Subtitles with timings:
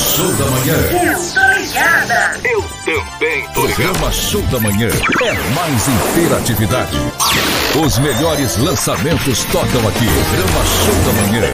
[0.00, 0.74] Show da Manhã.
[0.74, 2.40] Eu tô ligada.
[2.42, 3.48] Eu também.
[3.52, 6.96] Programa Show da Manhã é mais interatividade.
[7.84, 10.06] Os melhores lançamentos tocam aqui.
[10.06, 11.50] Programa Show da Manhã.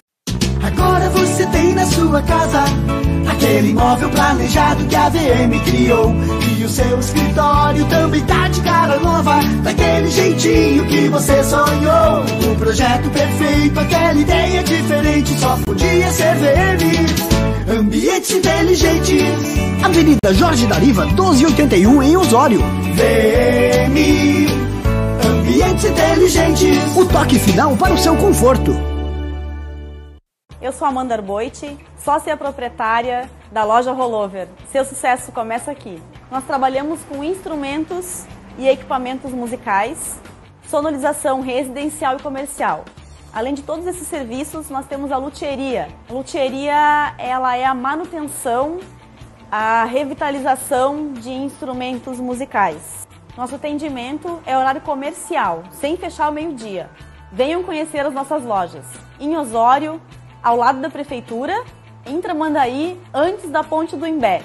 [0.63, 2.65] Agora você tem na sua casa
[3.29, 6.15] aquele imóvel planejado que a VM criou.
[6.57, 12.25] E o seu escritório também tá de cara nova, daquele jeitinho que você sonhou.
[12.53, 17.36] O projeto perfeito, aquela ideia diferente, só podia ser VM.
[17.69, 19.25] Ambientes inteligentes.
[19.85, 22.61] Avenida Jorge Dariva, 1281 em Osório.
[22.61, 23.97] VM.
[25.29, 26.97] Ambientes inteligentes.
[26.97, 28.71] O toque final para o seu conforto.
[30.63, 34.47] Eu sou Amanda Arboit, sócia proprietária da loja Rollover.
[34.71, 36.01] Seu sucesso começa aqui.
[36.31, 38.27] Nós trabalhamos com instrumentos
[38.59, 40.21] e equipamentos musicais,
[40.71, 42.85] sonorização residencial e comercial.
[43.37, 45.89] Além de todos esses serviços, nós temos a luthieria.
[46.09, 48.79] A luthieria ela é a manutenção,
[49.53, 53.07] a revitalização de instrumentos musicais.
[53.37, 56.89] Nosso atendimento é horário comercial, sem fechar ao meio-dia.
[57.31, 58.87] Venham conhecer as nossas lojas.
[59.21, 60.01] Em Osório,
[60.43, 61.63] ao lado da prefeitura,
[62.07, 64.45] em Tramandaí, antes da ponte do Imbé.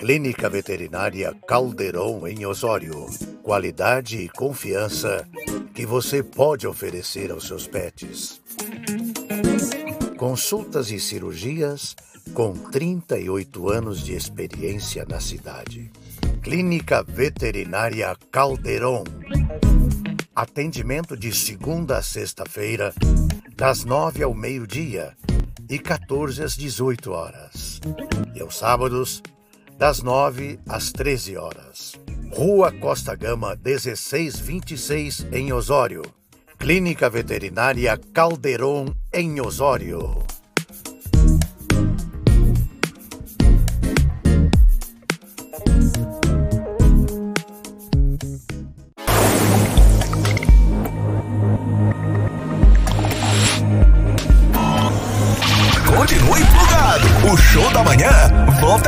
[0.00, 3.04] Clínica Veterinária Caldeirão em Osório.
[3.42, 5.28] Qualidade e confiança
[5.74, 8.40] que você pode oferecer aos seus pets.
[10.16, 11.94] Consultas e cirurgias
[12.32, 15.92] com 38 anos de experiência na cidade.
[16.42, 19.04] Clínica Veterinária Caldeirão.
[20.34, 22.94] Atendimento de segunda a sexta-feira,
[23.54, 25.14] das 9 ao meio-dia
[25.68, 27.82] e 14 às 18 horas.
[28.34, 29.22] E aos sábados,
[29.80, 31.98] das 9 às 13 horas.
[32.30, 36.02] Rua Costa Gama, 1626, em Osório.
[36.58, 40.22] Clínica Veterinária Caldeirão, em Osório.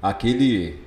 [0.01, 0.79] Aquele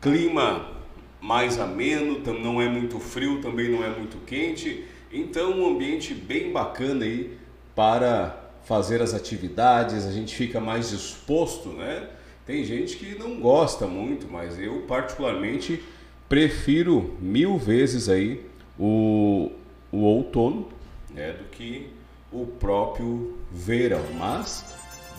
[0.00, 0.75] clima
[1.20, 4.84] mais ameno, não é muito frio, também não é muito quente.
[5.12, 7.38] Então, um ambiente bem bacana aí
[7.74, 12.08] para fazer as atividades, a gente fica mais disposto, né?
[12.44, 15.82] Tem gente que não gosta muito, mas eu particularmente
[16.28, 18.44] prefiro mil vezes aí
[18.78, 19.50] o,
[19.90, 20.68] o outono
[21.10, 21.88] né, do que
[22.32, 24.02] o próprio verão.
[24.18, 24.64] Mas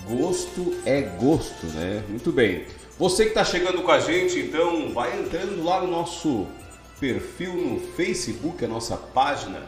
[0.08, 2.04] gosto é gosto, né?
[2.08, 2.66] Muito bem.
[3.00, 6.48] Você que está chegando com a gente, então vai entrando lá no nosso
[7.00, 9.62] perfil no Facebook, a nossa página,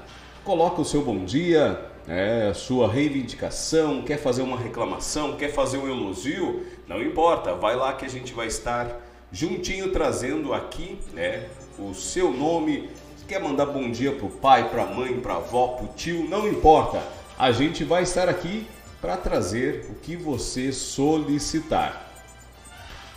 [0.44, 5.88] coloca o seu bom dia, né, sua reivindicação, quer fazer uma reclamação, quer fazer um
[5.88, 9.00] elogio, não importa, vai lá que a gente vai estar
[9.31, 12.90] juntinho trazendo aqui né, o seu nome.
[13.28, 16.28] Quer mandar bom dia para o pai, para a mãe, para a avó, o tio,
[16.28, 17.00] não importa.
[17.38, 18.66] A gente vai estar aqui
[19.00, 22.09] para trazer o que você solicitar.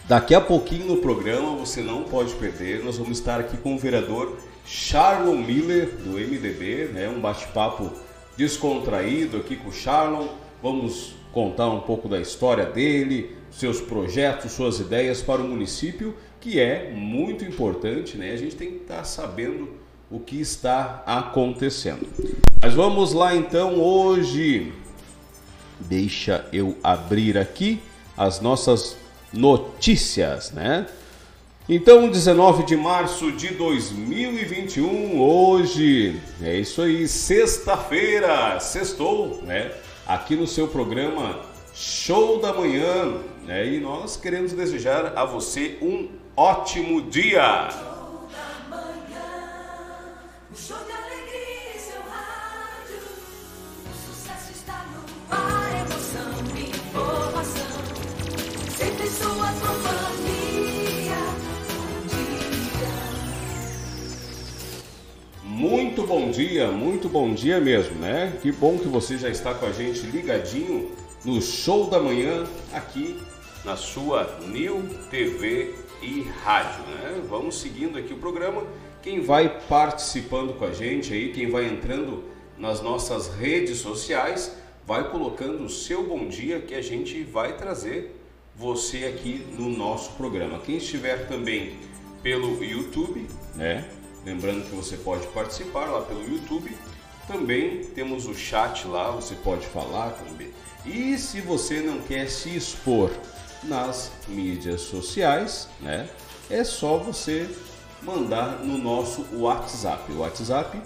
[0.08, 3.78] Daqui a pouquinho no programa, você não pode perder, nós vamos estar aqui com o
[3.78, 7.90] vereador Charlon Miller, do MDB, né, um bate-papo
[8.36, 10.26] descontraído aqui com o Charlon.
[10.62, 16.58] Vamos contar um pouco da história dele, seus projetos, suas ideias para o município, que
[16.58, 18.32] é muito importante, né?
[18.32, 19.70] A gente tem que estar sabendo
[20.10, 22.06] o que está acontecendo.
[22.60, 24.72] Mas vamos lá então hoje.
[25.80, 27.80] Deixa eu abrir aqui
[28.16, 28.96] as nossas
[29.32, 30.86] notícias, né?
[31.68, 39.70] Então, 19 de março de 2021, hoje, é isso aí, sexta-feira, sextou, né?
[40.06, 41.40] Aqui no seu programa
[41.72, 43.14] Show da Manhã,
[43.46, 43.66] né?
[43.66, 47.91] E nós queremos desejar a você um ótimo dia.
[65.62, 68.36] Muito bom dia, muito bom dia mesmo, né?
[68.42, 70.90] Que bom que você já está com a gente ligadinho
[71.24, 73.16] no show da manhã aqui
[73.64, 77.22] na sua New TV e rádio, né?
[77.28, 78.64] Vamos seguindo aqui o programa.
[79.00, 82.24] Quem vai participando com a gente aí, quem vai entrando
[82.58, 88.20] nas nossas redes sociais, vai colocando o seu bom dia que a gente vai trazer
[88.56, 90.58] você aqui no nosso programa.
[90.58, 91.74] Quem estiver também
[92.20, 93.88] pelo YouTube, né?
[94.24, 96.76] Lembrando que você pode participar lá pelo YouTube.
[97.26, 100.52] Também temos o chat lá, você pode falar também.
[100.84, 103.10] E se você não quer se expor
[103.62, 106.08] nas mídias sociais, né?
[106.50, 107.48] É só você
[108.02, 110.12] mandar no nosso WhatsApp.
[110.12, 110.80] O WhatsApp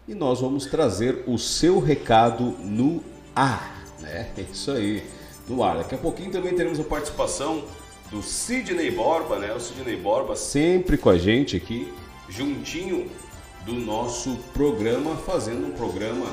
[0.07, 3.03] e nós vamos trazer o seu recado no
[3.35, 4.31] ar, né?
[4.37, 5.03] É isso aí,
[5.49, 5.79] no ar.
[5.79, 7.65] Daqui a pouquinho também teremos a participação
[8.11, 9.53] do Sidney Borba, né?
[9.55, 11.93] O Sidney Borba sempre com a gente aqui,
[12.29, 13.11] juntinho
[13.65, 16.27] do nosso programa, fazendo um programa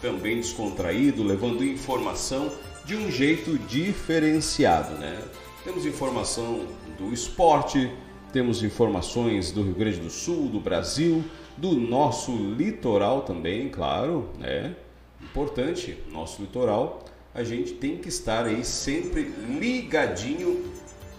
[0.00, 2.50] também descontraído, levando informação
[2.84, 5.22] de um jeito diferenciado, né?
[5.62, 6.66] Temos informação
[6.98, 7.88] do esporte,
[8.32, 11.24] temos informações do Rio Grande do Sul, do Brasil,
[11.56, 14.74] do nosso litoral também, claro, né?
[15.22, 17.04] Importante, nosso litoral,
[17.34, 20.64] a gente tem que estar aí sempre ligadinho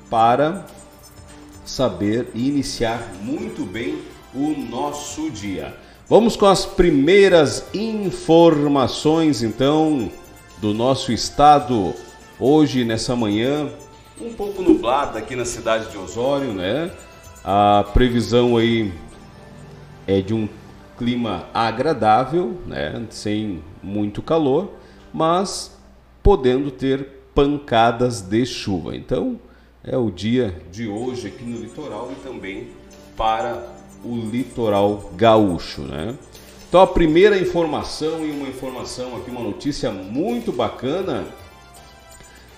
[0.10, 0.66] para
[1.66, 4.00] saber e iniciar muito bem
[4.34, 5.76] o nosso dia.
[6.10, 10.12] Vamos com as primeiras informações então
[10.58, 11.94] do nosso estado
[12.40, 13.70] hoje nessa manhã,
[14.22, 16.92] um pouco nublada aqui na cidade de Osório, né?
[17.44, 18.94] A previsão aí
[20.08, 20.48] é de um
[20.98, 24.72] clima agradável, né, sem muito calor,
[25.14, 25.78] mas
[26.22, 28.96] podendo ter pancadas de chuva.
[28.96, 29.40] Então,
[29.84, 32.68] é o dia de hoje aqui no litoral e também
[33.18, 33.64] para
[34.04, 36.16] o litoral gaúcho, né?
[36.68, 41.26] Então, a primeira informação e uma informação aqui, uma notícia muito bacana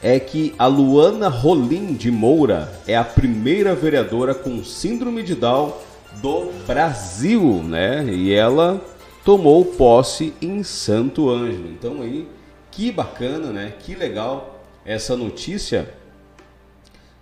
[0.02, 5.74] é que a Luana Rolim de Moura é a primeira vereadora com síndrome de Down
[6.22, 8.06] do Brasil, né?
[8.06, 8.82] E ela
[9.24, 11.70] tomou posse em Santo Ângelo.
[11.70, 12.28] Então aí,
[12.72, 13.74] que bacana, né?
[13.80, 15.94] Que legal essa notícia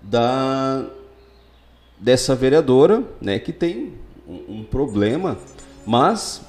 [0.01, 0.85] da
[1.97, 3.93] dessa vereadora, né, que tem
[4.27, 5.37] um, um problema,
[5.85, 6.41] mas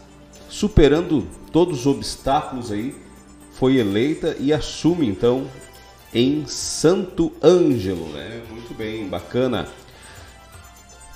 [0.48, 2.92] superando todos os obstáculos aí,
[3.52, 5.46] foi eleita e assume então
[6.12, 8.42] em Santo Ângelo, né?
[8.50, 9.68] Muito bem, bacana.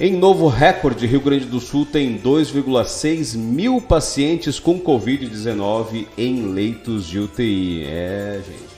[0.01, 7.05] Em novo recorde, Rio Grande do Sul tem 2,6 mil pacientes com Covid-19 em leitos
[7.05, 7.83] de UTI.
[7.85, 8.77] É, gente,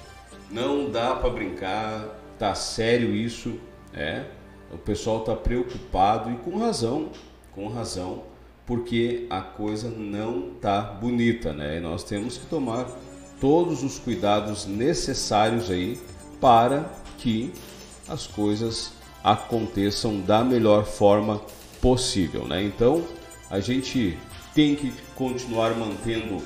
[0.50, 2.06] não dá para brincar,
[2.38, 3.52] tá sério isso,
[3.92, 4.24] é.
[4.72, 7.10] O pessoal tá preocupado e com razão,
[7.54, 8.22] com razão,
[8.64, 11.76] porque a coisa não tá bonita, né?
[11.76, 12.86] E nós temos que tomar
[13.38, 16.00] todos os cuidados necessários aí
[16.40, 17.52] para que
[18.08, 21.40] as coisas aconteçam da melhor forma
[21.80, 22.62] possível, né?
[22.62, 23.04] Então,
[23.50, 24.18] a gente
[24.54, 26.42] tem que continuar mantendo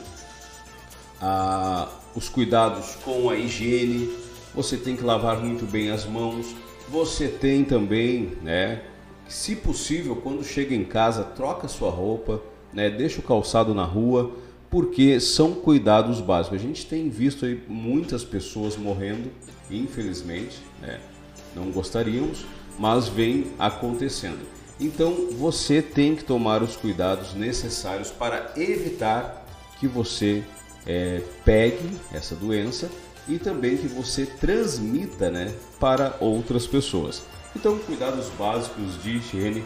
[1.21, 4.11] a, os cuidados com a higiene.
[4.55, 6.55] Você tem que lavar muito bem as mãos.
[6.89, 8.83] Você tem também, né?
[9.29, 12.91] Se possível, quando chega em casa, troca sua roupa, né?
[12.91, 14.33] Deixa o calçado na rua,
[14.71, 16.59] porque são cuidados básicos.
[16.59, 19.31] A gente tem visto aí muitas pessoas morrendo,
[19.71, 21.01] infelizmente, né?
[21.57, 22.45] Não gostaríamos,
[22.79, 24.47] mas vem acontecendo.
[24.81, 29.47] Então você tem que tomar os cuidados necessários para evitar
[29.79, 30.43] que você
[30.87, 32.91] é, pegue essa doença
[33.29, 37.23] e também que você transmita né, para outras pessoas.
[37.57, 39.65] Então, cuidados básicos de higiene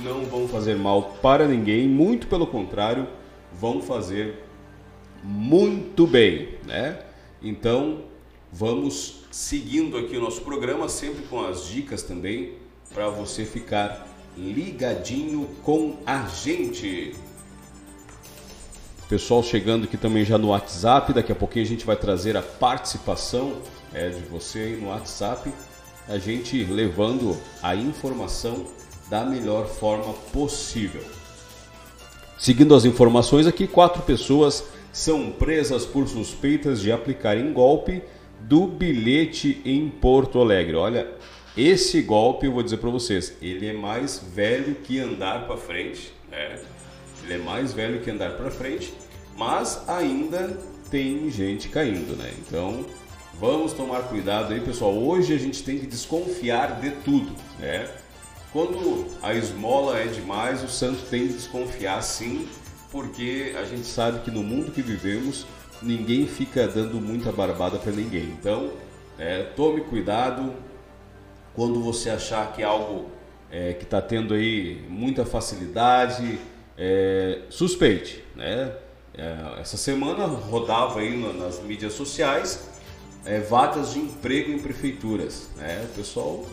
[0.00, 3.06] não vão fazer mal para ninguém, muito pelo contrário,
[3.52, 4.44] vão fazer
[5.22, 7.00] muito bem, né?
[7.42, 8.02] Então,
[8.52, 12.54] vamos seguindo aqui o nosso programa, sempre com as dicas também,
[12.92, 17.14] para você ficar ligadinho com a gente.
[19.08, 22.42] Pessoal chegando aqui também já no WhatsApp, daqui a pouquinho a gente vai trazer a
[22.42, 23.58] participação
[23.92, 25.52] é, de você aí no WhatsApp,
[26.08, 28.66] a gente levando a informação
[29.08, 31.02] da melhor forma possível.
[32.38, 38.02] Seguindo as informações aqui, quatro pessoas são presas por suspeitas de aplicarem golpe
[38.40, 40.76] do bilhete em Porto Alegre.
[40.76, 41.08] Olha,
[41.56, 46.12] esse golpe eu vou dizer para vocês, ele é mais velho que andar para frente,
[46.30, 46.58] né?
[47.24, 48.92] Ele é mais velho que andar para frente,
[49.36, 50.58] mas ainda
[50.90, 52.30] tem gente caindo, né?
[52.38, 52.84] Então,
[53.40, 54.94] vamos tomar cuidado aí, pessoal.
[54.94, 57.88] Hoje a gente tem que desconfiar de tudo, né?
[58.52, 62.46] Quando a esmola é demais, o santo tem que desconfiar sim,
[62.90, 65.46] porque a gente sabe que no mundo que vivemos
[65.82, 68.34] ninguém fica dando muita barbada para ninguém.
[68.38, 68.70] Então,
[69.18, 70.52] é, tome cuidado
[71.54, 73.10] quando você achar que algo
[73.50, 76.38] é, que está tendo aí muita facilidade,
[76.76, 78.72] é, suspeite, né?
[79.14, 82.68] É, essa semana rodava aí nas mídias sociais
[83.24, 85.86] é, vagas de emprego em prefeituras, né?
[85.90, 86.44] O pessoal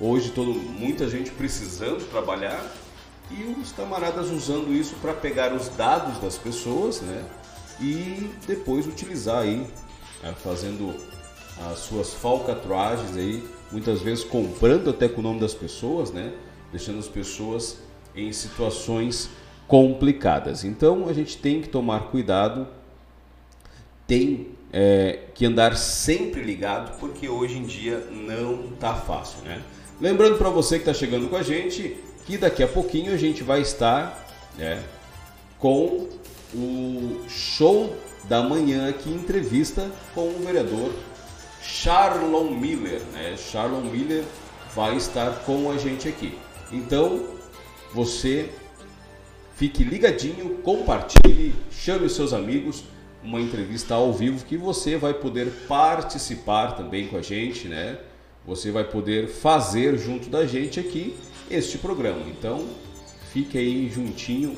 [0.00, 2.64] hoje todo muita gente precisando trabalhar
[3.30, 7.24] e os camaradas usando isso para pegar os dados das pessoas, né?
[7.80, 9.66] E depois utilizar aí,
[10.22, 10.94] né, fazendo
[11.70, 16.32] as suas falcatruagens aí, muitas vezes comprando até com o nome das pessoas, né?
[16.72, 17.78] Deixando as pessoas
[18.14, 19.30] em situações
[19.66, 20.64] complicadas.
[20.64, 22.66] Então a gente tem que tomar cuidado,
[24.06, 29.62] tem é, que andar sempre ligado, porque hoje em dia não tá fácil, né?
[30.00, 33.42] Lembrando para você que está chegando com a gente que daqui a pouquinho a gente
[33.42, 34.26] vai estar
[34.56, 34.82] né,
[35.58, 36.08] com
[36.54, 40.92] o show da manhã aqui, entrevista com o vereador
[41.62, 43.00] Charlon Miller.
[43.12, 43.36] Né?
[43.36, 44.24] Charlon Miller
[44.74, 46.36] vai estar com a gente aqui.
[46.72, 47.26] Então,
[47.92, 48.50] você
[49.56, 52.84] fique ligadinho, compartilhe, chame seus amigos,
[53.22, 57.98] uma entrevista ao vivo que você vai poder participar também com a gente, né?
[58.46, 61.16] Você vai poder fazer junto da gente aqui
[61.50, 62.20] este programa.
[62.28, 62.66] Então,
[63.32, 64.54] fique aí juntinho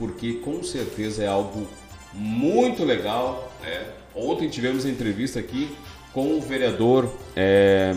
[0.00, 1.68] porque com certeza é algo
[2.14, 3.52] muito legal.
[3.60, 3.86] Né?
[4.14, 5.76] Ontem tivemos entrevista aqui
[6.14, 7.94] com o vereador é,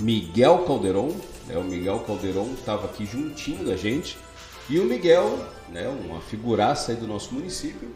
[0.00, 1.14] Miguel Calderon.
[1.46, 1.56] Né?
[1.56, 4.18] O Miguel Calderon estava aqui juntinho da gente.
[4.68, 5.38] E o Miguel,
[5.68, 7.88] né, uma figuraça aí do nosso município,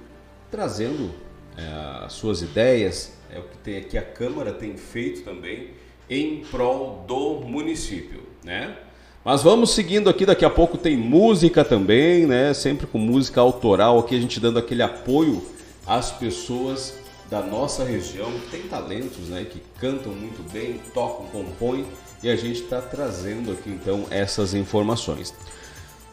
[0.53, 1.11] trazendo
[1.57, 5.71] é, as suas ideias, é o que tem aqui a Câmara tem feito também
[6.09, 8.77] em prol do município, né?
[9.25, 12.53] Mas vamos seguindo aqui, daqui a pouco tem música também, né?
[12.53, 15.43] Sempre com música autoral aqui, a gente dando aquele apoio
[15.87, 16.99] às pessoas
[17.31, 19.47] da nossa região que tem talentos, né?
[19.51, 21.87] Que cantam muito bem, tocam, compõem
[22.23, 25.33] e a gente está trazendo aqui então essas informações.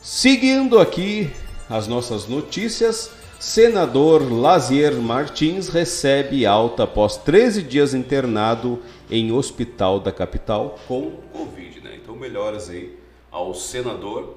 [0.01, 1.29] Seguindo aqui
[1.69, 10.13] as nossas notícias, senador Lazier Martins recebe alta após 13 dias internado em hospital da
[10.13, 11.99] capital com Covid, né?
[12.01, 13.00] Então melhoras aí
[13.31, 14.35] ao senador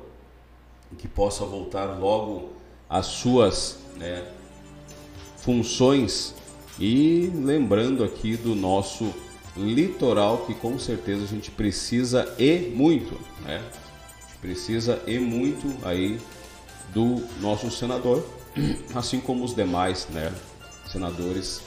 [0.96, 2.50] que possa voltar logo
[2.88, 4.24] às suas né,
[5.38, 6.34] funções
[6.78, 9.12] e lembrando aqui do nosso
[9.56, 13.62] litoral que com certeza a gente precisa e muito, né?
[14.18, 16.20] A gente precisa e muito aí
[16.92, 18.24] do nosso senador,
[18.94, 20.32] assim como os demais, né,
[20.90, 21.62] senadores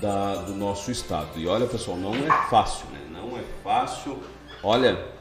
[0.00, 1.38] da, do nosso estado.
[1.38, 3.00] E olha, pessoal, não é fácil, né?
[3.10, 4.18] Não é fácil.
[4.62, 5.15] Olha,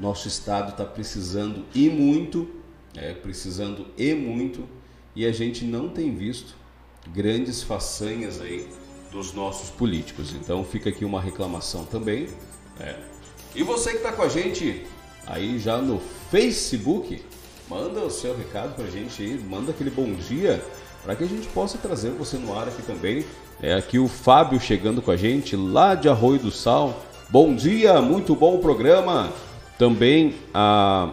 [0.00, 2.48] nosso estado está precisando e muito,
[2.96, 4.64] é, precisando e muito,
[5.14, 6.54] e a gente não tem visto
[7.12, 8.68] grandes façanhas aí
[9.10, 10.32] dos nossos políticos.
[10.32, 12.28] Então fica aqui uma reclamação também.
[12.80, 12.96] É.
[13.54, 14.86] E você que está com a gente
[15.26, 17.20] aí já no Facebook,
[17.68, 20.64] manda o seu recado para a gente aí, manda aquele bom dia
[21.02, 23.24] para que a gente possa trazer você no ar aqui também.
[23.60, 27.02] É aqui o Fábio chegando com a gente lá de Arroio do Sal.
[27.28, 29.32] Bom dia, muito bom o programa.
[29.78, 31.12] Também a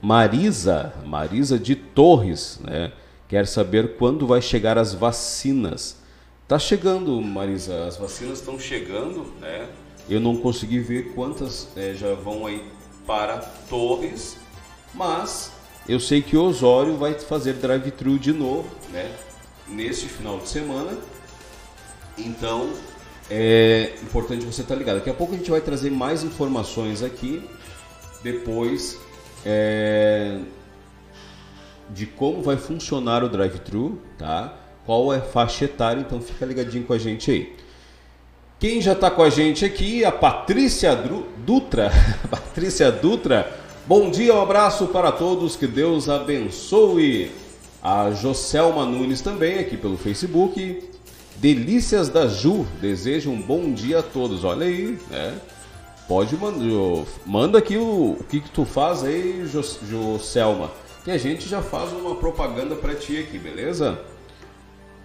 [0.00, 2.92] Marisa, Marisa de Torres, né?
[3.28, 5.98] Quer saber quando vai chegar as vacinas.
[6.46, 9.68] Tá chegando, Marisa, as vacinas estão chegando, né?
[10.08, 12.64] Eu não consegui ver quantas é, já vão aí
[13.06, 14.38] para Torres,
[14.94, 15.52] mas
[15.86, 19.14] eu sei que Osório vai fazer drive-thru de novo, né?
[19.66, 20.96] Neste final de semana.
[22.16, 22.70] Então,
[23.30, 24.96] é importante você estar tá ligado.
[24.96, 27.42] Daqui a pouco a gente vai trazer mais informações aqui.
[28.22, 28.98] Depois
[29.44, 30.38] é,
[31.90, 34.54] de como vai funcionar o drive-thru, tá?
[34.84, 37.56] Qual é a faixa etária, então fica ligadinho com a gente aí.
[38.58, 40.96] Quem já está com a gente aqui, a Patrícia
[41.46, 41.92] Dutra.
[42.28, 47.30] Patrícia Dutra, bom dia, um abraço para todos, que Deus abençoe.
[47.80, 50.82] A Joselma Nunes também aqui pelo Facebook.
[51.40, 54.42] Delícias da Ju, desejo um bom dia a todos.
[54.42, 55.38] Olha aí, né?
[56.08, 60.72] Pode mandar, manda aqui o, o que, que tu faz aí, Joselma,
[61.04, 64.00] que a gente já faz uma propaganda para ti aqui, beleza?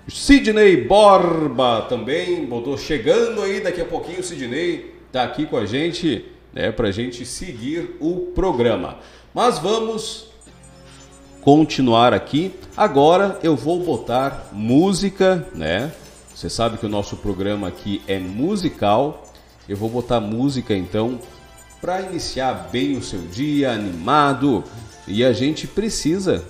[0.08, 6.26] Sidney Borba também, botou chegando aí daqui a pouquinho Sidney tá aqui com a gente,
[6.52, 8.98] né, pra gente seguir o programa.
[9.36, 10.30] Mas vamos
[11.42, 12.52] continuar aqui.
[12.76, 15.92] Agora eu vou botar música, né?
[16.36, 19.32] Você sabe que o nosso programa aqui é musical.
[19.68, 21.20] Eu vou botar música então
[21.80, 24.64] para iniciar bem o seu dia, animado.
[25.08, 26.44] E a gente precisa,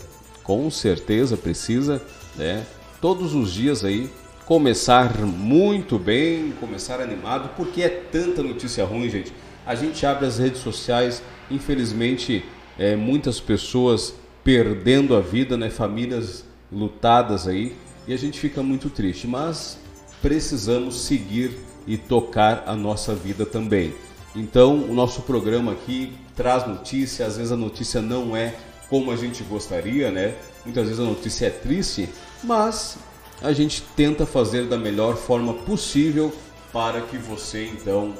[0.43, 2.01] com certeza precisa,
[2.35, 2.65] né?
[3.01, 4.09] todos os dias aí
[4.45, 9.33] começar muito bem, começar animado, porque é tanta notícia ruim, gente.
[9.65, 12.45] A gente abre as redes sociais, infelizmente,
[12.77, 15.69] é, muitas pessoas perdendo a vida, né?
[15.69, 17.75] Famílias lutadas aí,
[18.07, 19.77] e a gente fica muito triste, mas
[20.21, 23.93] precisamos seguir e tocar a nossa vida também.
[24.35, 28.55] Então, o nosso programa aqui traz notícia, às vezes a notícia não é
[28.89, 30.35] como a gente gostaria, né?
[30.65, 32.09] Muitas vezes a notícia é triste,
[32.43, 32.97] mas
[33.41, 36.33] a gente tenta fazer da melhor forma possível
[36.71, 38.13] para que você então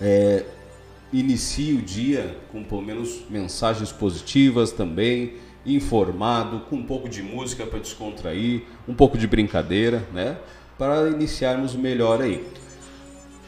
[0.00, 0.44] é,
[1.12, 5.34] inicie o dia com pelo menos mensagens positivas também,
[5.66, 10.36] informado, com um pouco de música para descontrair, um pouco de brincadeira, né?
[10.78, 12.46] Para iniciarmos melhor aí.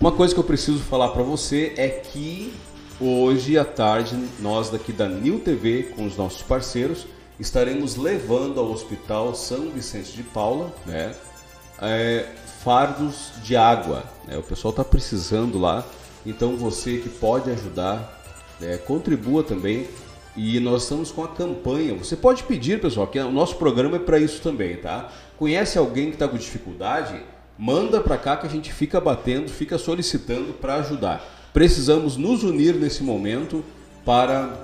[0.00, 2.52] Uma coisa que eu preciso falar para você é que
[3.00, 7.06] hoje à tarde nós daqui da New TV com os nossos parceiros
[7.38, 11.14] estaremos levando ao Hospital São Vicente de Paula né,
[11.80, 12.26] é,
[12.62, 14.04] fardos de água.
[14.26, 14.36] Né?
[14.36, 15.84] O pessoal está precisando lá,
[16.24, 18.22] então você que pode ajudar,
[18.60, 19.86] né, contribua também.
[20.36, 21.94] E nós estamos com a campanha.
[21.94, 25.10] Você pode pedir, pessoal, que o nosso programa é para isso também, tá?
[25.38, 27.22] Conhece alguém que está com dificuldade?
[27.58, 31.24] Manda para cá que a gente fica batendo, fica solicitando para ajudar.
[31.54, 33.64] Precisamos nos unir nesse momento
[34.04, 34.62] para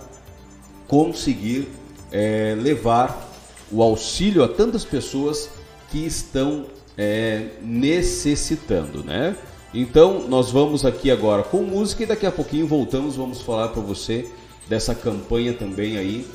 [0.87, 1.69] conseguir
[2.13, 3.31] é, levar
[3.71, 5.49] o auxílio a tantas pessoas
[5.91, 6.67] que estão
[6.99, 9.35] é, necessitando, né?
[9.73, 13.81] Então nós vamos aqui agora com música e daqui a pouquinho voltamos, vamos falar para
[13.81, 14.29] você
[14.73, 16.27] dessa campanha também aí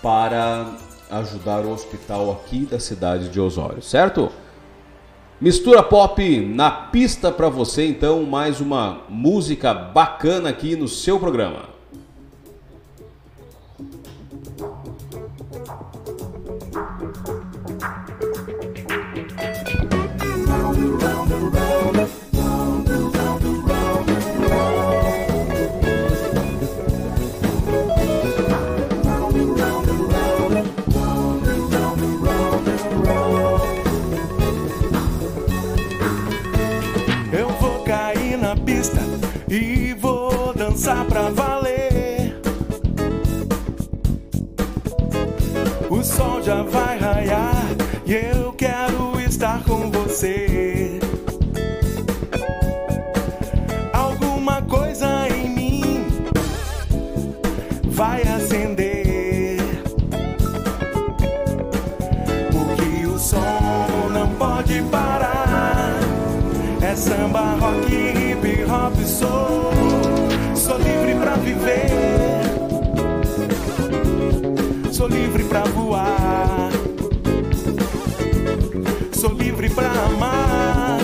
[0.00, 0.68] para
[1.10, 4.30] ajudar o hospital aqui da cidade de Osório, certo?
[5.40, 11.71] Mistura pop na pista para você, então mais uma música bacana aqui no seu programa.
[67.72, 69.72] Rock, hip hop, sou.
[70.54, 71.90] Sou livre pra viver.
[74.92, 76.70] Sou livre pra voar.
[79.12, 81.01] Sou livre pra amar.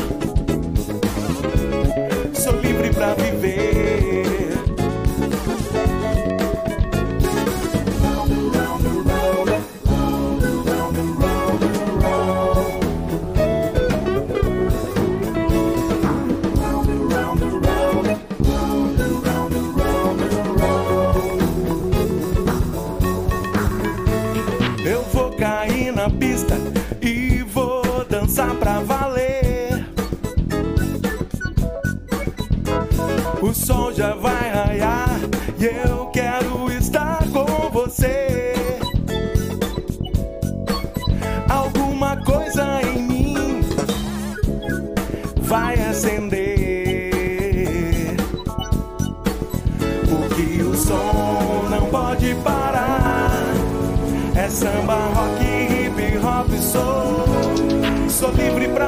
[28.38, 29.07] Dançar pra valer.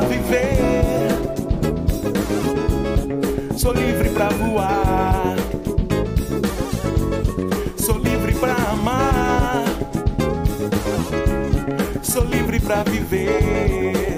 [0.01, 0.59] Viver.
[3.57, 5.37] Sou livre pra voar.
[7.77, 9.65] Sou livre pra amar.
[12.03, 14.10] Sou livre pra viver.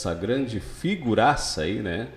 [0.00, 2.08] Essa grande figuraça aí, né?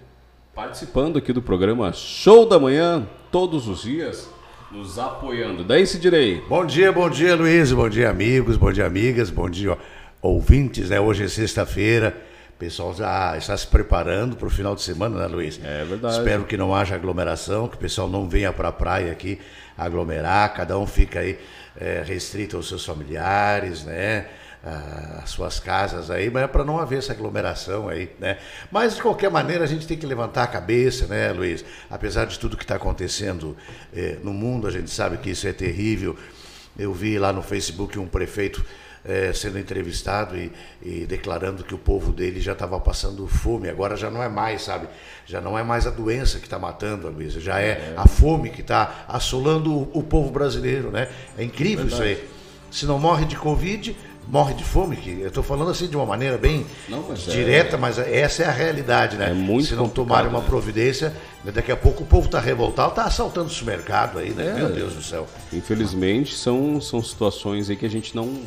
[0.55, 4.29] Participando aqui do programa Show da Manhã, todos os dias,
[4.71, 5.65] nos apoiando.
[5.65, 6.41] Daí, Sidney.
[6.47, 7.73] Bom dia, bom dia, Luiz.
[7.73, 8.55] Bom dia, amigos.
[8.55, 9.29] Bom dia, amigas.
[9.29, 9.77] Bom dia,
[10.21, 10.91] ouvintes.
[10.91, 10.99] Né?
[11.01, 12.15] Hoje é sexta-feira.
[12.55, 15.59] O pessoal já está se preparando para o final de semana, né, Luiz?
[15.61, 16.19] É verdade.
[16.19, 19.41] Espero que não haja aglomeração, que o pessoal não venha para a praia aqui
[19.77, 20.53] aglomerar.
[20.53, 21.37] Cada um fica aí
[21.75, 24.27] é, restrito aos seus familiares, né?
[24.65, 28.38] Ah, As suas casas aí, mas é para não haver essa aglomeração aí, né?
[28.71, 31.65] Mas de qualquer maneira a gente tem que levantar a cabeça, né, Luiz?
[31.89, 33.58] Apesar de tudo que está acontecendo
[33.93, 36.15] eh, no mundo, a gente sabe que isso é terrível.
[36.80, 38.65] Eu vi lá no Facebook um prefeito
[39.04, 40.49] eh, sendo entrevistado e,
[40.82, 43.69] e declarando que o povo dele já estava passando fome.
[43.69, 44.88] Agora já não é mais, sabe?
[45.26, 48.62] Já não é mais a doença que está matando Luísa, já é, a fome que
[48.62, 51.10] está assolando o, o povo brasileiro, né?
[51.38, 52.30] É incrível isso aí.
[52.71, 53.95] Se não morre de Covid,
[54.27, 54.95] morre de fome.
[54.95, 58.43] Que eu estou falando assim de uma maneira bem Não, mas é- direta, mas essa
[58.43, 59.31] é a realidade, né?
[59.31, 60.45] É muito Se não tomarem uma né?
[60.47, 64.47] providência, daqui a pouco o povo está revoltado, está assaltando o supermercado aí, né?
[64.47, 64.53] É.
[64.53, 65.27] Meu Deus do céu.
[65.51, 68.41] Infelizmente, são, são situações aí que a gente não,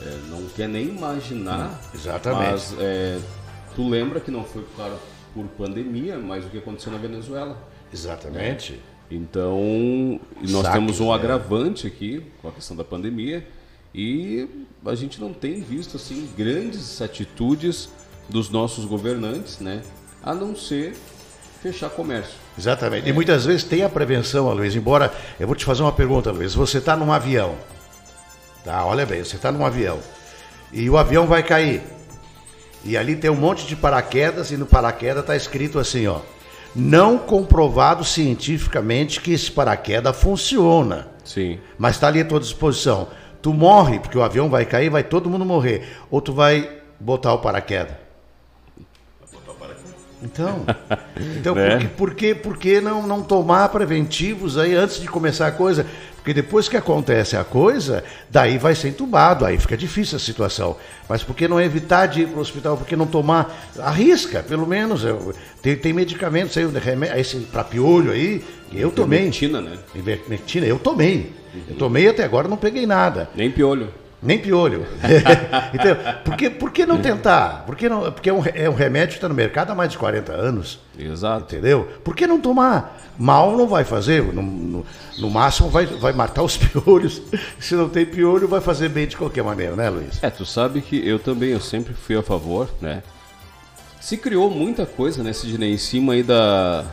[0.00, 1.80] é, não quer nem imaginar.
[1.94, 2.50] Exatamente.
[2.50, 3.18] Mas é,
[3.74, 4.94] tu lembra que não foi claro,
[5.34, 7.56] por pandemia, mas o que aconteceu na Venezuela.
[7.92, 8.80] Exatamente.
[9.10, 9.60] Então,
[10.40, 11.14] nós Saques, temos um né?
[11.14, 13.46] agravante aqui com a questão da pandemia
[13.94, 14.48] e
[14.84, 17.88] a gente não tem visto assim grandes atitudes
[18.28, 19.82] dos nossos governantes, né?
[20.22, 20.94] A não ser
[21.62, 22.34] fechar comércio.
[22.58, 23.08] Exatamente.
[23.08, 24.74] E muitas vezes tem a prevenção, Luiz.
[24.74, 26.54] Embora, eu vou te fazer uma pergunta, Luiz.
[26.54, 27.54] Você está num avião.
[28.64, 29.98] Tá, olha bem, você está num avião.
[30.72, 31.82] E o avião vai cair.
[32.84, 36.20] E ali tem um monte de paraquedas e no paraquedas está escrito assim, ó.
[36.74, 41.08] Não comprovado cientificamente que esse paraquedas funciona.
[41.24, 41.60] Sim.
[41.78, 43.08] Mas está ali à tua disposição.
[43.42, 45.98] Tu morre, porque o avião vai cair, vai todo mundo morrer.
[46.10, 47.96] Ou tu vai botar o paraquedas.
[50.22, 50.64] Então,
[51.36, 51.70] então Né?
[51.70, 55.52] por, que, por, que, por que não, não tomar preventivos aí antes de começar a
[55.52, 55.84] coisa?
[56.22, 60.76] Porque depois que acontece a coisa, daí vai ser entubado, aí fica difícil a situação.
[61.08, 62.76] Mas por que não evitar de ir para o hospital?
[62.76, 63.52] Por que não tomar?
[63.76, 65.02] Arrisca, pelo menos.
[65.02, 66.64] Eu- tem, tem medicamentos aí,
[67.18, 69.18] esse para piolho aí, que eu tomei.
[69.18, 69.76] Ivermectina, né?
[69.96, 71.32] Ivermectina, eu tomei.
[71.68, 73.28] Eu tomei até agora, não peguei nada.
[73.34, 73.88] Nem piolho.
[74.22, 74.86] Nem piolho.
[75.74, 77.64] então, por que, por que não tentar?
[77.66, 79.90] Por que não, porque é um, é um remédio que está no mercado há mais
[79.90, 80.78] de 40 anos.
[80.96, 81.52] Exato.
[81.52, 81.88] Entendeu?
[82.04, 83.01] Por que não tomar?
[83.18, 84.22] Mal não vai fazer.
[84.22, 84.86] No, no-
[85.18, 87.20] no máximo vai, vai matar os piolhos.
[87.60, 90.22] Se não tem piolho, vai fazer bem de qualquer maneira, né, Luiz?
[90.22, 93.02] É, tu sabe que eu também, eu sempre fui a favor, né?
[94.00, 96.84] Se criou muita coisa, né, Sidney, em cima aí da,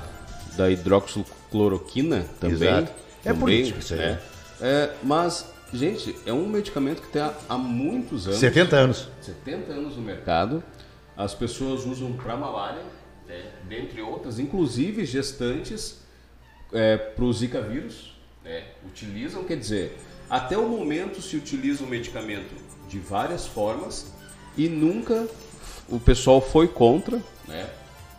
[0.56, 2.56] da hidroxicloroquina também.
[2.70, 2.92] Exato.
[3.24, 4.00] É também, política isso aí.
[4.00, 4.20] né?
[4.62, 8.40] É, mas, gente, é um medicamento que tem há, há muitos anos.
[8.40, 9.08] 70 anos.
[9.22, 10.64] 70 anos no mercado.
[11.18, 12.82] As pessoas usam para malária,
[13.28, 15.98] né, dentre outras, inclusive gestantes
[17.16, 18.14] para o Zika vírus.
[18.44, 19.98] né, utilizam, quer dizer,
[20.30, 22.54] até o momento se utiliza o medicamento
[22.88, 24.12] de várias formas
[24.58, 25.28] e nunca
[25.88, 27.68] o pessoal foi contra, né?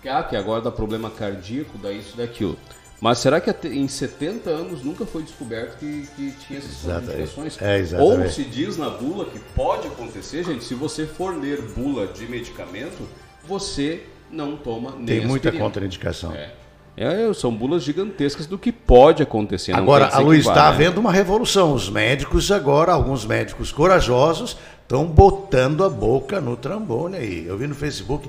[0.02, 2.58] Que, ah, que agora dá problema cardíaco, dá isso, daquilo.
[3.00, 7.58] Mas será que em 70 anos nunca foi descoberto que, que tinha essas complicações?
[7.60, 8.00] É.
[8.00, 12.26] Ou se diz na bula que pode acontecer, gente, se você for ler bula de
[12.26, 13.08] medicamento,
[13.44, 15.64] você não toma nem Tem muita aspirina.
[15.64, 16.34] contraindicação.
[16.34, 16.52] É.
[16.96, 19.72] É, são bulas gigantescas do que pode acontecer.
[19.74, 20.68] Agora, a Luiz, está né?
[20.68, 21.72] havendo uma revolução.
[21.72, 27.46] Os médicos agora, alguns médicos corajosos, estão botando a boca no trambone aí.
[27.46, 28.29] Eu vi no Facebook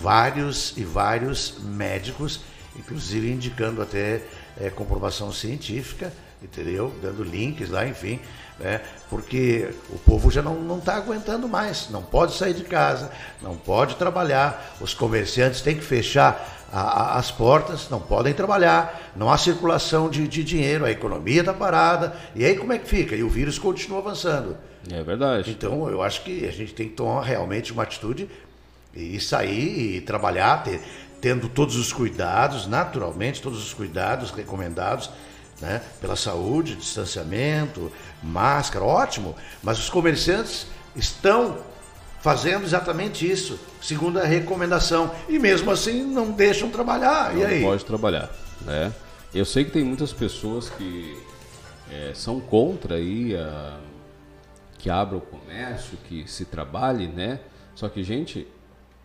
[0.00, 2.40] vários e vários médicos,
[2.76, 4.22] inclusive indicando até
[4.60, 6.92] eh, comprovação científica, entendeu?
[7.02, 8.18] Dando links lá, enfim.
[8.58, 8.80] Né?
[9.08, 11.88] Porque o povo já não está aguentando mais.
[11.90, 13.10] Não pode sair de casa,
[13.42, 14.76] não pode trabalhar.
[14.80, 20.08] Os comerciantes têm que fechar a- a- as portas, não podem trabalhar, não há circulação
[20.08, 22.14] de, de dinheiro, a economia está parada.
[22.34, 23.14] E aí como é que fica?
[23.16, 24.56] E o vírus continua avançando.
[24.90, 25.50] É verdade.
[25.50, 28.28] Então eu acho que a gente tem que tomar realmente uma atitude
[28.94, 30.80] e sair e trabalhar, ter-
[31.20, 35.10] tendo todos os cuidados, naturalmente, todos os cuidados recomendados
[35.60, 37.90] né, pela saúde, distanciamento,
[38.22, 39.34] máscara, ótimo.
[39.62, 41.58] Mas os comerciantes estão
[42.20, 45.10] fazendo exatamente isso, segundo a recomendação.
[45.28, 47.36] E mesmo assim não deixam trabalhar.
[47.36, 47.62] e não aí?
[47.62, 48.30] pode trabalhar,
[48.62, 48.92] né?
[49.34, 51.16] Eu sei que tem muitas pessoas que
[51.90, 53.78] é, são contra aí a,
[54.78, 57.40] que abra o comércio, que se trabalhe, né?
[57.74, 58.46] Só que, gente,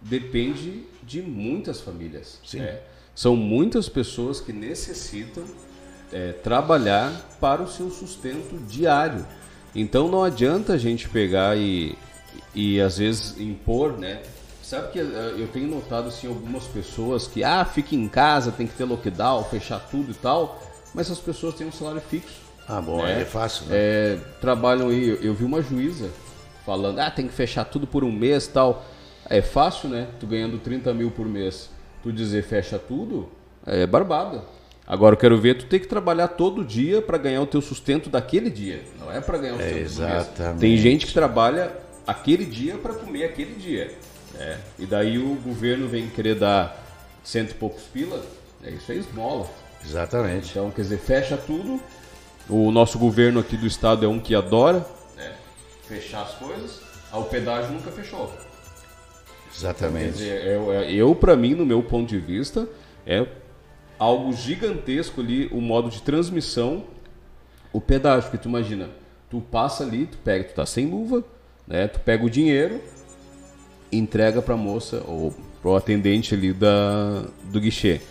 [0.01, 2.39] depende de muitas famílias.
[2.45, 2.59] Sim.
[2.59, 2.79] né?
[3.15, 5.43] São muitas pessoas que necessitam
[6.11, 9.25] é, trabalhar para o seu sustento diário.
[9.75, 11.95] Então não adianta a gente pegar e,
[12.53, 14.21] e às vezes impor, né?
[14.61, 18.65] Sabe que eh, eu tenho notado assim algumas pessoas que ah, fica em casa, tem
[18.65, 20.61] que ter lockdown, fechar tudo e tal,
[20.93, 22.41] mas essas pessoas têm um salário fixo.
[22.67, 23.21] Ah, bom, né?
[23.21, 23.75] é fácil, né?
[23.75, 26.09] É, trabalham aí, eu- eu vi uma juíza
[26.65, 28.85] falando, ah, tem que fechar tudo por um mês tal.
[29.29, 30.07] É fácil, né?
[30.19, 31.69] Tu ganhando 30 mil por mês,
[32.01, 33.27] tu dizer fecha tudo,
[33.65, 34.43] é barbada.
[34.87, 38.09] Agora eu quero ver tu ter que trabalhar todo dia para ganhar o teu sustento
[38.09, 38.83] daquele dia.
[38.99, 39.99] Não é para ganhar o sustento do mês.
[39.99, 40.59] exatamente.
[40.59, 41.71] Tem gente que trabalha
[42.05, 43.95] aquele dia para comer aquele dia.
[44.33, 44.59] né?
[44.79, 46.81] E daí o governo vem querer dar
[47.23, 48.23] cento e poucos pila,
[48.63, 49.49] é isso é esmola.
[49.83, 50.51] Exatamente.
[50.51, 51.79] Então, quer dizer, fecha tudo.
[52.49, 54.85] O nosso governo aqui do estado é um que adora
[55.15, 55.33] né,
[55.87, 56.81] fechar as coisas.
[57.11, 58.33] A o pedágio nunca fechou.
[59.55, 60.13] Exatamente.
[60.13, 62.67] dizer, eu, eu para mim, no meu ponto de vista,
[63.05, 63.25] é
[63.99, 66.85] algo gigantesco ali o modo de transmissão,
[67.71, 68.23] o pedágio.
[68.23, 68.89] Porque tu imagina,
[69.29, 71.23] tu passa ali, tu pega, tu tá sem luva,
[71.67, 71.87] né?
[71.87, 72.81] Tu pega o dinheiro,
[73.91, 78.01] entrega pra moça ou pro atendente ali da, do guichê.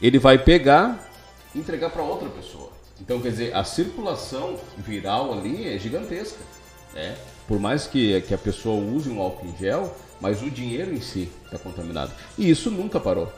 [0.00, 1.10] Ele vai pegar
[1.54, 2.72] e entregar para outra pessoa.
[3.00, 6.38] Então, quer dizer, a circulação viral ali é gigantesca.
[6.94, 7.16] Né?
[7.46, 11.00] Por mais que, que a pessoa use um álcool em gel, mas o dinheiro em
[11.00, 12.12] si está contaminado.
[12.38, 13.30] E isso nunca parou.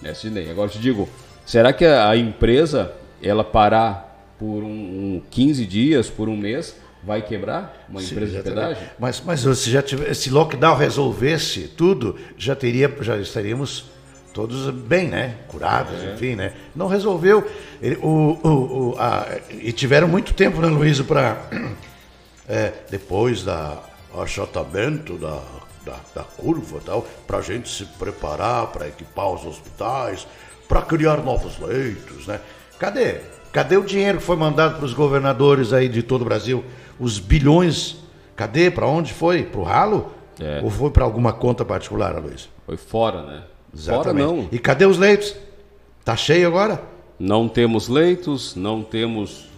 [0.00, 0.50] Né, Sidney?
[0.50, 1.08] Agora te digo,
[1.44, 4.68] será que a, a empresa, ela parar por um,
[5.16, 8.66] um 15 dias, por um mês, vai quebrar uma Sim, empresa de exatamente.
[8.74, 8.90] pedágio?
[8.98, 13.84] Mas, mas se já tiver, se lockdown resolvesse tudo, já teria, já estaríamos
[14.34, 15.36] todos bem, né?
[15.48, 16.52] Curados, enfim, né?
[16.74, 17.44] Não resolveu.
[17.82, 21.36] Ele- o, o, o- a- e tiveram muito tempo, né, Luiz, para
[22.90, 23.78] depois da
[24.16, 25.40] achatamento da,
[25.84, 30.26] da, da curva tal, para a gente se preparar para equipar os hospitais,
[30.68, 32.40] para criar novos leitos, né?
[32.78, 33.20] Cadê?
[33.52, 36.64] Cadê o dinheiro que foi mandado para os governadores aí de todo o Brasil?
[37.00, 37.96] Os bilhões,
[38.36, 38.70] cadê?
[38.70, 39.42] Para onde foi?
[39.42, 40.12] Para o ralo?
[40.38, 40.60] É.
[40.62, 42.48] Ou foi para alguma conta particular, Luiz?
[42.66, 43.26] Foi fora, né?
[43.26, 43.42] Fora
[43.74, 44.26] Exatamente.
[44.26, 44.48] não.
[44.52, 45.34] E cadê os leitos?
[46.04, 46.82] Tá cheio agora?
[47.18, 49.48] Não temos leitos, não temos.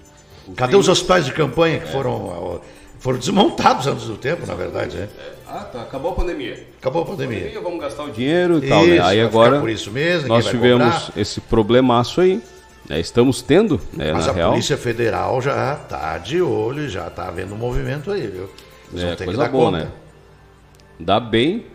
[0.56, 2.58] Cadê os hospitais de campanha que foram, ó,
[2.98, 5.08] foram desmontados antes do tempo, na verdade, né?
[5.48, 5.82] Ah, tá.
[5.82, 6.66] Acabou a pandemia.
[6.80, 7.52] Acabou a pandemia.
[7.62, 8.96] Vamos gastar o dinheiro e tal, né?
[8.96, 11.20] Isso, Aí agora por isso mesmo, nós tivemos cobrar.
[11.20, 12.42] esse problemaço aí.
[12.88, 13.00] Né?
[13.00, 14.50] Estamos tendo, né, Mas na a real.
[14.50, 18.48] Polícia Federal já tá de olho, já tá havendo um movimento aí, viu?
[18.92, 19.84] Eles É, coisa boa, conta.
[19.84, 19.90] né?
[20.98, 21.66] Dá bem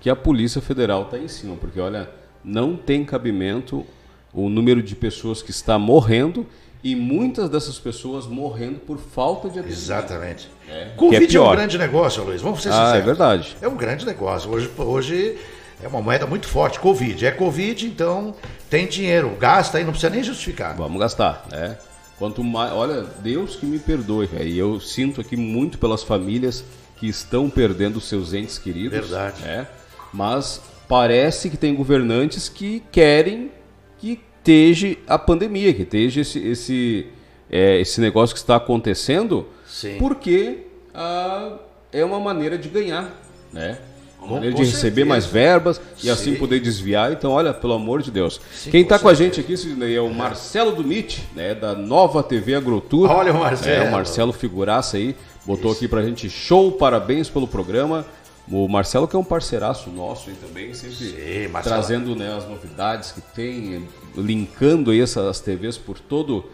[0.00, 2.10] que a Polícia Federal está em cima, porque olha,
[2.44, 3.84] não tem cabimento
[4.32, 6.46] o número de pessoas que está morrendo
[6.82, 9.78] e muitas dessas pessoas morrendo por falta de atendimento.
[9.80, 10.50] Exatamente.
[10.68, 12.42] É, Covid que é é, um grande negócio, Luiz.
[12.42, 12.94] Vamos ser Ah, sinceros.
[12.98, 13.56] é verdade.
[13.62, 14.50] É um grande negócio.
[14.50, 15.38] Hoje, hoje
[15.82, 16.78] é uma moeda muito forte.
[16.80, 17.24] Covid.
[17.24, 18.34] É Covid, então
[18.74, 19.36] tem dinheiro.
[19.38, 20.74] Gasta aí, não precisa nem justificar.
[20.74, 21.78] Vamos gastar, né?
[22.18, 26.64] Quanto mais, olha, Deus que me perdoe, e eu sinto aqui muito pelas famílias
[26.96, 28.90] que estão perdendo seus entes queridos.
[28.90, 29.42] Verdade.
[29.42, 29.68] né?
[30.12, 33.52] Mas parece que tem governantes que querem
[33.96, 37.06] que esteja a pandemia, que esteja esse, esse,
[37.48, 39.98] é, esse negócio que está acontecendo, Sim.
[40.00, 41.58] porque ah,
[41.92, 43.08] é uma maneira de ganhar,
[43.52, 43.78] né?
[44.24, 45.06] Uma Com- maneira com de receber certeza.
[45.06, 46.38] mais verbas e assim Sim.
[46.38, 47.12] poder desviar.
[47.12, 48.40] Então, olha, pelo amor de Deus.
[48.70, 52.54] Quem está com a gente aqui Sidney, é o Marcelo Dumit, né, da Nova TV
[52.54, 53.10] AgroTour.
[53.10, 53.84] Olha o Marcelo.
[53.84, 58.04] É, o Marcelo figuraça aí, botou aqui pra gente show, parabéns pelo programa.
[58.50, 61.14] O Marcelo que é um parceiraço nosso aí também, sempre Sim,
[61.62, 66.44] trazendo né, as novidades que tem, linkando aí essas TVs por todo o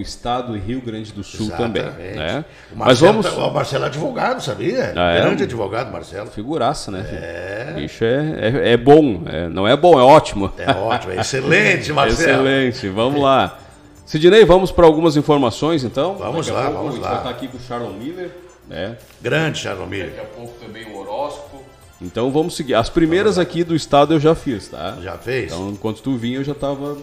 [0.00, 1.82] estado e Rio Grande do Sul também.
[1.82, 2.16] Exatamente.
[2.18, 2.44] Né?
[2.72, 3.26] O Mas Marcelo, vamos...
[3.36, 4.92] tá- o Marcelo é advogado, sabia?
[4.96, 5.20] Ah, é?
[5.20, 6.30] Grande advogado, Marcelo.
[6.30, 7.04] Figuraça, né?
[7.10, 7.72] É.
[7.76, 9.22] Bicho é, é, é bom.
[9.26, 10.52] é- não é bom, é ótimo.
[10.58, 12.46] É ótimo, é excelente, Marcelo.
[12.48, 13.58] Excelente, vamos lá.
[14.06, 16.14] Sidney, vamos para algumas informações então?
[16.16, 17.08] Vamos Daqui lá, pouco vamos a gente lá.
[17.10, 18.30] vai estar aqui com o Charlon Miller,
[18.68, 18.96] né?
[19.22, 20.06] Grande, Charlomir.
[20.06, 21.62] Daqui a pouco também o horóscopo.
[22.02, 22.74] Então vamos seguir.
[22.74, 24.98] As primeiras aqui do estado eu já fiz, tá?
[25.02, 25.46] Já fez?
[25.52, 26.98] Então enquanto tu vinha eu já estava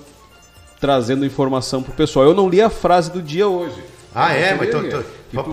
[0.82, 2.26] trazendo informação pro pessoal.
[2.26, 3.82] Eu não li a frase do dia hoje.
[4.14, 4.54] Ah, é?
[4.56, 5.04] Mas então- que tu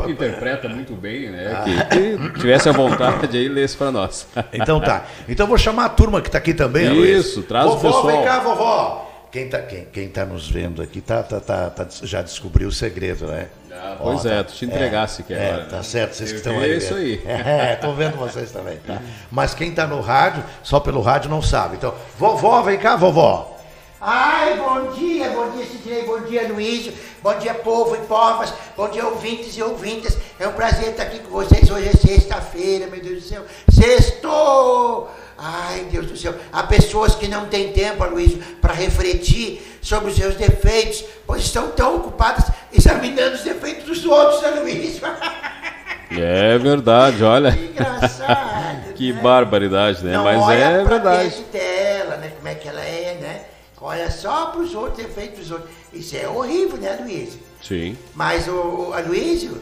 [0.02, 1.62] que interpreta muito bem, né?
[1.90, 4.26] Que, que tivesse a vontade aí lesse para nós.
[4.52, 5.04] Então tá.
[5.28, 7.46] Então eu vou chamar a turma que tá aqui também, Isso, Luiz.
[7.46, 8.06] traz o vovó, pessoal.
[8.06, 9.04] vem cá, vovó.
[9.30, 12.72] Quem tá, quem, quem tá nos vendo aqui tá, tá, tá, tá- já descobriu o
[12.72, 13.46] segredo, né?
[13.70, 15.64] Ah, pois Ó, é, tá- tu te entregasse aqui é, agora.
[15.66, 16.72] Tá certo, vocês que estão aí.
[16.72, 17.20] é isso aí.
[17.28, 19.00] É, tô vendo vocês também, tá?
[19.30, 21.76] Mas quem tá no rádio, só pelo rádio não sabe.
[21.76, 23.57] Então, vovó, vem cá, vovó.
[24.00, 28.88] Ai, bom dia, bom dia, Sidney, bom dia, Luiz, bom dia, povo e povas, bom
[28.88, 30.16] dia, ouvintes e ouvintas.
[30.38, 31.68] É um prazer estar aqui com vocês.
[31.68, 33.44] Hoje é sexta-feira, meu Deus do céu.
[33.68, 35.10] Sextou!
[35.36, 36.32] Ai, Deus do céu.
[36.52, 41.70] Há pessoas que não têm tempo, Luiz, para refletir sobre os seus defeitos, pois estão
[41.72, 45.00] tão ocupadas examinando os defeitos dos outros, né, Luiz?
[46.10, 47.50] É verdade, olha.
[47.50, 48.94] Engraçado.
[48.96, 49.20] Que né?
[49.20, 50.14] barbaridade, né?
[50.14, 51.44] Não Mas olha é pra verdade.
[51.52, 52.32] dela, né?
[52.34, 53.40] Como é que ela é, né?
[53.80, 55.70] Olha só pros outros, defeitos dos outros.
[55.92, 57.38] Isso é horrível, né, Luiz?
[57.62, 57.96] Sim.
[58.14, 58.52] Mas, o,
[58.88, 59.60] o Aloysio,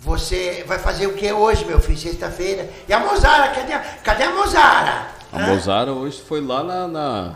[0.00, 2.68] você vai fazer o que hoje, meu filho, sexta-feira?
[2.88, 5.08] E a Mozara, cadê a, cadê a Mozara?
[5.32, 7.34] A Mozara hoje foi lá na, na-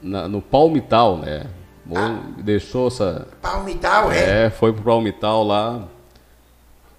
[0.00, 1.46] na- no Palmital, né?
[1.94, 2.18] Ah.
[2.38, 3.26] Deixou essa.
[3.42, 4.46] Palmital, é?
[4.46, 5.82] É, foi pro Palmital lá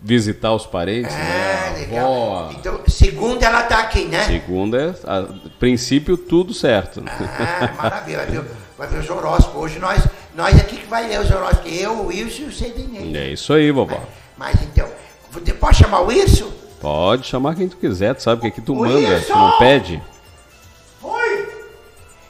[0.09, 1.99] visitar os parentes, Ah, né?
[1.99, 2.51] A.
[2.53, 4.23] Então, segunda ela tá aqui, né?
[4.25, 5.23] Segunda é, a
[5.59, 7.03] princípio, tudo certo.
[7.07, 8.45] Ah, maravilha, vai ver, o-
[8.77, 9.61] vai ver os horóscopos.
[9.63, 13.17] Hoje nós, nós aqui que vai ler os horóscopos, eu, o Wilson e o Cedinei.
[13.17, 13.99] É isso aí, vovó.
[14.37, 14.87] Mas então,
[15.31, 16.51] você pode chamar o Wilson?
[16.79, 19.33] Pode chamar quem tu quiser, tu sabe que aqui tu O manda, tu Wilson!
[19.33, 20.03] não pede.
[21.01, 21.49] Oi!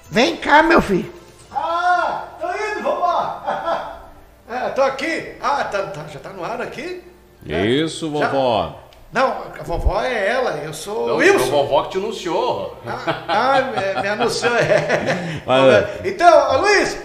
[0.09, 1.11] Vem cá, meu filho.
[1.51, 3.41] Ah, tô indo, vovó.
[4.47, 5.33] Ah, tô aqui.
[5.41, 7.01] Ah, tá, tá- já tá no ar aqui?
[7.45, 8.79] Isso, vovó.
[9.13, 9.27] Não,
[9.59, 11.45] a vovó é ela, eu sou o Wilson.
[11.49, 12.77] vovó que te anunciou.
[13.27, 13.61] Ah,
[13.95, 14.53] me, me anunciou.
[14.57, 15.41] É.
[15.47, 15.89] Olha.
[16.03, 16.97] Então, Luiz,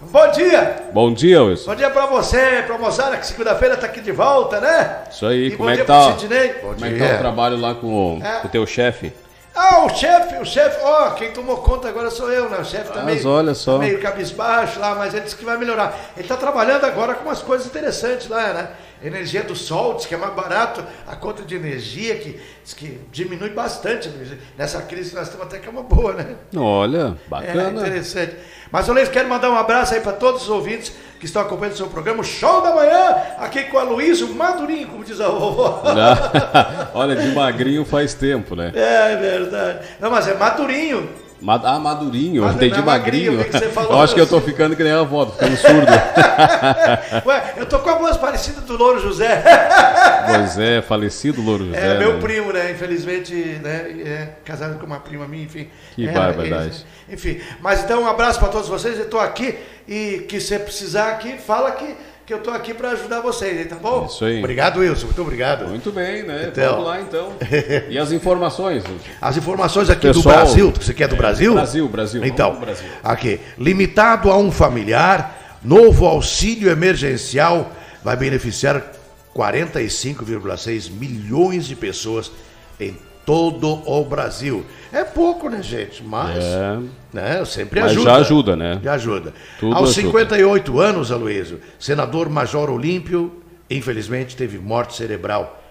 [0.00, 0.76] bom dia.
[0.94, 1.70] Bom dia, Wilson.
[1.70, 4.98] Bom dia pra você, pra moçada que segunda-feira tá aqui de volta, né?
[5.10, 6.10] Isso aí, E como é que dia tá?
[6.12, 6.48] pro Sidney.
[6.62, 8.38] Bom Como é que tá o trabalho lá com, É.
[8.40, 9.12] com o teu chefe?
[9.54, 12.58] Ah, o chefe, o chefe, ó, quem tomou conta agora sou eu, né?
[12.60, 13.72] O chefe tá Mas meio, olha só.
[13.72, 15.98] tá meio cabisbaixo lá, mas ele disse que vai melhorar.
[16.16, 18.68] Ele tá trabalhando agora com umas coisas interessantes lá, né?
[19.02, 23.00] Energia do sol, diz que é mais barato a conta de energia, que, diz que
[23.12, 24.10] diminui bastante.
[24.56, 26.34] Nessa crise nós estamos até que é uma boa, né?
[26.56, 27.80] Olha, É bacana.
[27.86, 28.34] interessante.
[28.70, 31.76] Mas, Aloysio, quero mandar um abraço aí para todos os ouvintes que estão acompanhando o
[31.78, 35.82] seu programa, o Show da Manhã, aqui com a Luísio Madurinho, como diz a vovó.
[36.94, 38.72] Olha, de magrinho faz tempo, né?
[38.74, 39.86] É verdade.
[40.00, 41.08] Não, mas é Madurinho.
[41.40, 43.52] Ma- Ah, madurinho, Madu- entendi não, magrinho, magrinho.
[43.52, 43.92] que que falou?
[43.98, 45.86] Eu acho que eu tô ficando que nem a avó, tô ficando surdo.
[47.26, 49.42] Ué, eu tô com a voz parecida do Louro José.
[50.26, 51.94] pois é, falecido Louro José.
[51.94, 52.20] É, meu né?
[52.20, 52.70] primo, né?
[52.72, 53.94] Infelizmente, né?
[54.04, 55.68] É casado com uma prima minha, enfim.
[55.94, 56.84] Que É, barbaridade.
[57.08, 58.98] é, Enfim, mas então um abraço para todos vocês.
[58.98, 61.94] Eu tô aqui e que você precisar aqui, fala que,
[62.28, 64.04] que eu tô aqui para ajudar vocês, tá bom?
[64.04, 64.38] Isso aí.
[64.40, 65.06] Obrigado, Wilson.
[65.06, 65.66] Muito obrigado.
[65.66, 66.48] Muito bem, né?
[66.52, 66.72] Então.
[66.72, 67.32] Vamos lá então.
[67.88, 68.84] E as informações?
[69.18, 71.54] As informações aqui do Pessoal- Brasil, você quer do É, Brasil?
[71.54, 72.86] Brasil, Brasil, Então, Brasil.
[73.02, 77.72] aqui, limitado a um familiar, novo auxílio emergencial
[78.04, 78.84] vai beneficiar
[79.34, 82.30] 45,6 milhões de pessoas
[82.78, 82.94] em
[83.28, 84.64] todo o Brasil.
[84.90, 86.02] É pouco, né, gente?
[86.02, 86.78] Mas, É.
[87.12, 88.10] né, sempre Mas ajuda.
[88.10, 88.80] já ajuda, né?
[88.82, 89.34] Já ajuda.
[89.60, 90.02] Tudo Aos ajuda.
[90.06, 95.62] 58 anos, Aloysio, senador Major Olímpio, infelizmente, teve morte cerebral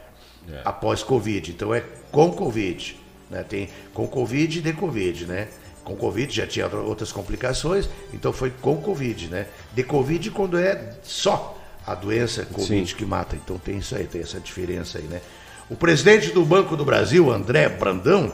[0.47, 0.60] É.
[0.64, 1.49] após Covid.
[1.49, 1.82] Então é
[2.12, 2.95] com Covid.
[3.32, 3.43] Né?
[3.49, 5.47] Tem com Covid e de Covid, né?
[5.84, 9.47] Com Covid já tinha outras complicações, então foi com Covid, né?
[9.74, 12.95] De Covid quando é só a doença Covid Sim.
[12.95, 13.36] que mata.
[13.36, 15.22] Então tem isso aí, tem essa diferença aí, né?
[15.70, 18.34] O presidente do Banco do Brasil, André Brandão,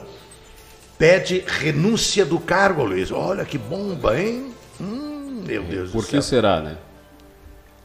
[0.98, 3.10] pede renúncia do cargo, Luiz.
[3.10, 4.52] Olha que bomba, hein?
[4.80, 6.22] Hum, meu Deus Por do que céu.
[6.22, 6.76] será, né?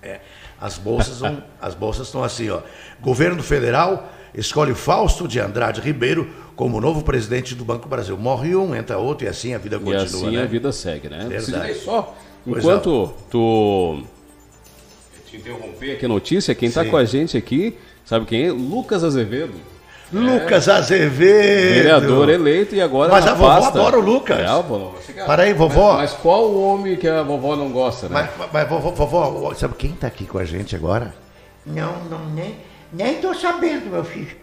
[0.01, 0.19] É,
[0.59, 2.61] as bolsas são, as bolsas estão assim, ó.
[3.01, 8.17] Governo Federal escolhe Fausto de Andrade Ribeiro como novo presidente do Banco Brasil.
[8.17, 10.43] Morre um, entra outro e assim a vida E continua, assim né?
[10.43, 11.25] a vida segue, né?
[11.27, 11.75] Verdade.
[11.75, 14.03] Só, enquanto tu
[15.25, 16.89] te interromper aqui a notícia, quem tá Sim.
[16.89, 17.77] com a gente aqui,
[18.09, 18.51] sabe quem é?
[18.51, 19.53] Lucas Azevedo.
[20.11, 21.73] Lucas Azevedo.
[21.75, 23.79] Vereador eleito e agora Mas a vovó pasta.
[23.79, 24.39] adora o Lucas.
[24.39, 24.95] É, a vovó.
[25.27, 25.93] Para aí, vovó.
[25.93, 28.27] Mas, mas qual o homem que a vovó não gosta, né?
[28.37, 31.13] Mas, mas vovó, vovó, sabe quem tá aqui com a gente agora?
[31.63, 32.55] Não, não, nem,
[32.91, 34.35] nem tô sabendo, meu filho.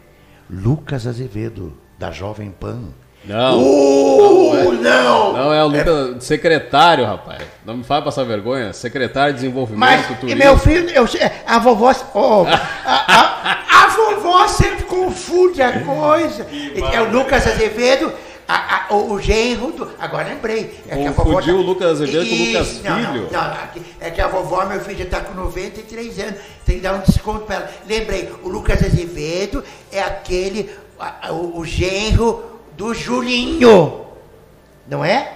[0.48, 2.90] Lucas Azevedo, da Jovem Pan.
[3.26, 3.58] Não.
[3.60, 5.32] Uh, não, é, não!
[5.32, 7.42] não é o Lucas, secretário, rapaz.
[7.64, 8.72] Não me faz passar vergonha.
[8.72, 10.38] Secretário de Desenvolvimento, Mas, Turismo.
[10.38, 11.92] meu filho, eu, sei- a vovó.
[12.14, 12.46] oh,
[12.84, 16.46] a, a- a vovó sempre confunde a coisa.
[16.92, 18.12] É o Lucas Azevedo,
[18.48, 19.90] a- a- o, o genro do.
[19.98, 20.80] Agora lembrei.
[20.88, 23.28] É que a vovó Confundiu o Lucas Azevedo com o Lucas não, Filho.
[23.32, 23.56] Não, não,
[24.00, 26.34] é que a vovó, meu filho, já está com 93 anos.
[26.64, 27.70] Tem que dar um desconto para ela.
[27.88, 30.70] Lembrei, o Lucas Azevedo é aquele.
[31.30, 34.06] o, o genro do Julinho.
[34.88, 35.32] Não é?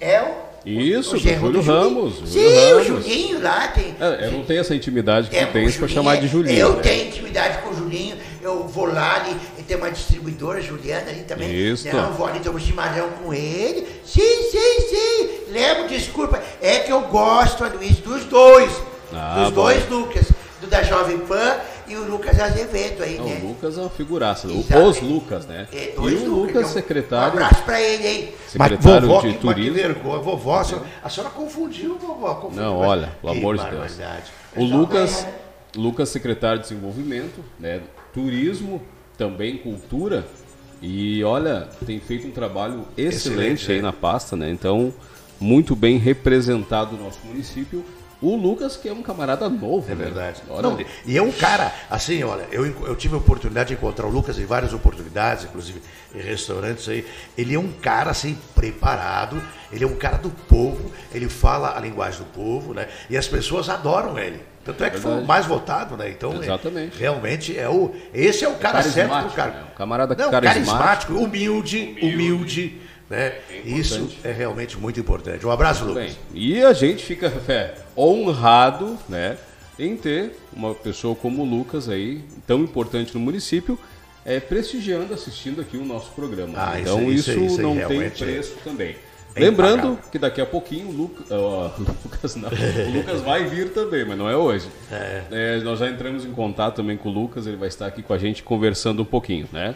[0.00, 0.50] É o.
[0.66, 1.60] Isso, o do Júlio do.
[1.62, 2.22] Ramos.
[2.30, 2.86] Sim, o Ramos.
[2.86, 3.94] Julinho lá tem.
[3.98, 6.26] É, eu não tenho essa intimidade que É, tu tens o pra Julinho chamar de
[6.26, 6.58] é- Julinho.
[6.58, 6.82] Eu né?
[6.82, 11.22] tenho intimidade com o Julinho, eu vou lá ali, e tem uma distribuidora, Juliana ali
[11.22, 11.50] também.
[11.50, 11.88] Isso.
[11.88, 13.86] Não, vou ali, tomo chimarrão com ele.
[14.04, 15.30] Sim, sim, sim.
[15.50, 16.42] Lembro, desculpa.
[16.60, 18.70] É que eu gosto, Luiz, dos dois.
[19.14, 19.62] Ah, dos bom.
[19.62, 20.26] dois Lucas.
[20.60, 21.56] Do da Jovem Pan
[21.88, 23.40] e o Lucas Azevedo aí, Não, né?
[23.42, 24.46] o Lucas é uma figuraça.
[24.46, 24.82] o- Exato.
[24.88, 25.66] Os Lucas, né?
[25.72, 27.24] É, e o Lucas, Lucas, então, secretário.
[27.40, 28.28] Um abraço pra ele, hein?
[28.56, 29.74] Mas Secretário vovó, de que, mas que Turismo.
[29.74, 32.34] vergonha, vovó, a senhora, a senhora confundiu, vovó.
[32.34, 33.92] Confundiu, Não, mas- olha, pelo Que amor de Deus.
[34.56, 35.26] O Lucas,
[35.74, 37.80] Lucas, secretário de Desenvolvimento, né?
[38.12, 38.82] Turismo,
[39.16, 40.26] também cultura.
[40.82, 43.82] E olha, tem feito um trabalho excelente, Excelente, aí né?
[43.82, 44.50] na pasta, né?
[44.50, 44.92] Então,
[45.38, 47.84] muito bem representado o nosso município.
[48.22, 49.90] O Lucas, que é um camarada novo.
[49.90, 50.04] É né?
[50.04, 50.42] verdade.
[50.48, 54.06] Olha, Não, e é um cara, assim, olha, eu, eu tive a oportunidade de encontrar
[54.06, 55.80] o Lucas em várias oportunidades, inclusive
[56.14, 57.06] em restaurantes aí.
[57.36, 59.42] Ele é um cara, assim, preparado,
[59.72, 62.88] ele é um cara do povo, ele fala a linguagem do povo, né?
[63.08, 64.40] E as pessoas adoram ele.
[64.64, 66.10] Tanto é que foi o mais votado, né?
[66.10, 66.98] Então, é- Exatamente.
[66.98, 67.94] realmente é o.
[68.12, 69.50] Esse é o cara certo pro carismático, cara.
[69.52, 69.64] né?
[69.72, 70.66] Um camarada Não, carismático.
[70.76, 72.80] carismático, humilde, humilde,
[73.10, 73.34] né?
[73.64, 75.44] Isso é realmente muito importante.
[75.44, 76.04] Um abraço, Lucas.
[76.04, 79.36] Bem, e a gente fica é, honrado, né,
[79.78, 83.78] em ter uma pessoa como o Lucas aí, tão importante no município,
[84.24, 86.52] é, prestigiando, assistindo aqui o nosso programa.
[86.56, 88.94] Ah, então isso, isso isso não tem é- preço também.
[89.34, 89.98] é Lembrando impagável.
[90.12, 91.24] que daqui a pouquinho o Luca-
[92.04, 94.68] Lucas, não, o Lucas vai vir também, mas não é hoje.
[95.30, 98.12] É, nós já entramos em contato também com o Lucas, ele vai estar aqui com
[98.12, 99.74] a gente conversando um pouquinho, né?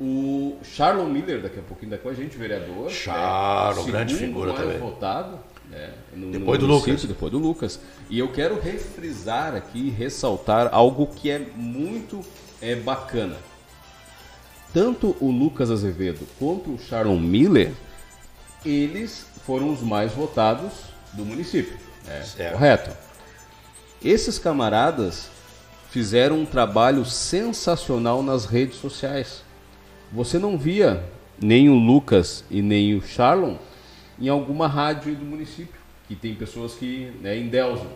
[0.00, 2.90] O Charlon Miller, daqui a pouquinho, está com a gente, vereador.
[2.90, 3.92] Charlon, né?
[3.92, 4.78] grande figura mais também.
[4.78, 5.38] votado,
[5.70, 7.08] né, no- Depois no do município, Lucas.
[7.08, 7.80] Depois do Lucas.
[8.10, 12.20] E eu quero refrisar aqui, ressaltar algo que é muito
[12.60, 13.36] é, bacana.
[14.72, 17.72] tanto o Lucas Azevedo quanto o Sharon Miller,
[18.66, 20.72] eles foram os mais votados
[21.12, 21.78] do município.
[22.36, 22.90] É, correto.
[24.04, 25.28] Esses camaradas
[25.90, 29.43] fizeram um trabalho sensacional nas redes sociais.
[30.14, 31.02] Você não via
[31.42, 33.56] nem o Lucas e nem o Charlon
[34.20, 37.88] em alguma rádio do município, que tem pessoas que né, endeusam.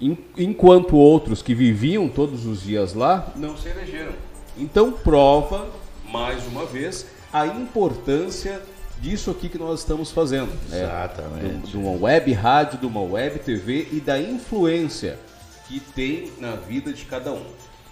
[0.00, 4.12] En- Enquanto outros que viviam todos os dias lá não se elegeram.
[4.56, 5.68] Então prova,
[6.10, 8.60] mais uma vez, a importância
[9.00, 10.48] disso aqui que nós estamos fazendo.
[10.70, 10.82] né?
[10.82, 11.66] Exatamente.
[11.66, 15.18] De, de uma web rádio, de uma web TV e da influência
[15.68, 17.42] que tem na vida de cada um.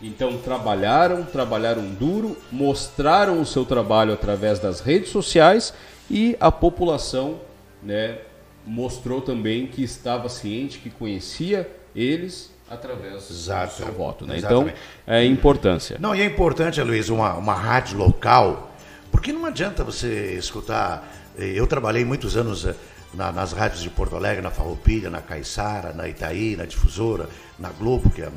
[0.03, 5.72] Então trabalharam, trabalharam duro, mostraram o seu trabalho através das redes sociais
[6.11, 7.38] e a população
[7.82, 8.18] né,
[8.66, 13.32] mostrou também que estava ciente, que conhecia eles através do
[13.76, 14.26] seu voto.
[14.26, 14.34] Né?
[14.38, 14.62] Então,
[15.07, 15.96] é a importância.
[16.00, 18.72] Não, e é importante, Luiz, uma, uma rádio local,
[19.11, 21.07] porque não adianta você escutar.
[21.38, 22.74] eh, Eu trabalhei muitos anos eh,
[23.14, 27.28] na- nas rádios de Porto Alegre, na Farroupilha, na Caiçara, na Itaí, na Difusora,
[27.59, 28.28] na Globo, que, é,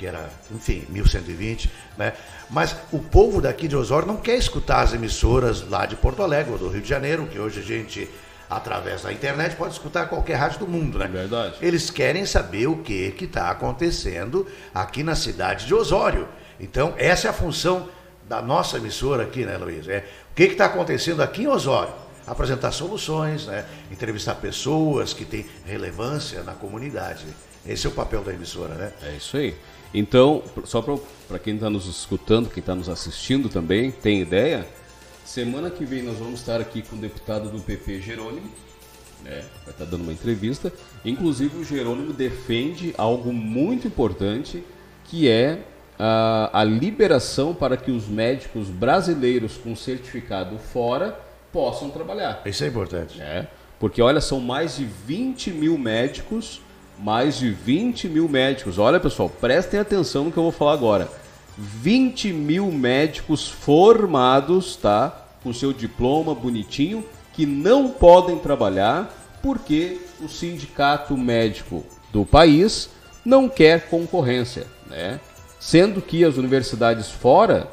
[0.00, 2.14] que era, enfim, 1120, né?
[2.48, 6.52] Mas o povo daqui de Osório não quer escutar as emissoras lá de Porto Alegre
[6.52, 8.08] ou do Rio de Janeiro, que hoje a gente,
[8.48, 11.06] através da internet, pode escutar qualquer rádio do mundo, né?
[11.06, 11.56] Verdade.
[11.60, 16.26] Eles querem saber o que está acontecendo aqui na cidade de Osório.
[16.58, 17.86] Então, essa é a função
[18.26, 19.86] da nossa emissora aqui, né, Luiz?
[19.86, 21.92] É, o que está acontecendo aqui em Osório?
[22.26, 23.66] Apresentar soluções, né?
[23.90, 27.26] entrevistar pessoas que têm relevância na comunidade.
[27.66, 28.92] Esse é o papel da emissora, né?
[29.02, 29.54] É isso aí.
[29.92, 34.66] Então, só para quem está nos escutando, quem está nos assistindo também, tem ideia?
[35.24, 38.50] Semana que vem nós vamos estar aqui com o deputado do PP, Jerônimo,
[39.24, 39.44] né?
[39.64, 40.72] vai estar dando uma entrevista.
[41.04, 44.62] Inclusive, o Jerônimo defende algo muito importante,
[45.04, 45.60] que é
[45.98, 51.20] a, a liberação para que os médicos brasileiros com certificado fora
[51.52, 52.42] possam trabalhar.
[52.46, 53.20] Isso é importante.
[53.20, 53.46] É,
[53.78, 56.60] porque olha, são mais de 20 mil médicos,
[57.02, 58.78] mais de 20 mil médicos.
[58.78, 61.08] Olha, pessoal, prestem atenção no que eu vou falar agora.
[61.56, 65.26] 20 mil médicos formados, tá?
[65.42, 72.90] Com seu diploma bonitinho, que não podem trabalhar porque o sindicato médico do país
[73.24, 75.18] não quer concorrência, né?
[75.58, 77.68] Sendo que as universidades fora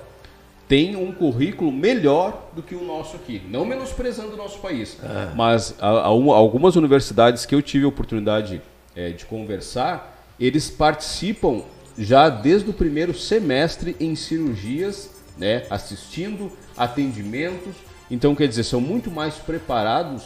[0.67, 3.41] têm um currículo melhor do que o nosso aqui.
[3.49, 4.97] Não menosprezando o nosso país,
[5.35, 8.61] mas a- a- algumas universidades que eu tive a oportunidade
[8.97, 11.61] eh, de conversar, eles participam
[11.97, 17.75] já desde o primeiro semestre em cirurgias, né, assistindo atendimentos.
[18.09, 20.23] Então, quer dizer, são muito mais preparados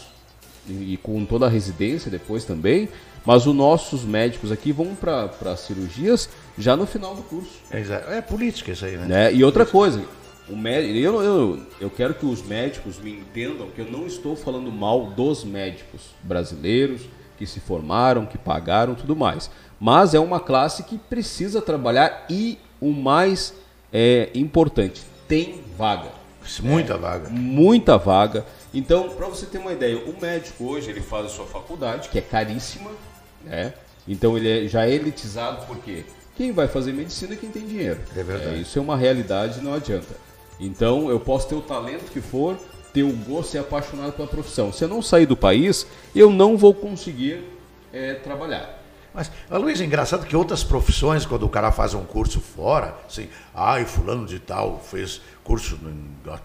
[0.67, 2.88] e, e com toda a residência depois também.
[3.26, 7.51] Mas os nossos médicos aqui vão para cirurgias já no final do curso.
[7.69, 9.05] É, é política isso aí, né?
[9.05, 9.34] Né?
[9.34, 10.03] E outra coisa,
[10.49, 14.36] o médico, eu, eu, eu quero que os médicos me entendam que eu não estou
[14.36, 17.01] falando mal dos médicos brasileiros
[17.42, 19.50] que se formaram, que pagaram, tudo mais.
[19.80, 23.52] Mas é uma classe que precisa trabalhar e o mais
[23.92, 26.10] é, importante, tem vaga.
[26.62, 27.30] Muita vaga.
[27.30, 28.46] Muita vaga.
[28.72, 32.20] Então, para você ter uma ideia, o médico hoje ele faz a sua faculdade, que
[32.20, 32.92] é caríssima,
[33.44, 33.74] né?
[34.08, 38.00] Então ele é, já é elitizado porque quem vai fazer medicina é quem tem dinheiro.
[38.16, 38.62] É verdade.
[38.62, 40.16] isso é uma realidade, não adianta.
[40.60, 42.56] Então eu posso ter o talento que for,
[42.94, 44.72] ter o gosto e ser apaixonado pela profissão.
[44.72, 45.86] Se eu não sair do país,
[46.16, 47.44] eu não vou conseguir
[47.94, 48.80] é, trabalhar.
[49.14, 52.96] Mas, ah, Luiz, é engraçado que outras profissões, quando o cara faz um curso fora,
[53.06, 55.78] assim, ai, fulano de tal fez curso
[56.26, 56.39] na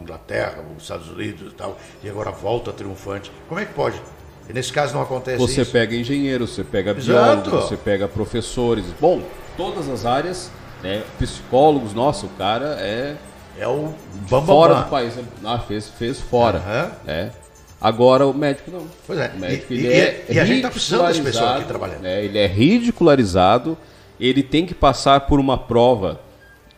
[0.00, 3.32] Inglaterra, nos Estados Unidos e tal, e agora volta triunfante.
[3.48, 4.00] Como é que pode?
[4.48, 5.70] E nesse caso não acontece Você isso.
[5.70, 7.42] pega engenheiros, você pega Exato.
[7.50, 8.84] biólogos, você pega professores.
[9.00, 9.22] Bom,
[9.56, 10.50] todas as áreas,
[10.82, 11.02] né?
[11.18, 13.16] Psicólogos, nossa, o cara é.
[13.58, 13.92] É o
[14.28, 15.14] bam, bam, fora do país.
[15.44, 16.58] Ah, fez, fez fora.
[16.58, 16.92] Aham.
[17.04, 17.32] né?
[17.80, 18.86] Agora o médico não.
[19.06, 19.32] Pois é.
[19.34, 22.00] O médico E- ele e- é e a gente tá precisando desse pessoal aqui trabalhando.
[22.02, 22.22] né?
[22.24, 23.76] Ele é ridicularizado,
[24.18, 26.20] ele tem que passar por uma prova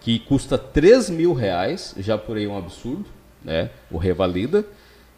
[0.00, 3.04] que custa 3 mil reais, já por aí é um absurdo,
[3.44, 3.70] né?
[3.90, 4.64] O revalida.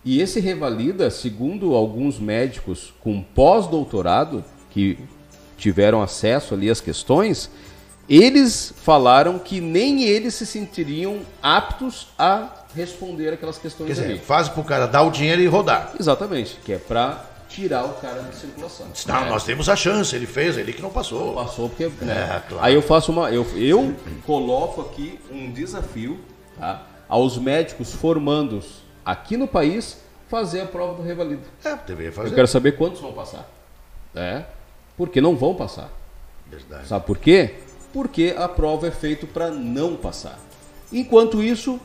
[0.04, 4.98] E esse revalida, segundo alguns médicos com pós-doutorado, que
[5.56, 7.50] tiveram acesso ali às questões,
[8.08, 14.18] eles falaram que nem eles se sentiriam aptos a responder aquelas questões Quer dizer, ali.
[14.18, 15.92] faz pro cara dar o dinheiro e rodar.
[15.98, 18.86] Exatamente, que é para tirar o cara da circulação.
[19.06, 19.28] Não, É.
[19.30, 21.34] nós temos a chance, ele fez, ele que não passou.
[21.34, 21.86] Passou porque.
[22.04, 22.12] né?
[22.36, 22.64] É, claro.
[22.64, 23.30] Aí eu faço uma.
[23.30, 23.94] Eu, eu
[24.26, 26.18] coloco aqui um desafio
[26.58, 29.98] tá, aos médicos formandos aqui no país
[30.28, 31.42] fazer a prova do revalido.
[31.64, 32.30] É, deveria fazer.
[32.30, 33.48] Eu quero saber quantos vão passar.
[34.16, 34.42] É,
[34.96, 35.90] porque não vão passar.
[36.50, 36.88] Verdade.
[36.88, 37.54] Sabe por quê?
[37.94, 40.38] Porque a prova é feita para não passar.
[40.92, 41.80] Enquanto isso,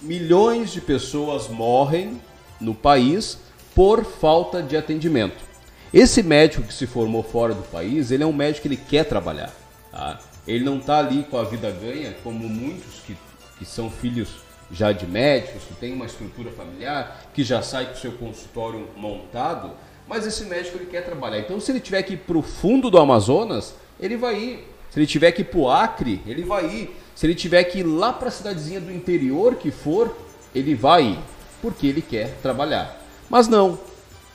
[0.00, 2.20] milhões de pessoas morrem
[2.58, 3.38] no país
[3.74, 5.44] por falta de atendimento.
[5.92, 9.04] Esse médico que se formou fora do país, ele é um médico que ele quer
[9.04, 9.54] trabalhar.
[9.90, 10.18] Tá?
[10.48, 13.14] Ele não está ali com a vida ganha, como muitos que,
[13.58, 14.40] que são filhos
[14.70, 18.88] já de médicos, que têm uma estrutura familiar, que já sai com o seu consultório
[18.96, 19.72] montado,
[20.08, 21.40] mas esse médico ele quer trabalhar.
[21.40, 24.71] Então, se ele tiver que ir para o fundo do Amazonas, ele vai ir.
[24.92, 26.96] Se ele tiver que ir para o Acre, ele vai ir.
[27.14, 30.14] Se ele tiver que ir lá para a cidadezinha do interior que for,
[30.54, 31.18] ele vai ir,
[31.62, 33.00] porque ele quer trabalhar.
[33.30, 33.78] Mas não,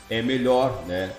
[0.10, 1.12] é melhor, né?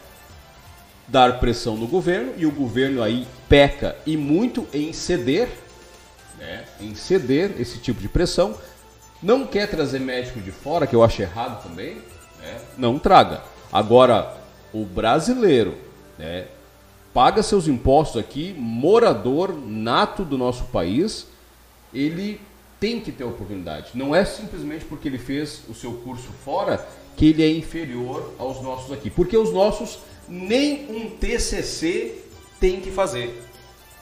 [1.07, 5.49] Dar pressão no governo e o governo aí peca e muito em ceder,
[6.37, 6.65] né?
[6.81, 8.57] Em ceder esse tipo de pressão.
[9.23, 12.03] Não quer trazer médico de fora, que eu acho errado também,
[12.41, 12.61] né?
[12.77, 13.43] Não traga.
[13.73, 14.37] Agora,
[14.73, 15.79] o brasileiro,
[16.19, 16.47] né?
[17.19, 21.27] Paga seus impostos aqui, morador nato do nosso país,
[21.93, 22.41] ele
[22.79, 23.91] tem que ter oportunidade.
[23.95, 28.63] Não é simplesmente porque ele fez o seu curso fora que ele é inferior aos
[28.63, 29.11] nossos aqui.
[29.11, 29.99] Porque os nossos
[30.29, 32.23] nem um TCC
[32.61, 33.43] tem que fazer.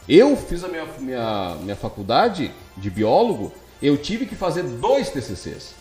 [0.06, 3.50] Eu fiz a minha, minha, minha faculdade de biólogo,
[3.80, 5.74] eu tive que fazer dois TCCs.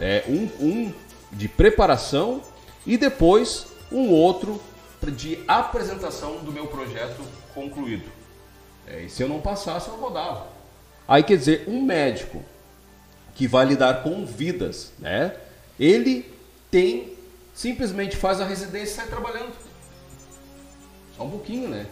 [0.00, 0.92] É, um, um
[1.32, 2.40] de preparação
[2.86, 4.58] e depois um outro
[5.06, 7.22] de apresentação do meu projeto
[7.54, 8.10] concluído.
[8.86, 10.46] É, e se eu não passasse, eu rodava.
[11.06, 12.42] Aí quer dizer, um médico
[13.34, 15.34] que vai lidar com vidas, né?
[15.78, 16.30] Ele
[16.70, 17.12] tem
[17.54, 19.52] simplesmente faz a residência e sai trabalhando.
[21.16, 21.86] Só um pouquinho, né?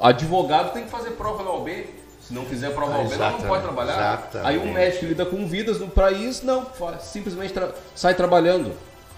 [0.00, 1.86] Advogado tem que fazer prova na OB.
[2.20, 3.92] Se não fizer prova na OB, não pode trabalhar.
[3.94, 4.48] Exatamente.
[4.48, 6.66] Aí um médico que lida com vidas no país, não,
[7.00, 8.74] simplesmente tra- sai trabalhando.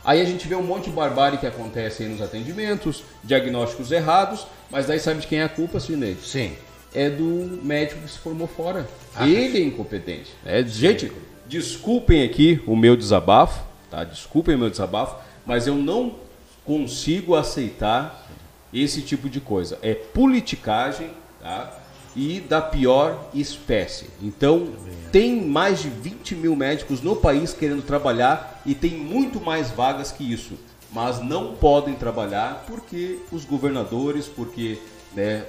[0.07, 4.47] Aí a gente vê um monte de barbárie que acontece aí nos atendimentos, diagnósticos errados,
[4.71, 6.17] mas daí sabe de quem é a culpa, Sidney?
[6.23, 6.53] Sim.
[6.95, 8.89] É do médico que se formou fora.
[9.17, 10.31] Ah, Ele é incompetente.
[10.47, 11.11] É, gente,
[11.49, 14.05] desculpem aqui o meu desabafo, tá?
[14.05, 16.15] Desculpem o meu desabafo, mas eu não
[16.65, 18.29] consigo aceitar
[18.73, 19.77] esse tipo de coisa.
[19.83, 21.11] É politicagem,
[21.43, 21.76] tá?
[22.17, 24.07] E da pior espécie.
[24.23, 24.69] Então,
[25.13, 30.11] tem mais de 20 mil médicos no país querendo trabalhar e tem muito mais vagas
[30.11, 30.55] que isso.
[30.91, 34.79] Mas não podem trabalhar porque os governadores, porque
[35.15, 35.45] né,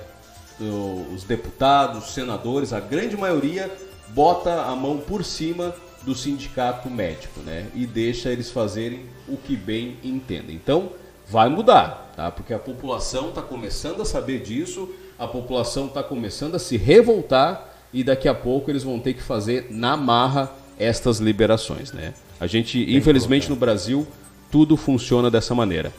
[1.13, 3.72] os deputados, os senadores, a grande maioria
[4.09, 7.68] bota a mão por cima do sindicato médico, né?
[7.76, 10.55] E deixa eles fazerem o que bem entendem.
[10.55, 10.91] Então,
[11.28, 12.32] vai mudar, tá?
[12.32, 17.74] Porque a população está começando a saber disso, a população está começando a se revoltar
[17.91, 22.13] e daqui a pouco eles vão ter que fazer na marra estas liberações, né?
[22.39, 24.05] A gente, infelizmente, no Brasil,
[24.51, 25.91] tudo funciona dessa maneira.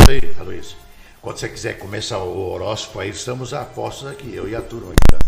[0.00, 0.76] Isso aí, Aloysio.
[1.20, 4.92] Quando você quiser começar o horóscopo aí, estamos a postos aqui, eu e a turma
[5.10, 5.18] tá?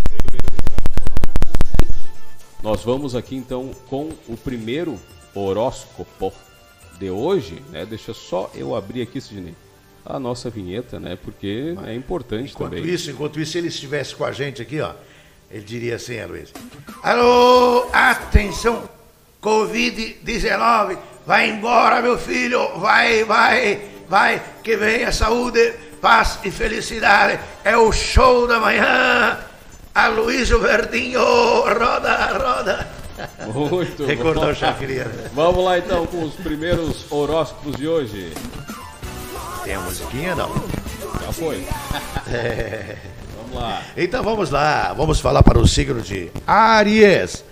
[2.62, 4.99] Nós vamos aqui então com o primeiro
[5.35, 6.33] horóscopo
[6.99, 7.85] de hoje, né?
[7.85, 9.55] Deixa só eu abrir aqui, Sidney,
[10.05, 11.17] a nossa vinheta, né?
[11.23, 12.85] Porque é importante Enquanto também.
[12.93, 14.93] isso, enquanto isso, se ele estivesse com a gente aqui, ó,
[15.51, 16.55] ele diria assim, Aloysio.
[17.03, 18.89] Alô, atenção,
[19.43, 27.41] Covid-19, vai embora, meu filho, vai, vai, vai, que venha saúde, paz e felicidade.
[27.63, 29.39] É o show da manhã.
[29.95, 32.89] Aloysio Verdinho, roda, roda.
[33.55, 34.51] Muito Recordou bom.
[34.51, 35.13] o Chafiriano.
[35.33, 38.33] Vamos lá então com os primeiros horóscopos de hoje.
[39.65, 40.55] Tem a musiquinha, não?
[41.23, 41.67] Já foi.
[42.31, 42.97] É.
[43.39, 43.83] Vamos lá.
[43.97, 47.43] Então vamos lá, vamos falar para o signo de Aries.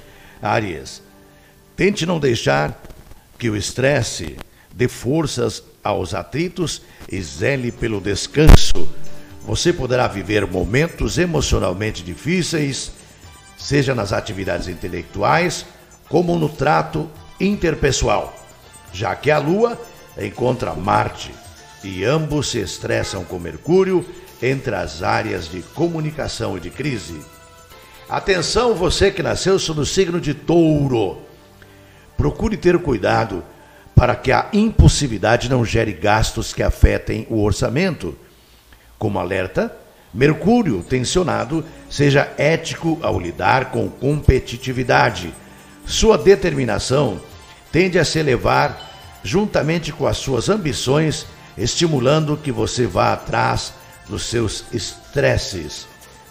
[0.43, 1.03] Aries,
[1.75, 2.79] tente não deixar
[3.39, 4.37] que o estresse
[4.75, 8.87] dê forças aos atritos e zele pelo descanso.
[9.47, 12.93] Você poderá viver momentos emocionalmente difíceis,
[13.57, 15.65] seja nas atividades intelectuais
[16.11, 17.11] como no trato
[17.41, 18.35] interpessoal,
[18.93, 19.81] já que a Lua
[20.19, 21.42] encontra Marte
[21.85, 24.05] e ambos se estressam com Mercúrio
[24.43, 27.21] entre as áreas de comunicação e de crise.
[28.09, 31.19] Atenção, você que nasceu sob o signo de Touro.
[32.17, 33.43] Procure ter cuidado
[33.95, 38.17] para que a impulsividade não gere gastos que afetem o orçamento.
[38.99, 39.75] Como alerta,
[40.13, 45.33] Mercúrio tensionado seja ético ao lidar com competitividade.
[45.87, 47.21] Sua determinação
[47.71, 48.91] tende a se elevar
[49.23, 51.27] juntamente com as suas ambições,
[51.57, 53.73] estimulando que você vá atrás
[54.09, 55.87] dos seus estresses.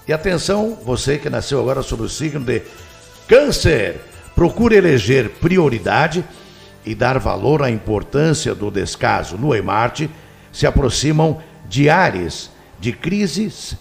[0.07, 2.61] E atenção, você que nasceu agora sob o signo de
[3.27, 4.01] Câncer,
[4.35, 6.23] procure eleger prioridade
[6.85, 9.37] e dar valor à importância do descaso.
[9.37, 10.09] Lua e Marte
[10.51, 12.49] se aproximam de áreas
[12.79, 13.77] de crises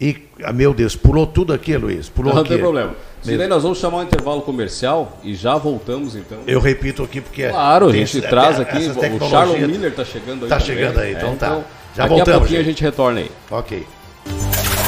[0.00, 2.08] e, ah, meu Deus, pulou tudo aqui, Luiz.
[2.08, 2.50] Pulou Não aqui.
[2.50, 2.94] tem problema.
[3.22, 6.38] Se daí nós vamos chamar um intervalo comercial e já voltamos então.
[6.46, 10.44] Eu repito aqui porque Claro, a gente esse- traz aqui, o Charlon Miller tá chegando
[10.44, 10.66] aí Tá também.
[10.74, 11.46] chegando aí, É, então tá.
[11.48, 11.64] então,
[11.96, 12.66] Já daqui voltamos, a pouquinho gente.
[12.66, 13.30] a gente retorna aí.
[13.50, 13.86] Ok.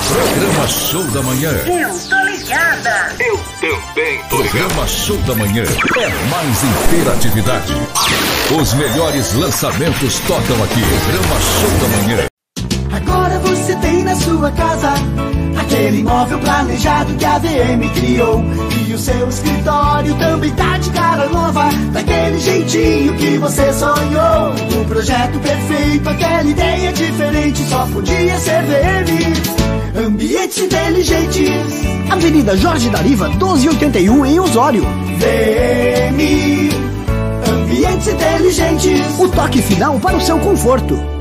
[0.08, 1.50] Programa Show da Manhã.
[1.50, 3.12] Eu tô ligada.
[3.20, 4.18] Eu também.
[4.28, 7.72] Programa Show da Manhã é mais interatividade.
[8.60, 10.80] Os melhores lançamentos tocam aqui.
[10.80, 12.26] Programa Show da Manhã.
[12.94, 14.90] Agora você tem na sua casa
[15.56, 18.44] aquele imóvel planejado que a VM criou.
[18.86, 24.52] E o seu escritório também tá de cara nova, daquele jeitinho que você sonhou.
[24.80, 30.06] O projeto perfeito, aquela ideia diferente, só podia ser VM.
[30.06, 31.50] Ambientes inteligentes.
[32.10, 34.82] Avenida Jorge Dariva, 1281 em Osório.
[35.18, 36.70] VM.
[37.48, 39.18] Ambientes inteligentes.
[39.18, 41.11] O toque final para o seu conforto.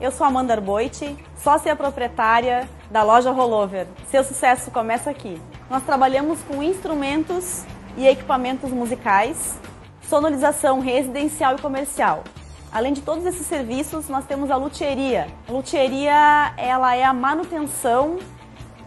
[0.00, 3.88] Eu sou Amanda Arboit, sócia proprietária da loja Rollover.
[4.08, 5.42] Seu sucesso começa aqui.
[5.68, 7.64] Nós trabalhamos com instrumentos
[7.96, 9.58] e equipamentos musicais,
[10.02, 12.22] sonorização residencial e comercial.
[12.70, 15.26] Além de todos esses serviços, nós temos a luthieria.
[15.48, 18.18] A luthieria ela é a manutenção,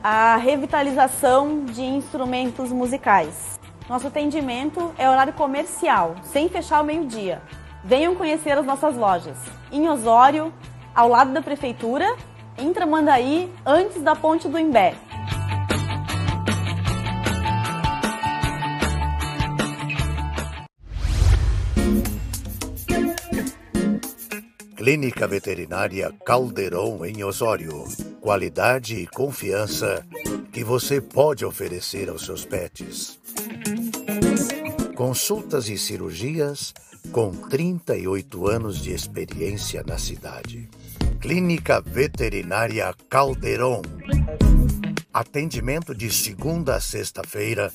[0.02, 3.60] a revitalização de instrumentos musicais.
[3.90, 7.42] Nosso atendimento é horário comercial, sem fechar ao meio-dia.
[7.84, 9.36] Venham conhecer as nossas lojas.
[9.72, 10.54] Em Osório,
[10.96, 12.16] ao lado da prefeitura,
[12.58, 14.96] em Tramandaí, antes da ponte do Imbé.
[24.76, 27.84] Clínica Veterinária Caldeirão em Osório.
[28.20, 30.04] Qualidade e confiança
[30.52, 33.20] que você pode oferecer aos seus pets.
[34.96, 36.74] Consultas e cirurgias
[37.12, 40.68] com 38 anos de experiência na cidade.
[41.22, 43.84] Clínica Veterinária Caldeirão.
[45.14, 47.72] Atendimento de segunda a sexta-feira,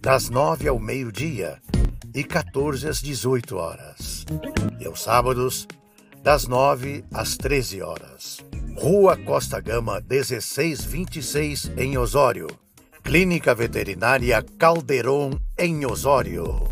[0.00, 1.60] das 9 ao meio-dia
[2.14, 4.24] e 14 às 18 horas.
[4.80, 5.68] E aos sábados,
[6.22, 8.38] das 9 às 13 horas.
[8.74, 12.46] Rua Costa Gama 1626 em Osório.
[13.04, 16.66] Clínica Veterinária Caldeirão em Osório.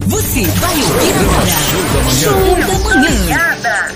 [0.04, 1.46] Você vai ouvir agora.
[1.46, 1.94] Show da
[2.84, 3.18] manhã.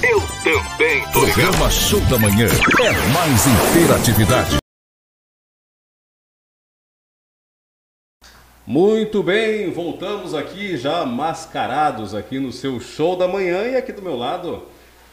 [0.03, 1.03] Eu também.
[1.13, 4.62] Programa Show da Manhã é mais interatividade.
[8.73, 14.01] Muito bem, voltamos aqui já mascarados aqui no seu show da manhã e aqui do
[14.01, 14.67] meu lado,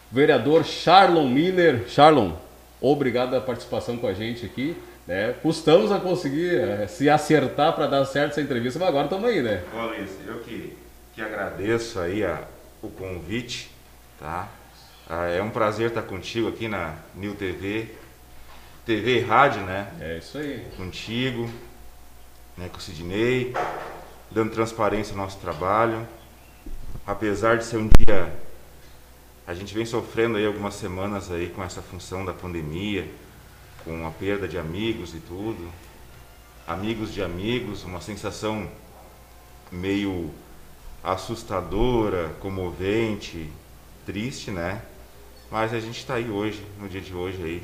[0.10, 1.84] vereador Charlon Miller.
[1.90, 2.32] Charlon,
[2.80, 4.78] obrigado pela participação com a gente aqui.
[5.06, 5.36] Né?
[5.42, 9.42] Custamos a conseguir eh, se acertar para dar certo essa entrevista, mas agora estamos aí,
[9.42, 9.62] né?
[9.74, 10.78] Bom, Luiz, eu que,
[11.14, 12.42] que agradeço aí a,
[12.82, 13.70] o convite,
[14.18, 14.48] tá?
[15.10, 17.90] Ah, é um prazer estar contigo aqui na New TV.
[18.86, 19.90] TV e rádio, né?
[20.00, 20.66] É isso aí.
[20.78, 21.50] Contigo,
[22.60, 23.54] né, com o Sidney,
[24.30, 26.06] dando transparência ao nosso trabalho.
[27.08, 28.38] Apesar de ser um dia.
[29.48, 33.10] A gente vem sofrendo aí algumas semanas aí com essa função da pandemia,
[33.84, 35.72] com a perda de amigos e tudo.
[36.68, 38.70] Amigos de amigos, uma sensação
[39.72, 40.30] meio
[41.04, 43.50] assustadora, comovente,
[44.06, 44.84] triste, né?
[45.50, 47.64] Mas a gente está aí hoje, no dia de hoje aí,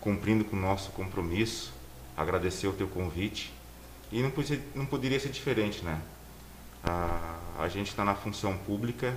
[0.00, 1.72] cumprindo com o nosso compromisso,
[2.16, 3.52] agradecer o teu convite
[4.12, 5.98] e não, podia, não poderia ser diferente, né?
[6.84, 9.14] A, a gente está na função pública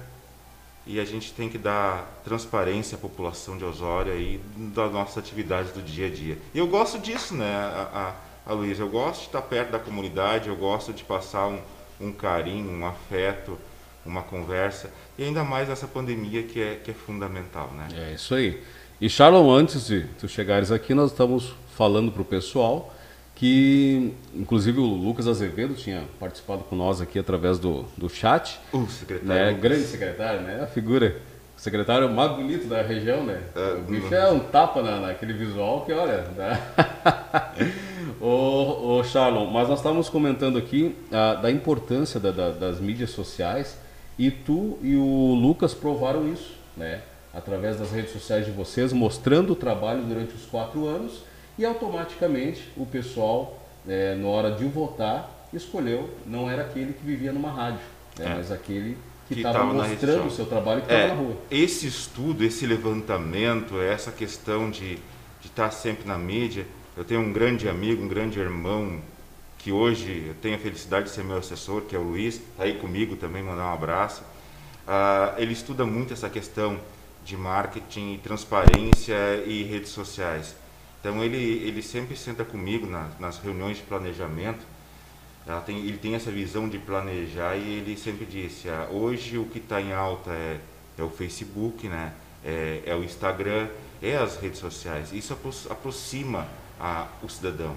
[0.88, 5.72] e a gente tem que dar transparência à população de Osório aí das nossas atividades
[5.74, 6.38] do dia a dia.
[6.54, 8.14] E eu gosto disso, né, a,
[8.48, 8.56] a, a?
[8.56, 11.60] Eu gosto de estar perto da comunidade, eu gosto de passar um,
[12.00, 13.58] um carinho, um afeto,
[14.06, 17.88] uma conversa, e ainda mais nessa pandemia que é, que é fundamental, né?
[17.98, 18.64] É isso aí.
[19.02, 22.95] E Charlon, antes de tu chegares aqui, nós estamos falando para o pessoal
[23.36, 28.60] que, inclusive, o Lucas Azevedo tinha participado com nós aqui através do, do chat.
[28.72, 29.28] O secretário.
[29.28, 29.54] Né?
[29.54, 30.62] Grande secretário, né?
[30.64, 31.18] A figura,
[31.56, 33.42] o secretário mais bonito da região, né?
[33.54, 36.24] É, o bicho é um tapa na, naquele visual que, olha...
[36.38, 36.62] Né?
[38.22, 43.10] ô, ô, Charlon, mas nós estávamos comentando aqui ah, da importância da, da, das mídias
[43.10, 43.78] sociais
[44.18, 47.02] e tu e o Lucas provaram isso, né?
[47.34, 51.25] Através das redes sociais de vocês, mostrando o trabalho durante os quatro anos
[51.58, 57.32] e automaticamente o pessoal, é, na hora de votar, escolheu, não era aquele que vivia
[57.32, 57.80] numa rádio,
[58.18, 58.26] né?
[58.26, 58.36] É.
[58.36, 58.98] mas aquele
[59.28, 61.38] que estava mostrando o seu trabalho que É, estava na rua.
[61.50, 65.00] Esse estudo, esse levantamento, essa questão de,
[65.44, 66.66] estar sempre na mídia.
[66.98, 69.00] Eu tenho um grande amigo, um grande irmão,
[69.58, 72.64] que hoje eu tenho a felicidade de ser meu assessor, que é o Luiz, está
[72.64, 74.24] aí comigo também, mandar um abraço.
[74.88, 76.80] Ah, ele estuda muito essa questão
[77.24, 80.56] de marketing, transparência e redes sociais.
[81.06, 84.66] Então ele, ele sempre senta comigo na- nas reuniões de planejamento
[85.64, 89.60] tem, ele tem essa visão de planejar e ele sempre disse, ah, hoje o que
[89.60, 90.60] está em alta é,
[90.98, 92.12] é o Facebook, né?
[92.44, 93.68] é, é o Instagram,
[94.02, 95.14] é as redes sociais.
[95.14, 96.48] Isso apro- aproxima
[96.80, 97.76] a, o cidadão.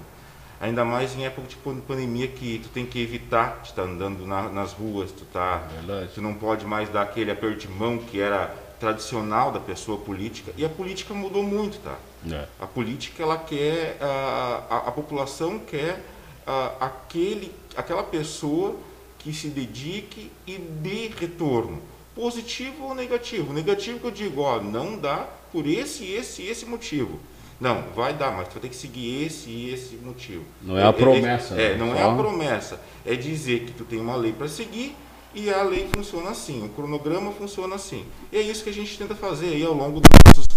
[0.59, 4.25] Ainda mais em época de pan- pandemia que tu tem que evitar de estar andando
[4.25, 5.67] na- nas ruas, tu, tá,
[6.15, 10.53] tu não pode mais dar aquele aperto de mão que era tradicional da pessoa política.
[10.57, 11.97] E a política mudou muito, tá?
[12.31, 12.45] É.
[12.59, 16.03] A política, ela quer, a, a, a população quer
[16.47, 18.75] ah, aquele, aquela pessoa
[19.19, 21.81] que se dedique e dê retorno,
[22.15, 23.53] positivo ou negativo.
[23.53, 27.19] Negativo que eu digo, ó, não dá por esse, esse, esse motivo.
[27.59, 30.45] Não, vai dar, mas tu vai ter que seguir esse e esse motivo.
[30.61, 31.77] Não é a promessa, É, né?
[31.77, 32.81] não é Só- a promessa.
[33.05, 34.95] É dizer que tu tem uma lei para seguir
[35.33, 38.05] e a lei funciona assim, o cronograma funciona assim.
[38.31, 40.47] E é isso que a gente tenta fazer aí ao longo dos nossos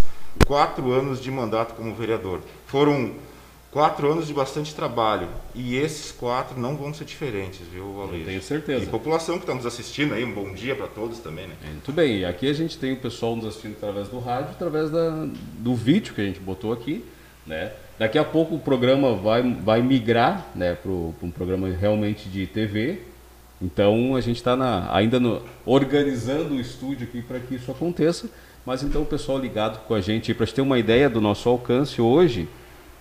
[0.45, 2.41] quatro anos de mandato como vereador.
[2.65, 3.11] Foram
[3.73, 8.25] quatro anos de bastante trabalho e esses quatro não vão ser diferentes, viu, Aloysio?
[8.25, 8.83] tenho certeza.
[8.83, 11.55] E população que está nos assistindo aí, um bom dia para todos também, né?
[11.65, 14.91] Muito bem, e aqui a gente tem o pessoal nos assistindo através do rádio, através
[14.91, 17.03] da, do vídeo que a gente botou aqui,
[17.47, 17.71] né?
[17.97, 23.12] Daqui a pouco o programa vai, vai migrar, né, para um programa realmente de TV.
[23.63, 28.27] Então a gente está ainda no- organizando o estúdio aqui para que isso aconteça.
[28.65, 32.01] Mas então o pessoal ligado com a gente, para ter uma ideia do nosso alcance
[32.01, 32.47] hoje,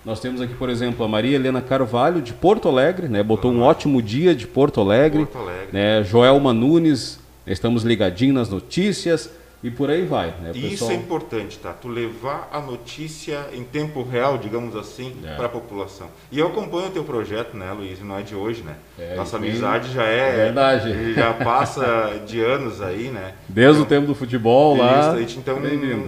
[0.05, 3.23] nós temos aqui, por exemplo, a Maria Helena Carvalho, de Porto Alegre, né?
[3.23, 5.27] botou um ótimo dia de Porto Alegre.
[5.27, 5.69] Porto Alegre.
[5.73, 6.03] Né?
[6.05, 9.31] Joelma Nunes, estamos ligadinhos nas notícias
[9.63, 10.29] e por aí vai.
[10.41, 10.53] Né?
[10.55, 11.73] E isso é importante, tá?
[11.73, 15.35] Tu levar a notícia em tempo real, digamos assim, É.
[15.37, 16.09] para a população.
[16.31, 18.01] E eu acompanho o teu projeto, né, Luiz?
[18.01, 18.77] Não é de hoje, né?
[18.99, 20.37] É, Nossa tem- amizade já é.
[20.47, 21.15] Verdade.
[21.15, 23.35] Já passa de anos aí, né?
[23.49, 25.17] Desde o tempo do futebol lá.
[25.23, 25.59] Isso, então,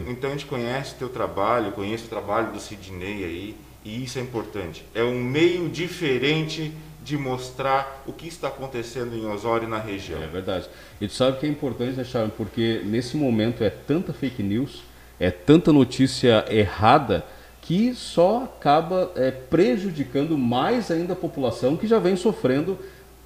[0.08, 4.18] então a gente conhece o teu trabalho, conhece o trabalho do Sidney aí, e isso
[4.18, 4.84] é importante.
[4.94, 6.72] É um meio diferente
[7.04, 10.22] de mostrar o que está acontecendo em Osório e na região.
[10.22, 10.66] É verdade.
[10.98, 12.32] E tu sabe que é importante, Charles?
[12.34, 14.82] Porque nesse momento é tanta fake news,
[15.20, 17.22] é tanta notícia errada,
[17.60, 22.78] que só acaba é, prejudicando mais ainda a população que já vem sofrendo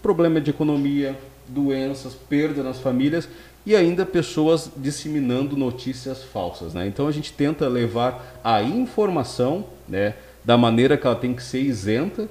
[0.03, 1.17] problema de economia,
[1.47, 3.29] doenças, perda nas famílias
[3.65, 6.75] e ainda pessoas disseminando notícias falsas.
[6.75, 6.87] Né?
[6.87, 10.15] Então a gente tenta levar a informação né,
[10.45, 12.29] da maneira que ela tem que ser isenta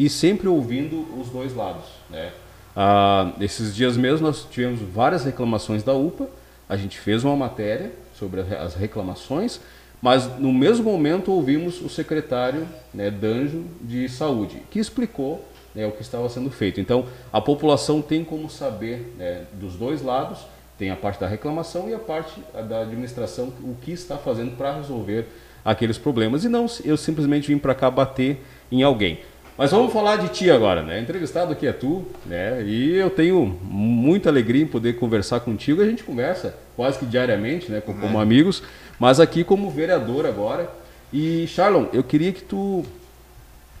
[0.00, 1.84] e sempre ouvindo os dois lados.
[2.08, 2.32] Né?
[2.74, 6.26] Ah, esses dias mesmo nós tivemos várias reclamações da UPA,
[6.66, 9.60] a gente fez uma matéria sobre as reclamações,
[10.00, 15.44] mas no mesmo momento ouvimos o secretário né, Danjo de Saúde, que explicou
[15.74, 16.80] né, o que estava sendo feito.
[16.80, 20.38] Então a população tem como saber né, dos dois lados,
[20.78, 22.40] tem a parte da reclamação e a parte
[22.70, 25.26] da administração, o que está fazendo para resolver
[25.62, 28.42] aqueles problemas e não eu simplesmente vim para cá bater
[28.72, 29.20] em alguém.
[29.60, 30.98] Mas vamos falar de ti agora, né?
[30.98, 32.62] Entrevistado aqui é tu, né?
[32.64, 35.82] E eu tenho muita alegria em poder conversar contigo.
[35.82, 37.78] A gente conversa quase que diariamente, né?
[37.82, 38.22] Como, É.
[38.22, 38.62] amigos,
[38.98, 40.70] mas aqui como vereador agora.
[41.12, 42.86] E Charlon, eu queria que tu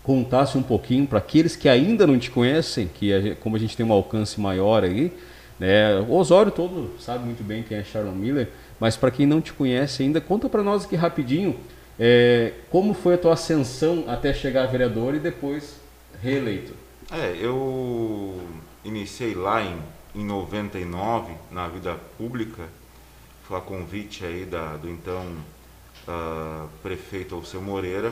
[0.02, 3.58] contasse um pouquinho para aqueles que ainda não te conhecem, que a gente- como a
[3.58, 5.10] gente tem um alcance maior aí,
[5.58, 5.98] né?
[6.06, 9.54] O Osório todo sabe muito bem quem é Charlon Miller, mas para quem não te
[9.54, 11.56] conhece ainda, conta para nós aqui rapidinho
[12.02, 15.76] é, como foi a tua ascensão até chegar a vereador e depois
[16.22, 16.72] reeleito.
[17.12, 18.40] É, eu
[18.82, 19.78] iniciei lá em,
[20.14, 22.66] em 99 na vida pública,
[23.44, 25.26] foi a convite aí da, do então
[26.08, 28.10] ah, prefeito Alceu Moreira,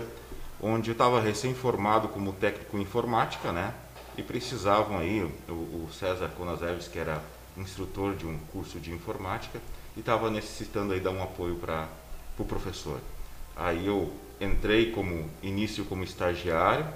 [0.61, 3.73] onde eu estava recém-formado como técnico em informática, né?
[4.19, 7.23] E precisavam aí, o, o César Conaserves, que era
[7.57, 9.59] instrutor de um curso de informática,
[9.97, 11.89] e estava necessitando aí dar um apoio para
[12.39, 13.01] o pro professor.
[13.59, 16.87] Aí eu entrei como início como estagiário,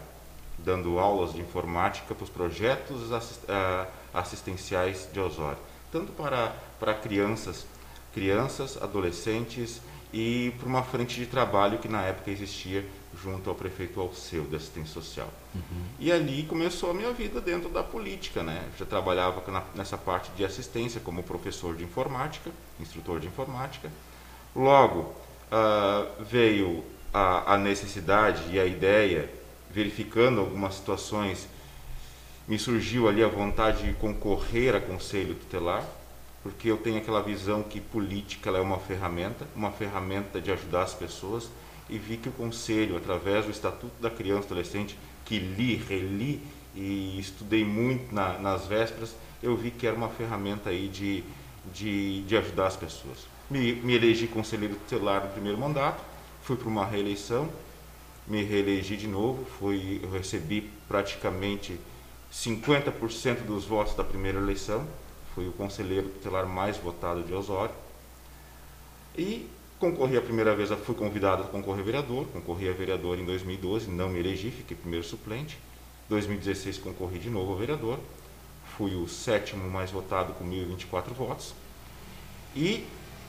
[0.58, 3.00] dando aulas de informática para os projetos
[3.48, 5.58] ah, assistenciais de Osório,
[5.90, 7.66] tanto para, para crianças,
[8.14, 9.80] crianças, adolescentes
[10.12, 12.86] e para uma frente de trabalho que na época existia
[13.22, 15.28] junto ao prefeito Alceu da assistência social.
[15.98, 18.68] E ali começou a minha vida dentro da política, né?
[18.78, 23.90] Já trabalhava na- nessa parte de assistência como professor de informática, instrutor de informática.
[24.54, 25.14] Logo
[25.52, 26.84] ah, veio
[27.14, 29.30] a, a necessidade e a ideia,
[29.70, 31.46] verificando algumas situações,
[32.48, 35.84] me surgiu ali a vontade de concorrer a conselho tutelar,
[36.42, 40.94] porque eu tenho aquela visão que política é uma ferramenta, uma ferramenta de ajudar as
[40.94, 41.48] pessoas,
[41.88, 46.42] e vi que o conselho, através do Estatuto da Criança e Adolescente, que li, reli
[46.74, 51.22] e estudei muito na- nas vésperas, eu vi que era uma ferramenta aí de,
[51.72, 53.31] de, de ajudar as pessoas.
[53.50, 56.02] Me, me elegi conselheiro tutelar no primeiro mandato,
[56.42, 57.50] fui para uma reeleição,
[58.26, 61.78] me reelegi de novo, fui, eu recebi praticamente
[62.32, 64.86] 50% dos votos da primeira eleição,
[65.34, 67.74] fui o conselheiro tutelar mais votado de Osório.
[69.16, 73.24] E concorri a primeira vez, fui convidado a concorrer a vereador, concorri a vereador em
[73.24, 75.58] 2012, não me elegi, fiquei primeiro suplente.
[76.08, 77.98] 2016 concorri de novo a vereador,
[78.76, 81.54] fui o sétimo mais votado com 1.024 votos.
[82.54, 82.86] E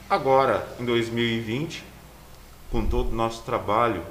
[0.09, 1.83] agora, em 2020,
[2.71, 4.03] com todo o nosso trabalho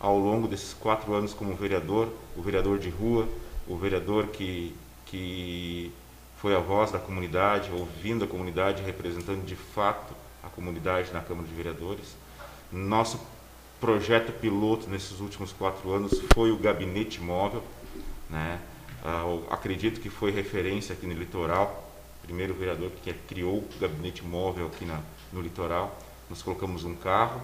[0.00, 3.28] ao longo desses quatro anos como vereador, o vereador de rua,
[3.68, 4.74] o vereador que,
[5.06, 5.92] que
[6.38, 10.12] foi a voz da comunidade, ouvindo a comunidade, representando de fato
[10.42, 12.16] a comunidade na Câmara de Vereadores.
[12.72, 13.20] Nosso
[13.80, 17.62] projeto piloto nesses últimos quatro anos foi o gabinete móvel,
[18.28, 18.60] né?
[19.04, 24.24] Ah, eu acredito que foi referência aqui no litoral, primeiro vereador que criou o gabinete
[24.24, 25.00] móvel aqui na,
[25.32, 25.96] no litoral.
[26.28, 27.40] Nós colocamos um carro,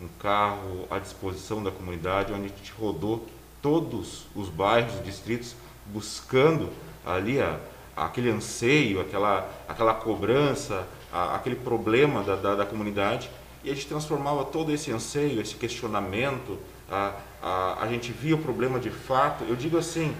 [0.00, 3.26] um carro à disposição da comunidade, onde a gente rodou
[3.60, 5.54] todos os bairros, os distritos,
[5.86, 6.70] buscando
[7.04, 7.58] ali a,
[7.96, 13.30] aquele anseio, aquela, aquela cobrança, a, aquele problema da, da, da comunidade,
[13.64, 16.58] e a gente transformava todo esse anseio, esse questionamento,
[16.90, 19.44] a, a, a gente via o problema de fato.
[19.44, 20.14] Eu digo assim,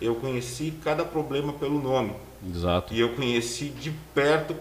[0.00, 2.14] eu conheci cada problema pelo nome.
[2.46, 2.94] Exato.
[2.94, 4.54] E eu conheci de perto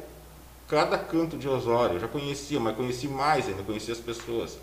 [0.74, 1.98] cada canto de Osório.
[1.98, 4.58] Eu já conhecia, mas conheci mais ainda, conheci as pessoas.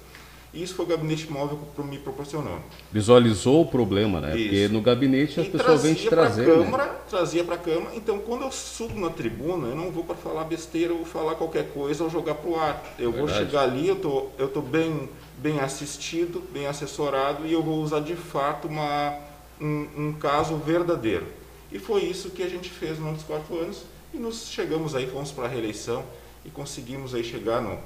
[0.53, 2.59] E isso foi o gabinete móvel que me proporcionou.
[2.91, 4.37] Visualizou o problema, né?
[4.37, 4.49] Isso.
[4.49, 6.45] Porque no gabinete as E pessoas vêm te trazer.
[6.45, 6.95] Câmara, né?
[7.09, 7.95] trazia para a Câmara.
[7.95, 11.69] Então, quando eu subo na tribuna, eu não vou para falar besteira ou falar qualquer
[11.73, 12.83] coisa ou jogar pro ar.
[12.99, 13.47] Eu vou Verdade.
[13.47, 15.09] chegar ali, eu tô, eu tô bem,
[15.39, 19.15] bem assistido, bem assessorado e eu vou usar de fato uma,
[19.61, 21.29] um, um caso verdadeiro.
[21.71, 25.31] E foi isso que a gente fez nos quatro anos e nos chegamos aí, fomos
[25.33, 26.05] para a reeleição
[26.45, 27.79] e conseguimos aí chegar no,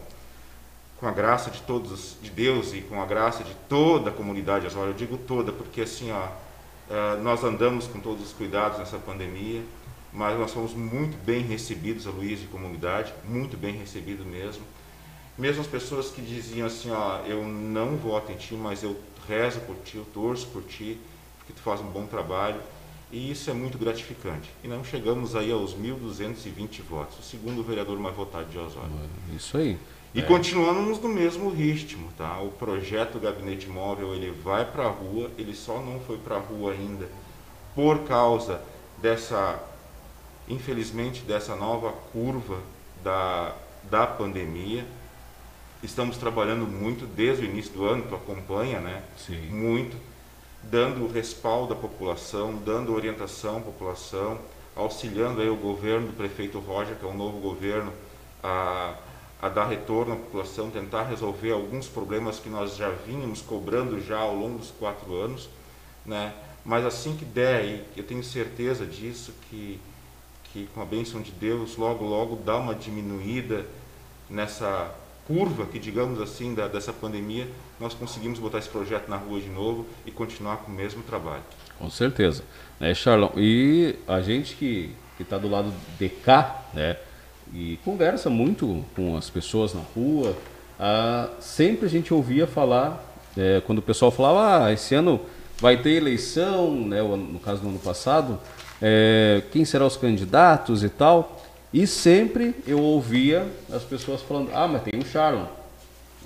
[0.98, 4.66] com a graça de todos, de Deus e com a graça de toda a comunidade
[4.66, 6.28] Osório, eu digo toda, porque assim, ó,
[6.90, 9.62] eh, nós andamos com todos os cuidados nessa pandemia,
[10.12, 14.62] mas nós fomos muito bem recebidos, a Luiz e comunidade, muito bem recebido mesmo.
[15.36, 18.96] Mesmo as pessoas que diziam assim, ó, eu não voto em ti, mas eu
[19.28, 20.98] rezo por ti, eu torço por ti,
[21.38, 22.60] porque tu faz um bom trabalho.
[23.14, 24.50] E isso é muito gratificante.
[24.64, 28.90] E não chegamos aí aos 1.220 votos, o segundo vereador mais votado de Osório.
[29.32, 29.78] Isso aí.
[30.12, 30.22] E É.
[30.22, 32.40] continuamos no mesmo ritmo, tá?
[32.40, 36.40] O projeto Gabinete Móvel, ele vai para a rua, ele só não foi para a
[36.40, 37.08] rua ainda
[37.72, 38.60] por causa
[39.00, 39.62] dessa,
[40.48, 42.58] infelizmente, dessa nova curva
[43.04, 43.54] da,
[43.88, 44.84] da pandemia.
[45.84, 49.04] Estamos trabalhando muito desde o início do ano, tu acompanha, né?
[49.16, 49.40] Sim.
[49.50, 49.96] Muito,
[50.70, 54.38] dando respaldo à população, dando orientação à população,
[54.74, 57.92] auxiliando aí o governo do prefeito Roger, que é um novo governo,
[58.42, 58.94] a,
[59.40, 64.18] a dar retorno à população, tentar resolver alguns problemas que nós já vínhamos cobrando já
[64.18, 65.48] ao longo dos quatro anos,
[66.04, 66.34] né?
[66.64, 69.78] Mas assim que der, eu tenho certeza disso, que,
[70.44, 73.66] que com a bênção de Deus, logo, logo dá uma diminuída
[74.30, 74.94] nessa
[75.26, 77.48] curva, que digamos assim, da, dessa pandemia,
[77.78, 81.42] nós conseguimos botar esse projeto na rua de novo e continuar com o mesmo trabalho.
[81.78, 82.42] Com certeza.
[82.78, 83.32] Né, Charlão?
[83.36, 86.96] E a gente que está do lado de cá, né?
[87.52, 90.36] E conversa muito com as pessoas na rua.
[90.78, 93.04] Ah, sempre a gente ouvia falar,
[93.36, 95.20] é, quando o pessoal falava, ah, esse ano
[95.58, 98.40] vai ter eleição, né, no caso do ano passado,
[98.82, 101.42] é, quem serão os candidatos e tal.
[101.72, 105.46] E sempre eu ouvia as pessoas falando, ah, mas tem o Sharon.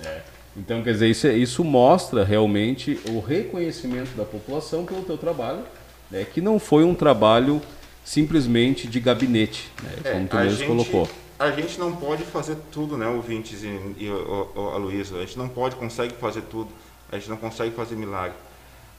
[0.03, 0.21] É.
[0.59, 5.63] Então, quer dizer, isso, é, isso mostra realmente o reconhecimento da população pelo teu trabalho,
[6.11, 7.61] né, que não foi um trabalho
[8.03, 11.09] simplesmente de gabinete, né, É, como tu a mesmo gente- colocou.
[11.37, 15.15] A gente não pode fazer tudo, né, ouvintes e, e o, o, Aloysio?
[15.17, 16.69] A gente não pode, consegue fazer tudo.
[17.09, 18.35] A gente não consegue fazer milagre.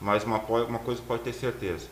[0.01, 1.87] Mas uma, uma coisa pode ter certeza.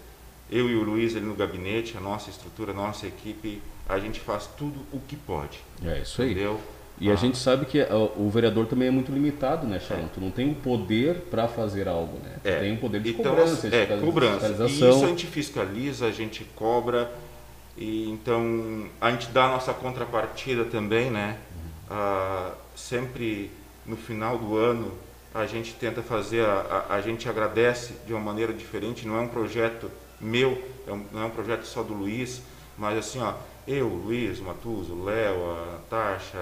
[0.51, 4.19] Eu e o Luiz ali no gabinete, a nossa estrutura, a nossa equipe, a gente
[4.21, 5.59] faz tudo o que pode.
[5.85, 6.31] É isso aí.
[6.33, 6.59] Entendeu?
[7.01, 7.17] E a Ah.
[7.17, 7.79] gente sabe que
[8.17, 10.09] o vereador também é muito limitado, né, Sharon?
[10.13, 12.37] Tu não tem o poder para fazer algo, né?
[12.43, 12.59] Tu É.
[12.61, 14.65] tem o poder de Então, cobrança, é, cobrança.
[14.69, 17.11] E isso a gente fiscaliza, a gente cobra.
[17.77, 21.37] E então a gente dá a nossa contrapartida também, né?
[21.89, 23.51] Ah, sempre
[23.87, 24.93] no final do ano
[25.35, 29.07] a gente tenta fazer, a, a, a gente agradece de uma maneira diferente.
[29.07, 29.89] Não é um projeto
[30.21, 32.43] meu, é um- não é um projeto só do Luiz,
[32.77, 33.35] mas assim, ó,
[33.69, 36.39] eu, Luiz, Matuso, Léo, a Natasha.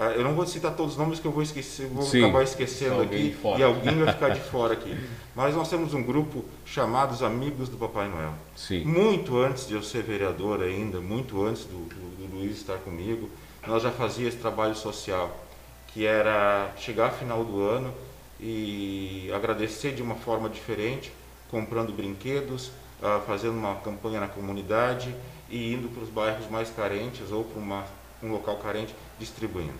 [0.00, 2.42] Ah, Eu não vou citar todos os nomes que eu vou esquecer, vou Sim, acabar
[2.42, 3.58] esquecendo aqui fora.
[3.60, 4.96] e alguém vai ficar de fora aqui.
[5.34, 8.32] Mas nós temos um grupo chamado os Amigos do Papai Noel.
[8.56, 8.84] Sim.
[8.84, 13.28] Muito antes de eu ser vereador ainda, muito antes do, do, do Luiz estar comigo,
[13.66, 15.44] nós já fazíamos esse trabalho social,
[15.88, 17.92] que era chegar final do ano
[18.40, 21.12] e agradecer de uma forma diferente,
[21.50, 22.70] comprando brinquedos,
[23.02, 25.14] ah, fazendo uma campanha na comunidade
[25.50, 27.84] e indo para os bairros mais carentes ou para uma-
[28.22, 29.74] um local carente distribuindo.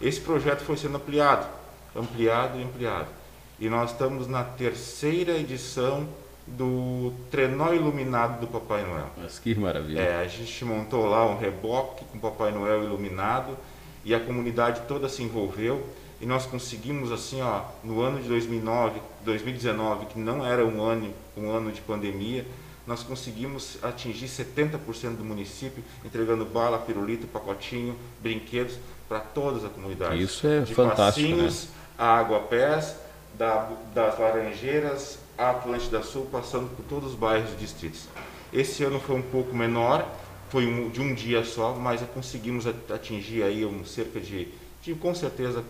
[0.00, 1.46] Esse projeto foi sendo ampliado,
[1.94, 3.08] ampliado e ampliado.
[3.58, 6.08] E nós estamos na terceira edição
[6.46, 9.10] do trenó iluminado do Papai Noel.
[9.16, 10.00] Mas que maravilha.
[10.00, 13.56] É, a gente montou lá um reboque com Papai Noel iluminado
[14.04, 15.84] e a comunidade toda se envolveu
[16.20, 21.12] e nós conseguimos assim, ó, no ano de 2009, 2019, que não era um ano,
[21.36, 22.44] um ano de pandemia,
[22.88, 28.76] nós conseguimos atingir 70% do município entregando bala, pirulito, pacotinho, brinquedos
[29.08, 30.22] para toda a comunidade.
[30.22, 31.34] Isso é de fantástico, né?
[31.34, 32.96] passinhos, a água pés,
[33.34, 38.08] da, das Laranjeiras a Atlântida Sul, passando por todos os bairros e distritos.
[38.52, 40.04] Esse ano foi um pouco menor,
[40.50, 44.48] foi um- de um dia só, mas conseguimos atingir aí um, cerca de,
[44.82, 45.62] de, com certeza,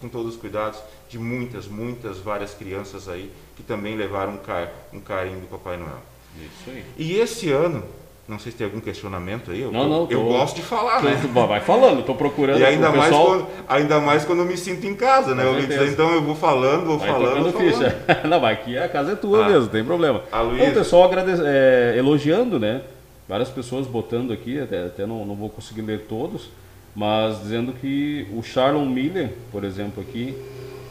[0.00, 0.78] com todos os cuidados,
[1.08, 5.76] de muitas, muitas, várias crianças aí que também levaram um, ca- um carinho do Papai
[5.76, 6.00] Noel.
[6.36, 6.84] Isso aí.
[6.96, 7.82] E esse ano,
[8.28, 11.00] não sei se tem algum questionamento aí, eu, Não, não, eu tô- gosto de falar,
[11.00, 11.16] tô- né?
[11.48, 14.86] vai falando, tô procurando E ainda mais, pessoal- quando, ainda mais quando eu me sinto
[14.86, 15.44] em casa, né?
[15.44, 15.68] Ouvintes?
[15.68, 15.92] certeza.
[15.92, 17.96] Então eu vou falando, vou Vai falando, ficha.
[18.28, 19.48] Não, mas aqui a casa é tua Ah.
[19.48, 20.22] mesmo, não tem problema.
[20.30, 20.70] A Então, Luísa.
[20.70, 22.82] o pessoal agradece, é, elogiando, né?
[23.28, 26.50] Várias pessoas botando aqui, até, até não, não vou conseguir ler todos,
[26.94, 30.34] mas dizendo que o Charlon Miller, por exemplo, aqui,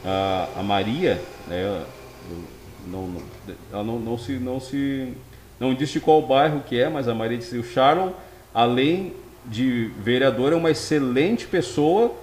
[0.06, 1.82] a, a Maria, né?
[2.88, 3.22] Não, não,
[3.74, 4.34] ela não, não se.
[4.34, 5.14] Não se
[5.60, 8.12] não disse qual bairro que é, mas a Maria disse o Charlon,
[8.54, 9.14] além
[9.46, 12.16] de vereador, é uma excelente pessoa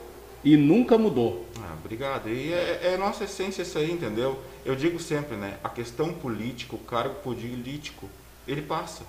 [0.45, 1.47] e nunca mudou.
[1.61, 2.29] Ah, obrigado.
[2.29, 4.39] E é, é nossa essência isso aí, entendeu?
[4.65, 5.59] Eu digo sempre, né?
[5.65, 8.09] A questão política, o cargo político,
[8.47, 9.03] ele passa.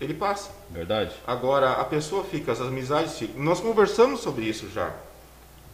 [0.00, 0.50] Ele passa.
[0.70, 1.14] Verdade.
[1.26, 3.42] Agora, a pessoa fica, as amizades ficam.
[3.42, 4.94] Nós conversamos sobre isso já,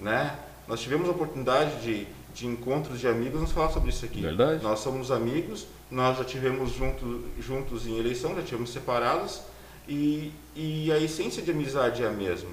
[0.01, 0.37] né?
[0.67, 4.21] Nós tivemos a oportunidade de, de encontros de amigos nos falar sobre isso aqui.
[4.21, 4.63] Verdade.
[4.63, 9.43] Nós somos amigos, nós já tivemos junto, juntos em eleição, já tivemos separados,
[9.87, 12.49] e, e a essência de amizade é a mesma.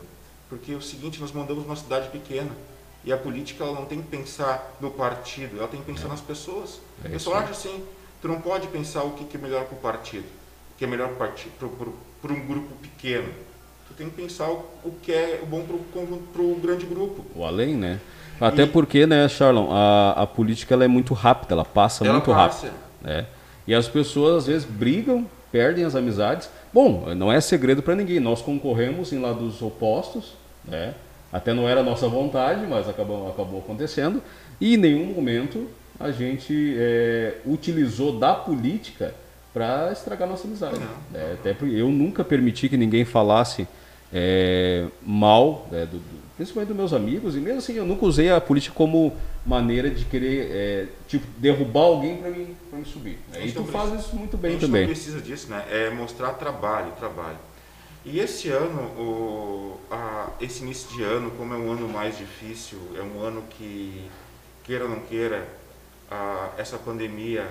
[0.49, 2.49] Porque é o seguinte, nós mandamos uma cidade pequena,
[3.05, 6.19] e a política ela não tem que pensar no partido, ela tem que pensar nas
[6.19, 6.81] pessoas.
[7.03, 7.43] É o isso pessoal aí.
[7.43, 7.83] acha assim,
[8.21, 10.87] tu não pode pensar o que que é melhor para o partido, o que é
[10.87, 13.29] melhor para um grupo pequeno.
[13.87, 15.63] Tu tem que pensar o, o que é bom
[16.33, 17.25] para o grande grupo.
[17.33, 18.01] O além, né?
[18.41, 22.15] Até E- porque, né, Charlon, a, a política ela é muito rápida, ela passa Ela
[22.15, 22.67] muito passa.
[22.67, 22.88] rápido.
[23.01, 23.25] Né?
[23.67, 26.49] E as pessoas às vezes brigam, perdem as amizades.
[26.73, 30.33] Bom, não é segredo para ninguém, nós concorremos em lados opostos,
[30.65, 30.93] né?
[31.31, 34.21] Até não era nossa vontade, mas acabou, acabou acontecendo.
[34.59, 35.67] E em nenhum momento
[35.99, 39.13] a gente é, utilizou da política
[39.53, 40.79] para estragar nossa amizade.
[41.11, 41.33] né?
[41.33, 43.67] Até porque eu nunca permiti que ninguém falasse
[44.13, 48.31] é, mal, né, do, do, principalmente dos meus amigos, e mesmo assim eu nunca usei
[48.31, 49.13] a política como
[49.45, 53.19] maneira de querer é, tipo, derrubar alguém para mim, pra me subir.
[53.33, 53.47] Né?
[53.47, 54.83] E tu faz isso muito bem a gente também.
[54.83, 55.65] não precisa disso, né?
[55.69, 57.35] É mostrar trabalho, trabalho.
[58.05, 62.79] E esse ano, o, a, esse início de ano, como é um ano mais difícil,
[62.97, 64.09] é um ano que,
[64.63, 65.45] queira ou não queira,
[66.09, 67.45] a, essa pandemia,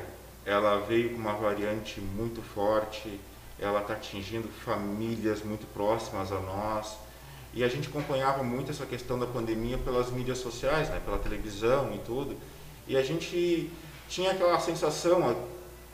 [0.46, 3.20] ela veio com uma variante muito forte,
[3.60, 6.96] ela está atingindo famílias muito próximas a nós.
[7.54, 11.92] E a gente acompanhava muito essa questão da pandemia pelas mídias sociais, né, pela televisão
[11.94, 12.36] e tudo.
[12.86, 13.70] E a gente
[14.08, 15.36] tinha aquela sensação,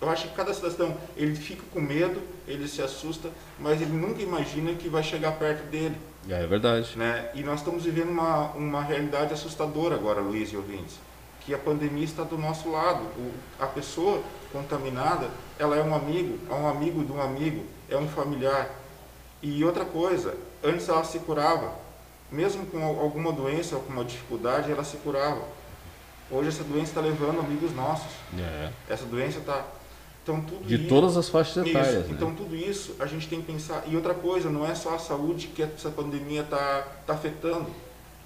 [0.01, 4.23] eu acho que cada cidadão, ele fica com medo, ele se assusta, mas ele nunca
[4.23, 5.97] imagina que vai chegar perto dele.
[6.29, 6.97] É verdade.
[6.97, 7.31] Né?
[7.35, 10.99] E nós estamos vivendo uma, uma realidade assustadora agora, Luiz e ouvintes,
[11.41, 13.03] que a pandemia está do nosso lado.
[13.19, 14.23] O, a pessoa
[14.53, 15.29] contaminada,
[15.59, 18.71] ela é um amigo, é um amigo de um amigo, é um familiar.
[19.43, 21.73] E outra coisa, antes ela se curava,
[22.31, 25.43] mesmo com alguma doença ou com uma dificuldade, ela se curava.
[26.31, 28.11] Hoje essa doença está levando amigos nossos.
[28.39, 28.71] É.
[28.89, 29.65] Essa doença está
[30.25, 32.07] então, tudo de isso, todas as faixas etárias.
[32.07, 32.09] Né?
[32.11, 33.85] Então tudo isso a gente tem que pensar.
[33.87, 37.67] E outra coisa, não é só a saúde que essa pandemia está tá afetando.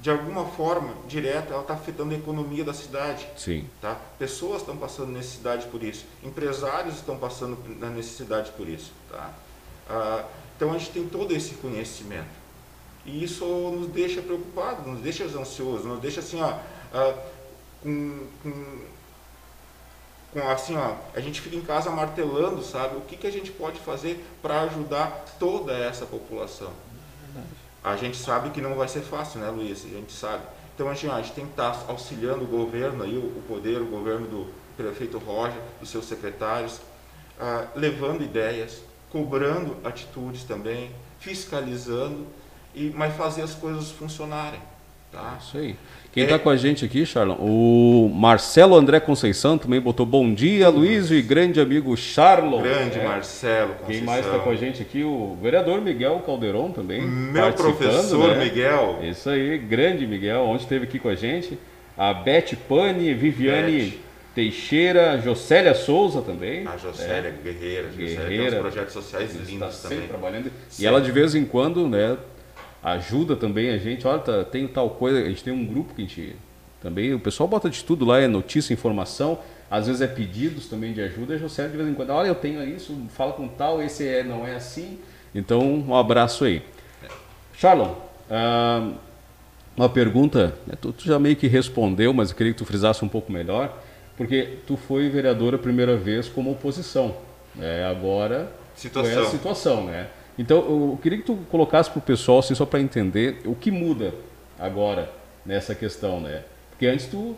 [0.00, 3.26] De alguma forma, direta, ela está afetando a economia da cidade.
[3.36, 3.68] Sim.
[3.82, 3.96] Tá?
[4.16, 6.06] Pessoas estão passando necessidade por isso.
[6.22, 8.92] Empresários estão passando na necessidade por isso.
[9.10, 9.32] Tá?
[9.90, 10.24] Ah,
[10.58, 12.26] então a gente tem todo esse conhecimento.
[13.06, 16.58] E isso nos deixa preocupados, nos deixa ansiosos, nos deixa assim, ó,
[16.92, 17.14] ah,
[17.80, 18.78] com, com
[20.32, 22.96] com assim, ó, a gente fica em casa martelando, sabe?
[22.96, 26.70] O que, que a gente pode fazer para ajudar toda essa população?
[27.82, 29.84] A gente sabe que não vai ser fácil, né, Luiz?
[29.84, 30.42] A gente sabe.
[30.74, 33.80] Então a gente, a gente tem que estar tá auxiliando o governo aí, o, poder,
[33.80, 36.80] o governo do prefeito Roger, dos seus secretários,
[37.40, 42.26] ah, levando ideias, cobrando atitudes também, fiscalizando,
[42.74, 44.60] e, mas fazer as coisas funcionarem.
[45.10, 45.38] Tá?
[45.40, 45.76] Isso aí.
[46.12, 46.38] Quem está é.
[46.38, 47.36] com a gente aqui, Charlon?
[47.38, 52.62] O Marcelo André Conceição também botou bom dia, Luiz e grande amigo Charlon.
[52.62, 53.04] Grande é.
[53.04, 53.86] Marcelo Conceição.
[53.86, 55.02] Quem mais está com a gente aqui?
[55.04, 57.02] O vereador Miguel Calderon também.
[57.02, 58.44] Meu professor né?
[58.44, 58.98] Miguel.
[59.02, 61.58] Isso aí, grande Miguel, onde esteve aqui com a gente.
[61.96, 64.07] A Beth Pani, Viviane Beth.
[64.38, 66.64] Teixeira, Jocélia Souza também.
[66.64, 67.42] A Jocélia é.
[67.42, 68.28] Guerreira, Guerreira.
[68.28, 70.06] Tem uns projetos sociais lindos também.
[70.06, 70.52] Trabalhando.
[70.78, 72.16] E ela de vez em quando, né,
[72.80, 74.06] ajuda também a gente.
[74.06, 76.36] Olha, tá, tem tal coisa, a gente tem um grupo que a gente
[76.80, 80.92] também, o pessoal bota de tudo lá, é notícia, informação, às vezes é pedidos também
[80.92, 83.82] de ajuda, a José de vez em quando, olha, eu tenho isso, fala com tal,
[83.82, 85.00] esse é, não é assim.
[85.34, 86.62] Então, um abraço aí.
[87.52, 87.92] Charlon,
[88.30, 88.92] ah,
[89.76, 93.04] uma pergunta, né, tu, tu, já meio que respondeu, mas eu queria que tu frisasse
[93.04, 93.76] um pouco melhor,
[94.18, 97.16] porque tu foi vereador a primeira vez como oposição.
[97.54, 97.86] Né?
[97.86, 99.12] Agora situação.
[99.12, 100.08] foi a situação, né?
[100.36, 103.70] Então, eu queria que tu colocasse para o pessoal, assim, só para entender o que
[103.70, 104.12] muda
[104.58, 105.10] agora
[105.46, 106.42] nessa questão, né?
[106.70, 107.36] Porque antes tu,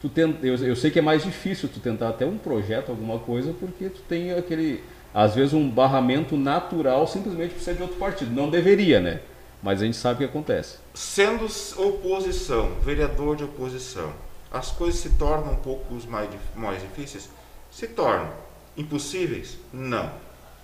[0.00, 3.18] tu tenta, eu, eu sei que é mais difícil tu tentar até um projeto, alguma
[3.18, 4.82] coisa, porque tu tem aquele,
[5.14, 8.32] às vezes, um barramento natural simplesmente por ser de outro partido.
[8.32, 9.20] Não deveria, né?
[9.62, 10.78] Mas a gente sabe o que acontece.
[10.94, 11.46] Sendo
[11.76, 14.12] oposição, vereador de oposição,
[14.50, 17.28] as coisas se tornam um pouco mais, mais difíceis?
[17.70, 18.32] Se tornam.
[18.76, 19.58] Impossíveis?
[19.72, 20.10] Não.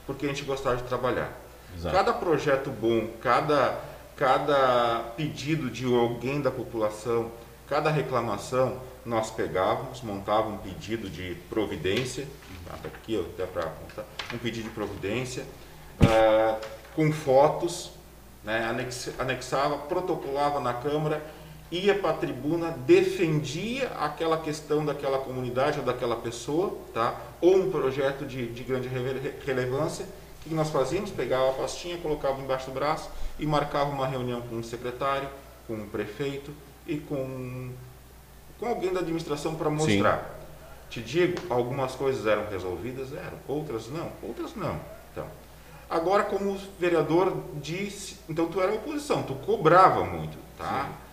[0.07, 1.33] Porque a gente gostava de trabalhar.
[1.77, 1.95] Exato.
[1.95, 3.79] Cada projeto bom, cada,
[4.17, 7.31] cada pedido de alguém da população,
[7.69, 12.27] cada reclamação, nós pegávamos, montávamos um pedido de providência,
[12.85, 13.73] aqui até para
[14.35, 15.45] um pedido de providência,
[16.01, 16.61] uh,
[16.95, 17.93] com fotos,
[18.43, 18.69] né,
[19.19, 21.23] anexava, protocolava na Câmara,
[21.71, 27.19] ia para a tribuna, defendia aquela questão daquela comunidade ou daquela pessoa, tá?
[27.41, 28.89] ou um projeto de, de grande
[29.45, 31.11] relevância, o que nós fazíamos?
[31.11, 35.29] Pegava a pastinha, colocava embaixo do braço e marcava uma reunião com o secretário,
[35.67, 36.53] com o prefeito
[36.87, 37.73] e com,
[38.59, 40.19] com alguém da administração para mostrar.
[40.19, 40.37] Sim.
[40.89, 44.79] Te digo, algumas coisas eram resolvidas, eram, outras não, outras não.
[45.11, 45.27] Então,
[45.91, 50.85] agora como vereador disse, então tu era oposição, tu cobrava muito, tá?
[50.85, 51.06] Sim.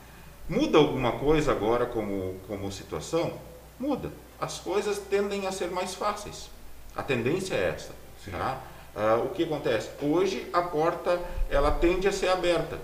[0.48, 3.34] Muda alguma coisa agora como, como situação?
[3.80, 4.12] Muda.
[4.40, 6.50] As coisas tendem a ser mais fáceis.
[6.96, 7.92] A tendência é essa,
[8.30, 8.62] tá?
[8.96, 9.90] Uh, o que acontece?
[10.02, 12.78] Hoje a porta ela tende a ser aberta.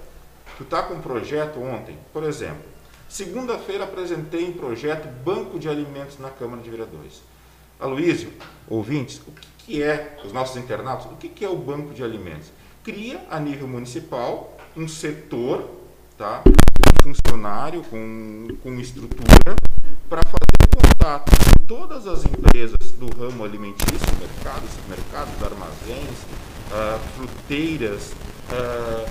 [0.57, 2.63] Tu está com um projeto ontem, por exemplo.
[3.07, 7.21] Segunda-feira apresentei um projeto Banco de Alimentos na Câmara de Vereadores.
[7.79, 8.33] Aloísio,
[8.67, 12.03] ouvintes, o que, que é, os nossos internatos, o que, que é o Banco de
[12.03, 12.51] Alimentos?
[12.83, 15.69] Cria a nível municipal um setor,
[16.19, 16.43] tá?
[16.45, 19.55] um funcionário com, com estrutura
[20.09, 26.19] para fazer contato com todas as empresas do ramo alimentício, mercados, supermercados, armazéns,
[26.71, 28.11] uh, fruteiras,
[28.51, 29.09] uh,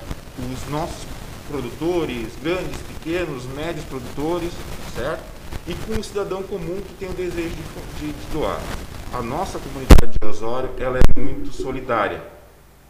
[0.53, 1.07] os nossos
[1.51, 4.53] produtores, grandes, pequenos, médios produtores,
[4.95, 5.25] certo?
[5.67, 7.63] E com o cidadão comum que tem o desejo de,
[8.01, 8.61] de, de doar.
[9.15, 12.38] A nossa comunidade de Osório, ela é muito solidária.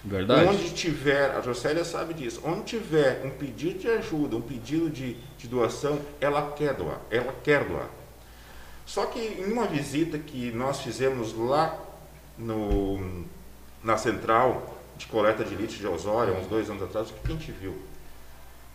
[0.09, 0.49] Verdade.
[0.49, 5.19] Onde tiver, a Jocélia sabe disso, onde tiver um pedido de ajuda, um pedido de,
[5.37, 7.91] de doação, ela quer doar, ela quer doar.
[8.87, 11.79] Só que em uma visita que nós fizemos lá
[12.39, 13.27] no,
[13.85, 17.35] na central de coleta de lixo de Osório, uns dois anos atrás, o que a
[17.35, 17.77] gente viu?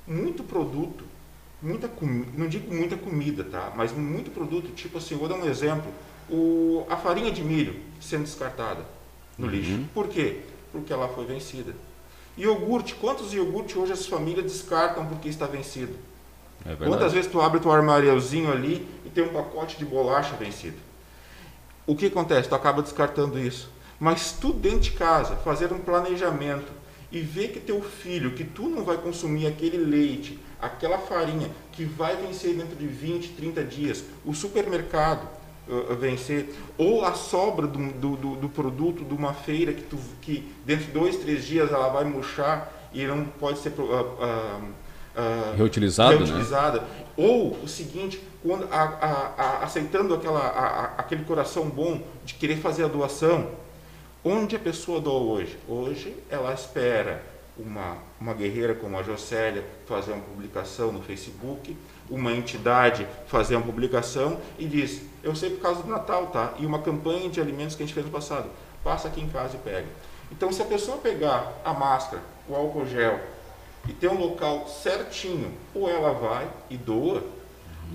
[0.06, 1.04] Muito produto,
[1.60, 1.90] muita
[2.38, 3.74] não digo muita comida, tá?
[3.76, 5.92] Mas muito produto, tipo assim, vou dar um exemplo,
[6.30, 8.86] o, a farinha de milho sendo descartada
[9.36, 9.84] no lixo.
[9.96, 10.42] Por quê?
[10.74, 11.74] Porque ela foi vencida.
[12.38, 15.94] Iogurte, quantos iogurte hoje as famílias descartam porque está vencido?
[16.66, 16.76] É.
[16.76, 20.78] Quantas vezes tu abre teu armáriozinho ali e tem um pacote de bolacha vencido?
[21.86, 22.50] O que acontece?
[22.50, 23.70] Tu acaba descartando isso.
[24.00, 26.72] Mas tu dentro de casa, fazer um planejamento
[27.12, 31.86] e ver que teu filho, que tu não vai consumir aquele leite, aquela farinha que
[31.86, 35.28] vai vencer dentro de 20, 30 dias, o supermercado
[35.68, 40.52] uh, vencer, ou a sobra do, do, do, produto de uma feira que, tu, que
[40.66, 45.56] dentro de dois, três dias ela vai murchar e não pode ser uh, uh, uh,
[45.58, 46.26] Reutilizado, né?
[46.26, 46.84] reutilizada.
[47.18, 52.58] Ou o seguinte, quando, a, a, a, aceitando aquela, a, aquele coração bom de querer
[52.58, 53.50] fazer a doação,
[54.24, 55.58] onde a pessoa doa hoje?
[55.68, 57.24] Hoje ela espera
[57.58, 61.76] uma, uma guerreira como a Jocélia fazer uma publicação no Facebook,
[62.14, 66.54] uma entidade fazer uma publicação e diz, eu sei por causa do Natal, tá?
[66.60, 68.48] E uma campanha de alimentos que a gente fez no passado,
[68.84, 69.88] passa aqui em casa e pega.
[70.32, 73.20] Então se a pessoa pegar a máscara, o álcool gel,
[73.88, 77.24] e ter um local certinho, ou ela vai e doa,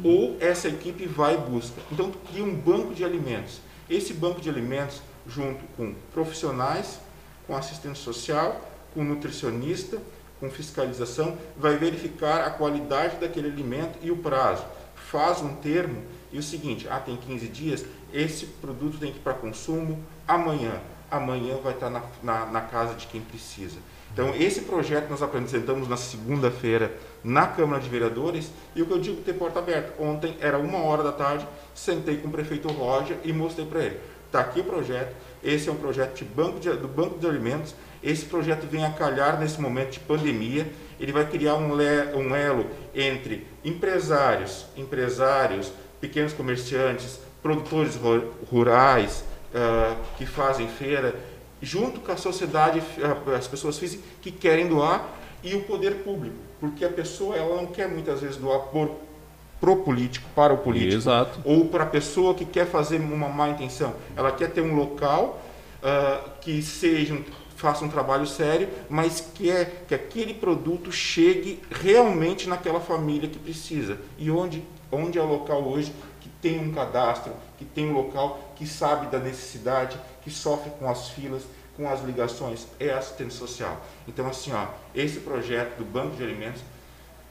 [0.04, 1.80] ou essa equipe vai e busca.
[1.90, 3.60] Então cria um banco de alimentos.
[3.88, 6.98] Esse banco de alimentos, junto com profissionais,
[7.46, 8.60] com assistente social,
[8.92, 9.98] com nutricionista,
[10.38, 14.64] com fiscalização, vai verificar a qualidade daquele alimento e o prazo.
[15.10, 19.22] Faz um termo e o seguinte, ah, tem 15 dias, esse produto tem que ir
[19.22, 20.80] para consumo amanhã.
[21.10, 23.78] Amanhã vai estar na, na, na casa de quem precisa.
[24.12, 26.92] Então, esse projeto nós apresentamos na segunda-feira
[27.22, 29.94] na Câmara de Vereadores e o que eu digo ter porta aberta.
[30.02, 34.00] Ontem era uma hora da tarde, sentei com o prefeito Roger e mostrei para ele.
[34.26, 37.74] Está aqui o projeto, esse é um projeto de banco de, do Banco de Alimentos,
[38.02, 40.66] esse projeto vem a calhar nesse momento de pandemia,
[41.00, 49.24] ele vai criar um, le, um elo entre empresários, empresários, pequenos comerciantes, produtores ru- rurais,
[49.54, 51.14] ah, que fazem feira,
[51.62, 55.06] junto com a sociedade, ah, as pessoas físicas que querem doar
[55.42, 58.90] e o poder público, porque a pessoa ela não quer muitas vezes doar por
[59.60, 61.40] pro político, para o político, Exato.
[61.44, 63.92] ou para a pessoa que quer fazer uma má intenção.
[64.16, 65.42] Ela quer ter um local
[65.82, 67.24] ah, que seja um-
[67.58, 73.98] faça um trabalho sério, mas quer que aquele produto chegue realmente naquela família que precisa.
[74.16, 78.54] E onde onde é o local hoje que tem um cadastro, que tem um local
[78.56, 81.42] que sabe da necessidade, que sofre com as filas,
[81.76, 83.76] com as ligações, é a assistente social.
[84.06, 86.62] Então assim, ó, esse projeto do banco de alimentos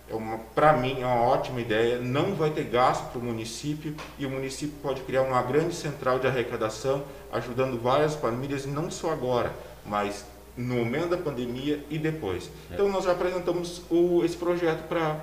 [0.10, 2.00] é para mim, é uma ótima ideia.
[2.00, 6.20] Não vai ter gasto para o município e o município pode criar uma grande central
[6.20, 9.54] de arrecadação, ajudando várias famílias, não só agora,
[9.88, 12.50] mas no momento da pandemia e depois.
[12.72, 15.22] Então, nós já apresentamos o, esse projeto para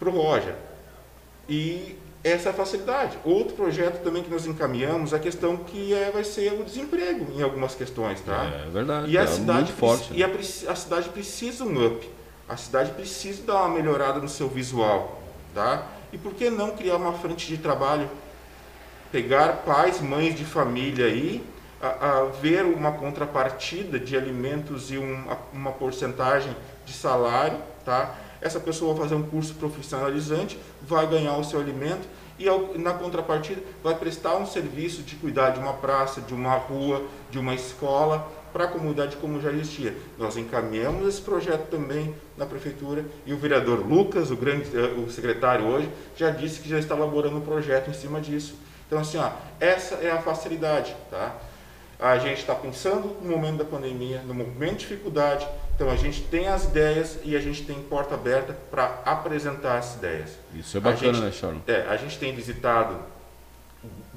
[0.00, 0.54] o Roger.
[1.48, 3.18] E essa é a facilidade.
[3.24, 7.26] Outro projeto também que nós encaminhamos é a questão que é, vai ser o desemprego
[7.38, 8.44] em algumas questões, tá?
[8.66, 10.20] É verdade, E a é cidade forte, preci-
[10.64, 12.10] E a, a cidade precisa um up.
[12.48, 15.22] A cidade precisa dar uma melhorada no seu visual,
[15.54, 15.86] tá?
[16.12, 18.08] E por que não criar uma frente de trabalho?
[19.12, 21.42] Pegar pais, mães de família aí,
[21.88, 26.54] a, ver uma contrapartida de alimentos e um- uma porcentagem
[26.84, 28.14] de salário, tá?
[28.40, 32.06] Essa pessoa vai fazer um curso profissionalizante, vai ganhar o seu alimento
[32.38, 36.54] e ao- na contrapartida vai prestar um serviço de cuidar de uma praça, de uma
[36.56, 39.96] rua, de uma escola para a comunidade como já existia.
[40.18, 45.10] Nós encaminhamos esse projeto também na prefeitura e o vereador Lucas, o grande eh, o
[45.10, 48.54] secretário hoje, já disse que já está elaborando um projeto em cima disso.
[48.86, 51.34] Então assim, ó, essa é a facilidade, tá?
[51.98, 56.22] A gente está pensando no momento da pandemia, no momento de dificuldade, então a gente
[56.22, 60.30] tem as ideias e a gente tem porta aberta para apresentar as ideias.
[60.54, 61.60] Isso é bacana, gente- né, Sharon?
[61.66, 62.98] É, a gente tem visitado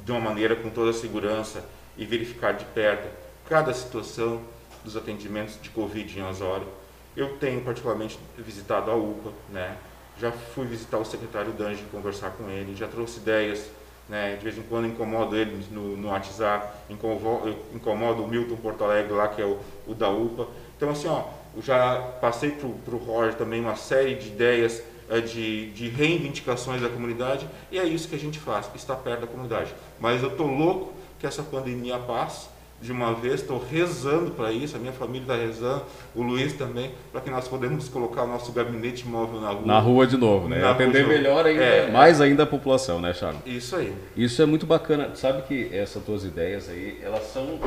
[0.04, 1.64] de uma maneira com toda a segurança
[1.98, 3.08] e verificar de perto
[3.48, 4.42] cada situação
[4.84, 6.68] dos atendimentos de Covid em Osório.
[7.16, 9.76] Eu tenho particularmente visitado a UPA, né?
[10.20, 13.66] Já fui visitar o secretário Dange, conversar com ele, já trouxe ideias,
[14.10, 14.36] né?
[14.36, 19.14] De vez em quando incomodo ele no, no WhatsApp, incomodo, incomodo o Milton Porto Alegre
[19.14, 20.48] lá, que é o, o da UPA.
[20.76, 21.24] Então, assim, ó,
[21.56, 26.82] Eu já passei para o Roger também uma série de ideias é, de, de reivindicações
[26.82, 29.74] da comunidade e é isso que a gente faz, está perto da comunidade.
[30.00, 32.48] Mas eu estou louco que essa pandemia passe
[32.82, 35.84] de uma vez, estou rezando para isso, a minha família está rezando,
[36.16, 39.66] o Luiz também, para que nós podemos colocar o nosso gabinete móvel na rua.
[39.66, 40.64] Na rua de novo, né?
[40.64, 43.42] Atender melhor ainda, é, mais ainda a população, né, Charles?
[43.46, 43.94] Isso aí.
[44.16, 45.10] Isso é muito bacana.
[45.16, 47.60] Sabe que essas tuas ideias aí, elas são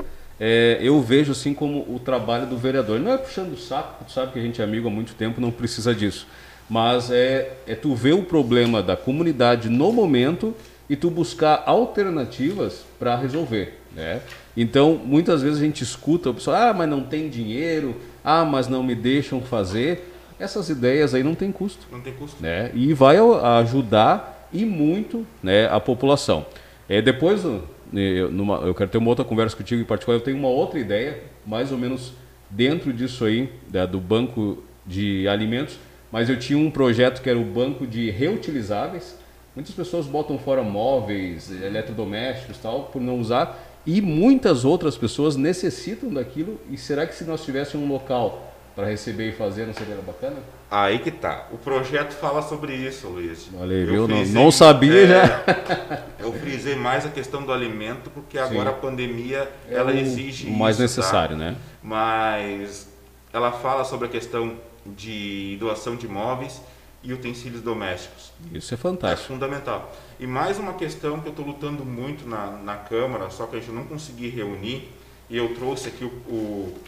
[0.43, 2.99] é, eu vejo assim como o trabalho do vereador.
[2.99, 5.39] Não é puxando o saco, tu sabe que a gente é amigo há muito tempo,
[5.39, 6.27] não precisa disso.
[6.69, 10.55] Mas é, é tu ver o problema da comunidade no momento
[10.89, 13.81] e tu buscar alternativas para resolver.
[13.95, 14.23] Né?
[14.57, 18.69] Então, muitas vezes a gente escuta o pessoal, ah, mas não tem dinheiro, ah, mas
[18.69, 20.13] não me deixam fazer.
[20.39, 21.87] Essas ideias aí não tem custo.
[21.91, 22.43] Não tem custo.
[22.43, 22.71] Né?
[22.75, 23.17] E vai
[23.61, 26.45] ajudar e muito né, a população.
[26.89, 30.37] É, depois, eu, numa, eu quero ter uma outra conversa contigo em particular, eu tenho
[30.37, 32.13] uma outra ideia, mais ou menos
[32.51, 35.79] dentro disso aí, né, do banco de alimentos,
[36.11, 39.17] mas eu tinha um projeto que era o banco de reutilizáveis.
[39.55, 46.13] Muitas pessoas botam fora móveis, eletrodomésticos tal, por não usar e muitas outras pessoas necessitam
[46.13, 46.61] daquilo.
[46.71, 50.37] E será que se nós tivéssemos um local para receber e fazer, não seria bacana?
[50.71, 51.49] Aí que tá.
[51.51, 53.49] O projeto fala sobre isso, Luiz.
[53.59, 54.07] Olha, viu?
[54.07, 55.45] Não, não sabia é, já.
[56.21, 58.77] eu frisei mais a questão do alimento, porque agora Sim.
[58.77, 61.43] a pandemia é ela exige o mais isso, necessário, tá?
[61.43, 61.57] né?
[61.83, 62.89] Mas
[63.33, 64.55] ela fala sobre a questão
[64.87, 66.61] de doação de móveis
[67.03, 68.33] e utensílios domésticos.
[68.53, 69.33] Isso é fantástico.
[69.33, 69.93] É fundamental.
[70.21, 73.59] E mais uma questão que eu estou lutando muito na, na Câmara, só que a
[73.59, 74.87] gente não consegui reunir,
[75.31, 76.79] e eu trouxe aqui o, o,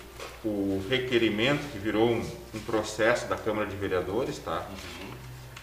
[0.44, 2.20] o requerimento que virou um,
[2.54, 4.68] um, processo da Câmara de Vereadores, tá?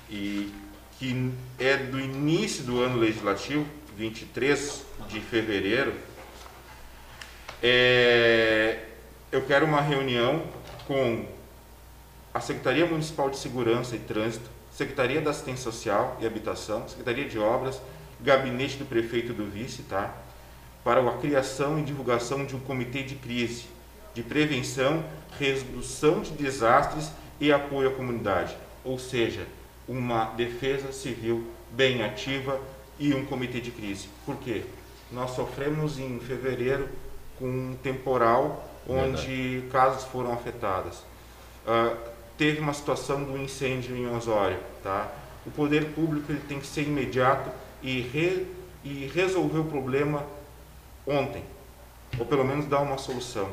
[0.10, 0.52] E
[0.98, 5.94] que é do início do ano legislativo, 23 de fevereiro.
[7.62, 8.84] É,
[9.32, 10.44] eu quero uma reunião
[10.88, 11.24] com
[12.34, 17.38] a Secretaria Municipal de Segurança e Trânsito, Secretaria da Assistência Social e Habitação, Secretaria de
[17.38, 17.82] Obras,
[18.22, 20.16] Gabinete do Prefeito e do Vice, tá?
[20.86, 23.66] Para a criação e divulgação de um comitê de crise,
[24.14, 25.04] de prevenção,
[25.38, 27.12] redução de desastres
[27.42, 28.56] e apoio à comunidade.
[28.86, 29.46] Ou seja,
[29.86, 32.58] uma defesa civil bem ativa
[32.98, 34.08] e um comitê de crise.
[34.26, 34.64] Por quê?
[35.12, 36.88] Nós sofremos em fevereiro
[37.38, 39.72] com um temporal onde Verdade.
[39.74, 41.00] casas foram afetadas.
[41.68, 45.12] Uh, teve uma situação do incêndio em Osório, tá?
[45.46, 47.50] O poder público ele tem que ser imediato
[47.84, 48.48] e, re,
[48.82, 50.26] e resolver o problema
[51.06, 51.44] ontem,
[52.18, 53.50] ou pelo menos dar uma solução.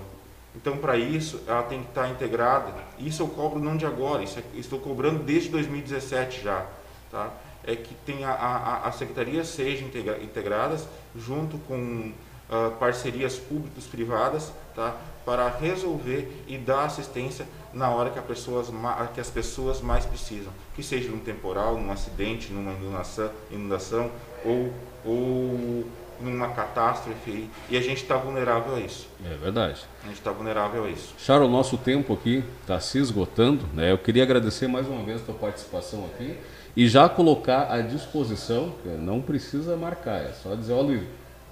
[0.55, 2.73] Então, para isso, ela tem que estar integrada.
[2.99, 6.65] Isso eu cobro não de agora, isso é, estou cobrando desde 2017 já,
[7.11, 7.31] tá?
[7.65, 10.87] É que tem a, a, a secretaria seja integra, integradas
[11.17, 12.13] junto com
[12.49, 14.97] uh, parcerias públicos-privadas, tá?
[15.27, 18.69] Para resolver e dar assistência na hora que, pessoas,
[19.13, 24.11] que as pessoas mais precisam, que seja num temporal, num acidente, numa inundação, inundação
[24.45, 24.73] ou,
[25.05, 25.85] ou
[26.21, 29.09] numa catástrofe e a gente está vulnerável a isso.
[29.25, 29.85] É verdade.
[30.03, 31.15] A gente está vulnerável a isso.
[31.19, 33.67] Charles, o nosso tempo aqui está se esgotando.
[33.75, 33.93] Né?
[33.93, 36.37] Eu queria agradecer mais uma vez a tua participação aqui
[36.77, 41.03] e já colocar à disposição, não precisa marcar, é só dizer, olha,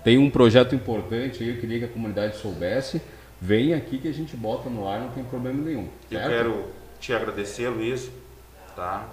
[0.05, 3.01] tem um projeto importante aí, eu queria que a comunidade soubesse
[3.45, 5.87] vem aqui que a gente bota no ar, não tem problema nenhum.
[6.09, 6.15] Certo?
[6.15, 8.11] Eu quero te agradecer, Luiz,
[8.75, 9.07] tá?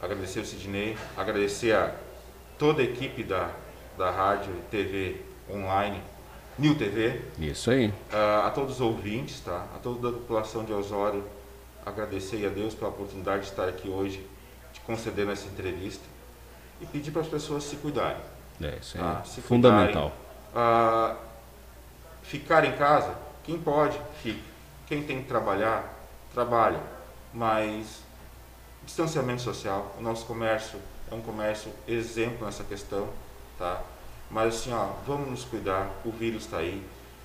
[0.00, 1.92] Agradecer o Sidney, agradecer a
[2.56, 3.50] toda a equipe da,
[3.98, 5.16] da rádio e TV
[5.50, 6.00] online,
[6.56, 7.22] New TV.
[7.40, 7.88] Isso aí.
[7.88, 9.66] Uh, a todos os ouvintes, tá?
[9.74, 11.24] A toda a população de Osório,
[11.84, 14.24] agradecer a Deus pela oportunidade de estar aqui hoje,
[14.72, 16.04] de conceder essa entrevista
[16.80, 18.22] e pedir para as pessoas se cuidarem.
[18.62, 19.02] É, isso aí.
[19.02, 19.24] Tá?
[19.24, 20.12] Se Fundamental.
[20.52, 21.16] Cuidarem, uh,
[22.22, 23.12] ficar em casa,
[23.44, 24.40] quem pode, fica.
[24.86, 25.94] Quem tem que trabalhar,
[26.32, 26.80] trabalha.
[27.32, 28.02] Mas
[28.84, 30.78] distanciamento social, o nosso comércio
[31.10, 33.08] é um comércio exemplo nessa questão,
[33.58, 33.82] tá?
[34.30, 36.82] Mas assim, ó, vamos nos cuidar, o vírus está aí.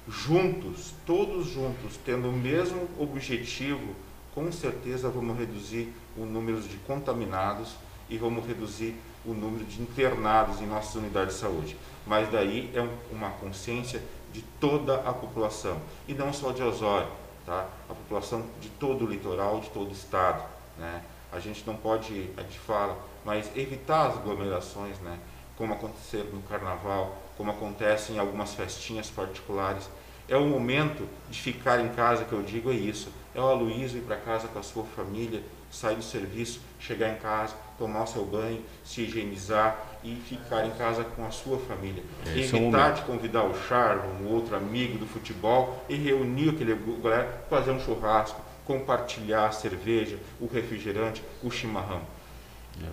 [0.08, 3.96] Juntos, todos juntos, tendo o mesmo objetivo,
[4.34, 7.76] com certeza vamos reduzir o número de contaminados
[8.10, 11.78] e vamos reduzir o número de internados em nossas unidades de saúde.
[12.06, 14.02] Mas daí é um, uma consciência
[14.36, 15.80] de toda a população
[16.10, 17.08] e não só de Osório,
[17.46, 17.70] tá?
[17.90, 20.44] A população de todo o litoral, de todo o estado,
[20.78, 21.02] né?
[21.32, 25.18] A gente não pode, a gente fala, mas evitar as aglomerações, né?
[25.58, 29.90] Como aconteceu no carnaval, como acontece em algumas festinhas particulares.
[30.28, 33.10] É o momento de ficar em casa que eu digo é isso.
[33.34, 35.42] É o Aloysio ir para casa com a sua família,
[35.72, 40.72] sair do serviço, chegar em casa, tomar o seu banho, se higienizar e ficar em
[40.72, 42.04] casa com a sua família.
[42.36, 46.76] Esse Evitar é de convidar o Charles, um outro amigo do futebol e reunir aquele
[47.02, 52.02] galera, fazer um churrasco, compartilhar a cerveja, o refrigerante, o chimarrão.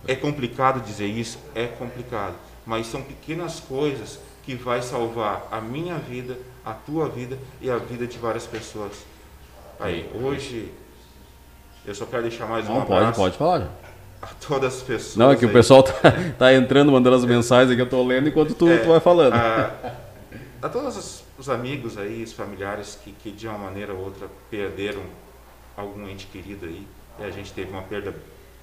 [0.06, 2.34] É complicado dizer isso, é complicado,
[2.64, 7.76] mas são pequenas coisas que vai salvar a minha vida, a tua vida e a
[7.76, 9.04] vida de várias pessoas.
[9.80, 10.72] Aí, hoje
[11.84, 13.68] eu só quero deixar mais Não, um pode, abraço pode falar.
[14.22, 15.16] A todas as pessoas.
[15.16, 15.52] Não, é que o aí.
[15.54, 15.92] pessoal tá,
[16.38, 19.34] tá entrando, mandando as mensagens aqui, eu tô lendo enquanto tu, É, tu vai falando.
[19.34, 19.74] A,
[20.62, 24.28] a todos os, os amigos aí, os familiares que, que de uma maneira ou outra
[24.50, 25.02] perderam
[25.76, 26.86] algum ente querido aí.
[27.20, 28.14] E a gente teve uma perda,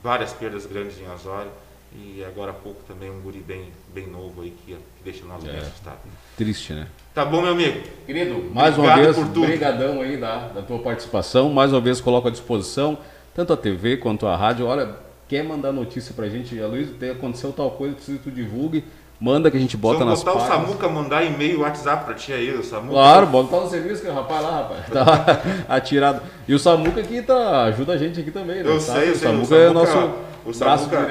[0.03, 1.51] várias perdas grandes em Osório.
[1.91, 5.43] E agora há pouco também um guri bem, bem novo aí que, que deixa nós
[5.43, 5.57] bem É.
[5.57, 5.99] assustados.
[6.37, 6.87] Triste, né?
[7.15, 7.81] Tá bom, meu amigo?
[8.05, 9.47] Querido, mais uma vez, por tudo.
[9.47, 11.49] brigadão aí da, da tua participação.
[11.49, 12.95] Mais uma vez coloco à disposição,
[13.35, 14.67] tanto a TV quanto a rádio.
[14.67, 14.95] Olha,
[15.29, 16.59] quer mandar notícia pra gente,
[16.99, 18.83] tem, aconteceu tal coisa, preciso que tu divulgue,
[19.21, 20.47] manda que a gente bota nas botar o.
[20.47, 22.93] Samuca mandar e-mail, WhatsApp pra ti aí, o Samuca.
[22.93, 26.21] Claro, botar no serviço que o rapaz lá, rapaz, tá atirado.
[26.47, 28.69] E o Samuca aqui tá, ajuda a gente aqui também, né?
[28.69, 28.99] Eu sabe?
[28.99, 29.27] sei, eu o sei.
[29.27, 31.07] Samuca é nosso o Samuca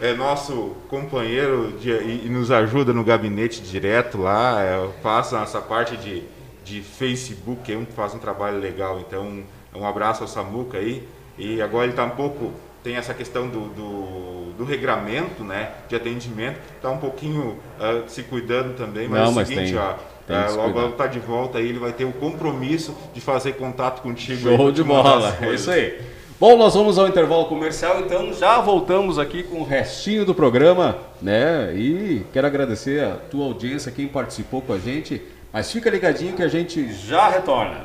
[0.00, 4.60] é nosso companheiro de- e, e nos ajuda no gabinete direto lá.
[4.60, 6.24] É, faça essa parte de,
[6.64, 8.98] de Facebook, é um, faz um trabalho legal.
[8.98, 11.06] Então, um abraço ao Samuca aí.
[11.38, 12.50] E agora ele está um pouco.
[12.82, 15.70] Tem essa questão do, do, do regramento, né?
[15.88, 16.58] De atendimento.
[16.76, 19.08] Está um pouquinho ah, se cuidando também.
[19.08, 19.94] Mas Não, é o mas seguinte, tem- ó.
[20.26, 23.52] tem ah, logo logo tá de volta aí, ele vai ter o compromisso de fazer
[23.52, 24.56] contato contigo.
[24.56, 26.00] Show de bola, é isso aí.
[26.42, 30.98] Bom, nós vamos ao intervalo comercial, então já voltamos aqui com o restinho do programa,
[31.20, 31.72] né?
[31.72, 35.22] E quero agradecer a tua audiência, quem participou com a gente,
[35.52, 37.84] mas fica ligadinho que a gente já retorna.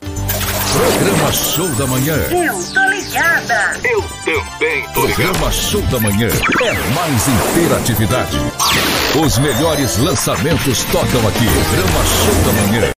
[0.00, 2.14] Programa Show da Manhã.
[2.14, 3.76] Eu tô ligada.
[3.84, 4.82] Eu também.
[4.92, 6.28] Programa Show da Manhã.
[6.28, 8.36] É mais interatividade.
[9.24, 11.46] Os melhores lançamentos tocam aqui.
[11.46, 12.90] Programa Show da Manhã.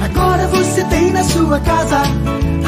[0.00, 2.02] Agora você tem na sua casa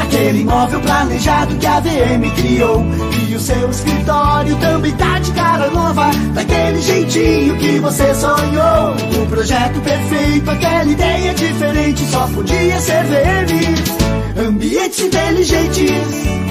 [0.01, 2.85] aquele imóvel planejado que a VM criou.
[3.29, 8.95] E o seu escritório também tá de cara nova, daquele jeitinho que você sonhou.
[9.23, 13.96] O projeto perfeito, aquela ideia diferente, só podia ser VM.
[14.39, 15.89] Ambientes inteligentes.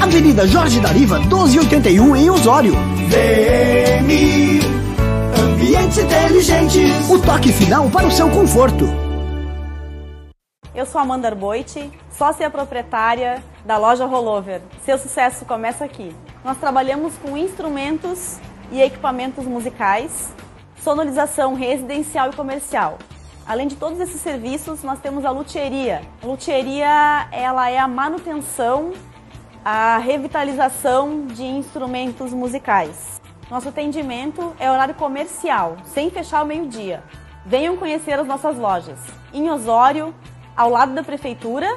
[0.02, 2.74] Avenida Jorge Dariva, 1281 em Osório.
[2.74, 4.10] VM.
[5.40, 7.08] Ambientes inteligentes.
[7.08, 8.86] O toque final para o seu conforto.
[10.74, 14.62] Eu sou Amanda Arboite, sócia proprietária da loja Rollover.
[14.84, 16.12] Seu sucesso começa aqui.
[16.44, 18.38] Nós trabalhamos com instrumentos
[18.72, 20.34] e equipamentos musicais,
[20.82, 22.98] sonorização residencial e comercial.
[23.48, 26.02] Além de todos esses serviços, nós temos a luthieria.
[26.20, 28.92] A luthieria ela é a manutenção,
[29.64, 33.20] a revitalização de instrumentos musicais.
[33.48, 37.04] Nosso atendimento é horário comercial, sem fechar ao meio-dia.
[37.44, 38.98] Venham conhecer as nossas lojas.
[39.32, 40.12] Em Osório,
[40.56, 41.68] ao lado da prefeitura,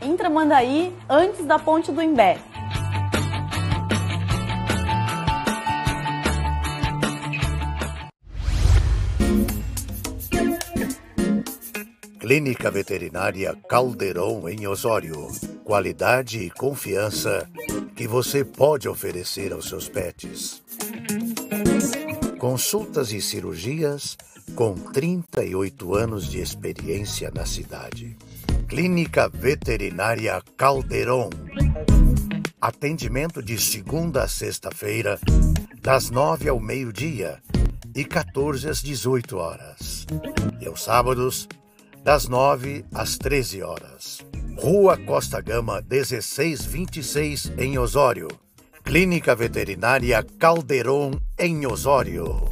[0.00, 2.38] em Tramandaí, antes da ponte do Imbé.
[12.28, 15.28] Clínica Veterinária Caldeirão em Osório.
[15.64, 17.48] Qualidade e confiança
[17.96, 20.62] que você pode oferecer aos seus pets.
[22.38, 24.14] Consultas e cirurgias
[24.54, 28.14] com 38 anos de experiência na cidade.
[28.68, 31.30] Clínica Veterinária Caldeirão.
[32.60, 35.18] Atendimento de segunda a sexta-feira,
[35.80, 37.40] das 9 ao meio-dia
[37.96, 40.06] e 14 às 18 horas.
[40.60, 41.48] E aos sábados,
[42.08, 44.24] das 9 às 13 horas.
[44.56, 48.28] Rua Costa Gama 1626 em Osório.
[48.82, 52.48] Clínica Veterinária Caldeirão em Osório.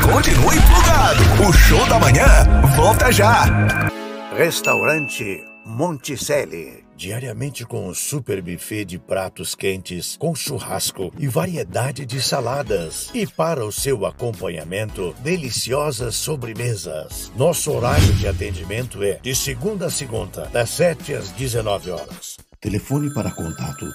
[0.00, 1.48] Continue plugado.
[1.48, 2.26] O show da manhã
[2.76, 3.87] volta já.
[4.38, 6.84] Restaurante Monticelli.
[6.96, 13.10] Diariamente com um super buffet de pratos quentes, com churrasco e variedade de saladas.
[13.12, 17.32] E para o seu acompanhamento, deliciosas sobremesas.
[17.34, 22.36] Nosso horário de atendimento é de segunda a segunda, das 7 às 19 horas.
[22.60, 23.92] Telefone para contato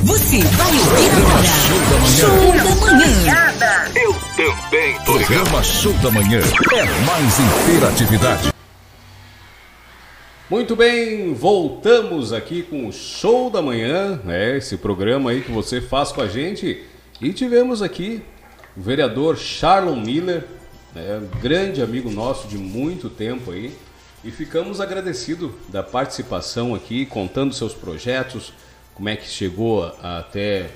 [0.00, 1.44] Você vai ouvir agora.
[1.44, 1.78] Show
[2.52, 3.04] da manhã.
[3.94, 4.98] Eu também.
[5.04, 7.38] Programa Show da Manhã é mais
[7.70, 8.53] interatividade.
[10.50, 14.58] Muito bem, voltamos aqui com o Show da Manhã, né?
[14.58, 16.84] Esse programa aí que você faz com a gente.
[17.18, 18.22] E tivemos aqui
[18.76, 20.44] o vereador Charlon Miller,
[20.94, 21.22] né?
[21.40, 23.74] grande amigo nosso de muito tempo aí.
[24.22, 28.52] E ficamos agradecidos da participação aqui, contando seus projetos,
[28.94, 30.66] como é que chegou até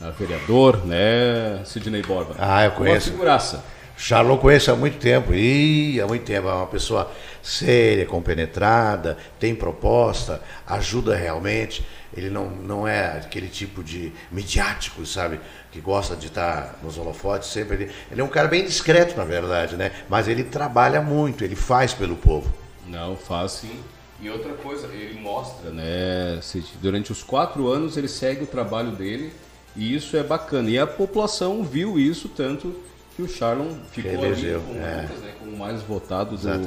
[0.00, 2.34] a vereador, né, Sidney Borba?
[2.38, 3.10] Ah, eu conheço.
[3.10, 3.62] Uma figuraça.
[3.98, 7.10] Charlon conheço há muito tempo, e há muito tempo, é uma pessoa
[7.42, 11.84] séria, compenetrada, tem proposta, ajuda realmente.
[12.16, 15.40] Ele não, não é aquele tipo de midiático, sabe?
[15.72, 17.74] Que gosta de estar nos holofotes sempre.
[17.74, 19.90] Ele, ele é um cara bem discreto, na verdade, né?
[20.08, 22.50] Mas ele trabalha muito, ele faz pelo povo.
[22.86, 23.80] Não, faz sim.
[24.22, 26.40] E outra coisa, ele mostra, né?
[26.80, 29.32] Durante os quatro anos ele segue o trabalho dele
[29.76, 30.70] e isso é bacana.
[30.70, 32.74] E a população viu isso tanto
[33.18, 34.80] que o Charlon ficou Elegeu, ali com é.
[34.80, 36.58] né, como o mais votado do,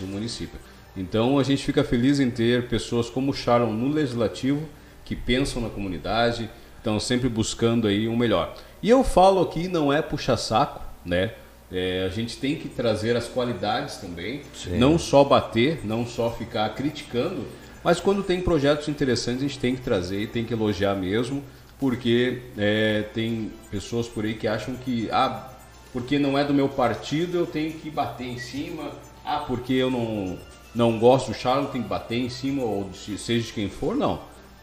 [0.00, 0.58] do município.
[0.96, 4.68] Então a gente fica feliz em ter pessoas como o Charlon no legislativo
[5.04, 8.52] que pensam na comunidade, estão sempre buscando aí o melhor.
[8.82, 11.34] E eu falo aqui não é puxar saco, né?
[11.70, 14.78] É, a gente tem que trazer as qualidades também, Sim.
[14.78, 17.46] não só bater, não só ficar criticando,
[17.84, 21.44] mas quando tem projetos interessantes a gente tem que trazer e tem que elogiar mesmo,
[21.78, 25.51] porque é, tem pessoas por aí que acham que ah,
[25.92, 28.90] porque não é do meu partido eu tenho que bater em cima,
[29.24, 30.38] ah, porque eu não,
[30.74, 34.20] não gosto do Charles, tenho que bater em cima, ou seja de quem for, não.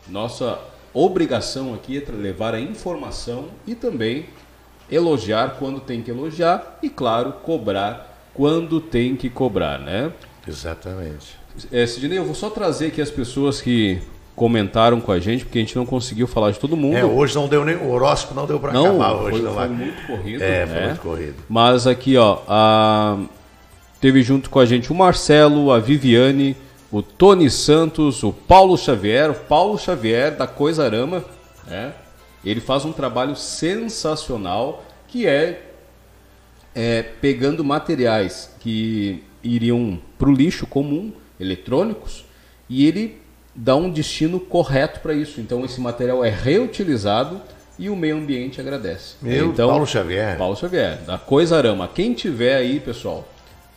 [0.07, 0.59] Nossa
[0.93, 4.25] obrigação aqui é levar a informação e também
[4.91, 10.11] elogiar quando tem que elogiar e, claro, cobrar quando tem que cobrar, né?
[10.47, 11.37] Exatamente.
[11.71, 14.01] É, Sidney, eu vou só trazer aqui as pessoas que
[14.39, 16.95] comentaram com a gente, porque a gente não conseguiu falar de todo mundo.
[16.95, 17.75] É, hoje não deu nem.
[17.75, 20.41] O horóscopo não deu para acabar hoje, foi, não foi muito corrido.
[20.41, 20.85] É, foi né?
[20.85, 21.35] muito corrido.
[21.49, 23.17] Mas aqui, ó, a-
[23.99, 26.55] teve junto com a gente o Marcelo, a Viviane,
[26.89, 31.21] o Tony Santos, o Paulo Xavier, o Paulo Xavier da Coisarama,
[31.67, 31.91] né?
[32.45, 35.63] Ele faz um trabalho sensacional que é,
[36.73, 42.23] é pegando materiais que iriam para o lixo comum, eletrônicos,
[42.69, 43.18] e ele
[43.59, 45.41] dá um destino correto para isso.
[45.41, 47.41] Então esse material é reutilizado
[47.77, 49.15] e o meio ambiente agradece.
[49.21, 50.37] Meu, então, Paulo Xavier.
[50.37, 51.87] Paulo Xavier, da Coisarama.
[51.87, 53.27] Quem tiver aí, pessoal,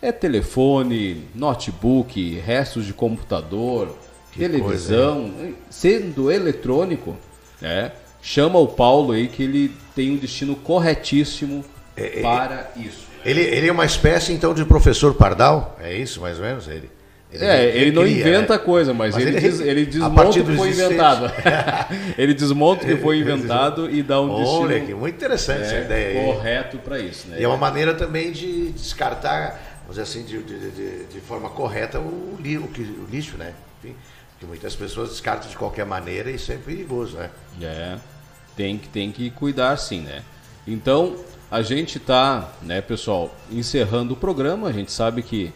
[0.01, 3.97] é telefone, notebook, restos de computador,
[4.33, 5.33] Que televisão,
[5.69, 7.17] sendo eletrônico,
[7.61, 7.93] né?
[8.21, 11.65] Chama o Paulo aí que ele tem um destino corretíssimo
[12.21, 13.09] para isso.
[13.25, 15.77] Ele, ele é uma espécie, então, de professor Pardal?
[15.81, 16.69] É isso, mais ou menos?
[16.69, 16.89] Ele,
[17.35, 18.59] É, ele não cria, inventa né?
[18.59, 21.33] coisa, mas, ele, diz- ele desmonta o que foi inventado.
[22.19, 25.79] ele desmonta o que foi inventado e dá um Olha, destino que muito interessante essa
[25.79, 26.27] ideia aí.
[26.35, 27.29] correto para isso.
[27.29, 27.37] Né?
[27.41, 31.49] E é uma maneira também de descartar, vamos dizer assim, de, de, de- de forma
[31.49, 33.53] correta o, li- o, o lixo, né?
[33.83, 33.97] Enfim,
[34.33, 37.31] porque muitas pessoas descartam de qualquer maneira e isso é perigoso, né?
[37.63, 37.97] É,
[38.57, 40.23] tem que, tem que cuidar sim, né?
[40.67, 41.17] Então,
[41.51, 44.69] a gente tá, né, pessoal, encerrando o programa.
[44.69, 45.53] A gente sabe que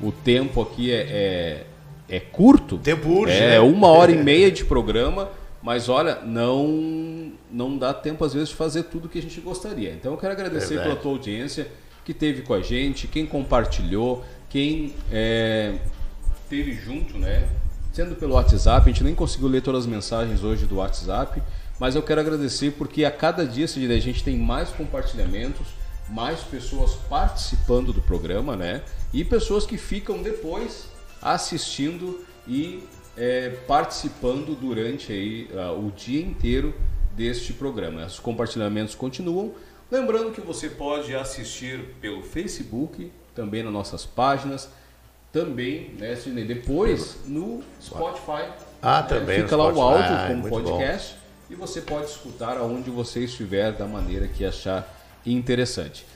[0.00, 1.64] o tempo aqui é,
[2.08, 2.76] é, é curto.
[2.76, 3.60] O tempo urge, É né?
[3.60, 5.28] uma hora e meia de programa,
[5.62, 9.90] mas olha, não, não dá tempo às vezes de fazer tudo que a gente gostaria.
[9.92, 10.88] Então, eu quero agradecer Verdade.
[10.88, 11.68] pela tua audiência
[12.04, 15.74] que teve com a gente, quem compartilhou, quem é,
[16.48, 17.46] teve junto, né?
[17.92, 21.42] Sendo pelo WhatsApp, a gente nem conseguiu ler todas as mensagens hoje do WhatsApp,
[21.78, 25.66] mas eu quero agradecer porque a cada dia Sidney, a gente tem mais compartilhamentos,
[26.10, 28.82] mais pessoas participando do programa, né?
[29.12, 30.88] E pessoas que ficam depois
[31.20, 32.82] assistindo e
[33.16, 36.74] é, participando durante aí, uh, o dia inteiro
[37.12, 38.06] deste programa.
[38.06, 39.52] Os compartilhamentos continuam.
[39.90, 44.68] Lembrando que você pode assistir pelo Facebook, também nas nossas páginas,
[45.32, 46.14] também, né,
[46.46, 48.50] depois no Spotify.
[48.80, 50.02] Ah, né, também Fica no lá o Spotify.
[50.02, 51.16] áudio Ah, como muito podcast
[51.50, 54.97] e você pode escutar aonde você estiver da maneira que achar
[55.34, 56.06] interessante.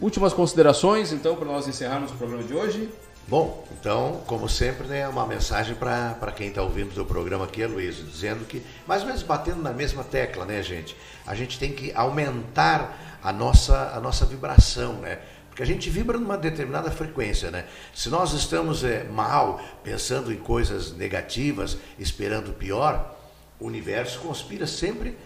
[0.00, 2.88] Últimas considerações, então, para nós encerrarmos o programa de hoje.
[3.26, 7.96] Bom, então, como sempre, né, uma mensagem para quem está ouvindo o programa aqui, Luiz,
[7.96, 10.94] dizendo que, mais ou menos batendo na mesma tecla, né, gente?
[11.26, 15.20] A gente tem que aumentar a nossa, a nossa vibração, né?
[15.48, 17.64] Porque a gente vibra numa determinada frequência, né?
[17.94, 23.16] Se nós estamos é, mal, pensando em coisas negativas, esperando o pior,
[23.58, 25.16] o universo conspira sempre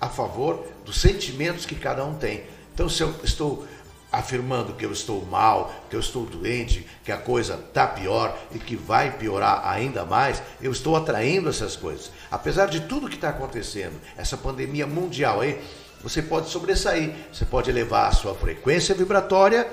[0.00, 2.44] a favor dos sentimentos que cada um tem.
[2.72, 3.66] Então, se eu estou
[4.14, 8.58] afirmando que eu estou mal, que eu estou doente, que a coisa está pior e
[8.58, 12.12] que vai piorar ainda mais, eu estou atraindo essas coisas.
[12.30, 15.60] Apesar de tudo que está acontecendo, essa pandemia mundial aí,
[16.02, 19.68] você pode sobressair, você pode elevar a sua frequência vibratória,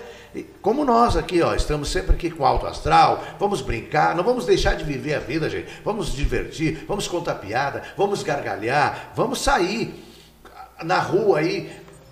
[0.62, 4.76] como nós aqui, ó, estamos sempre aqui com alto astral, vamos brincar, não vamos deixar
[4.76, 5.70] de viver a vida, gente.
[5.84, 10.11] Vamos divertir, vamos contar piada, vamos gargalhar, vamos sair
[10.84, 11.72] na rua aí,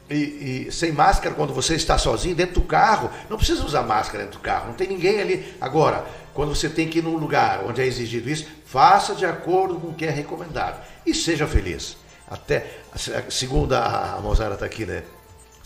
[0.09, 3.09] e, e, sem máscara quando você está sozinho dentro do carro.
[3.29, 5.53] Não precisa usar máscara dentro do carro, não tem ninguém ali.
[5.61, 9.75] Agora, quando você tem que ir num lugar onde é exigido isso, faça de acordo
[9.75, 11.95] com o que é recomendado e seja feliz.
[12.27, 12.65] Até
[13.29, 15.03] segunda a Mozara está aqui, né?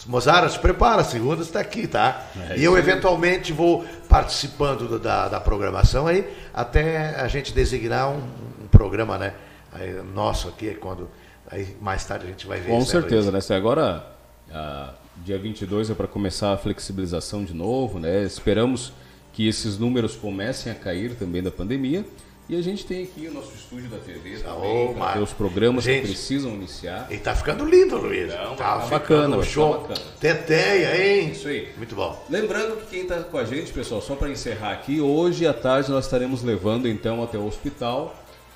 [0.06, 2.26] Mozara, se prepara, segunda está aqui, tá?
[2.50, 8.10] É e eu eventualmente vou participando do- da, da programação aí, até a gente designar
[8.10, 8.18] um,
[8.64, 9.34] um programa, né?
[9.72, 11.10] Aí, nosso aqui, quando
[11.54, 12.70] aí mais tarde a gente vai ver.
[12.72, 13.34] Com isso, certeza, Luiz?
[13.34, 13.42] né?
[13.42, 14.06] Se agora,
[14.52, 18.24] ah, dia 22 é para começar a flexibilização de novo, né?
[18.24, 18.92] Esperamos
[19.32, 22.06] que esses números comecem a cair também da pandemia.
[22.50, 25.18] E a gente tem aqui o nosso estúdio da TV também, pra Marco.
[25.18, 27.08] ter os programas Gente, que precisam iniciar.
[27.10, 28.28] E tá ficando lindo, Luiz.
[28.28, 29.72] Não, tá tá bacana, vai show.
[29.74, 30.08] ficar bacana.
[30.20, 31.30] Teteia, hein?
[31.32, 31.70] Isso aí.
[31.78, 32.22] Muito bom.
[32.30, 35.90] Lembrando que quem está com a gente, pessoal, só para encerrar aqui, hoje à tarde
[35.90, 38.14] nós estaremos levando então até o hospital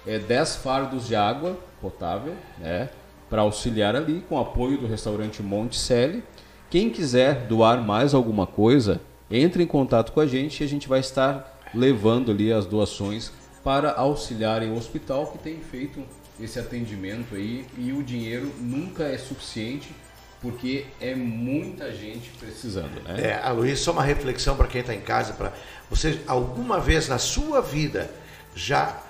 [0.07, 2.89] é, 10 fardos de água potável, né,
[3.29, 6.23] para auxiliar ali, com apoio do restaurante Monte Selle.
[6.69, 10.87] Quem quiser doar mais alguma coisa, entre em contato com a gente e a gente
[10.87, 13.31] vai estar levando ali as doações
[13.63, 16.01] para auxiliarem o hospital que tem feito
[16.39, 19.93] esse atendimento aí e o dinheiro nunca é suficiente
[20.41, 23.39] porque é muita gente precisando, né?
[23.43, 25.33] É, Luiz, só uma reflexão para quem está em casa.
[25.33, 25.51] Pra...
[25.89, 28.09] Você alguma vez na sua vida
[28.55, 29.01] já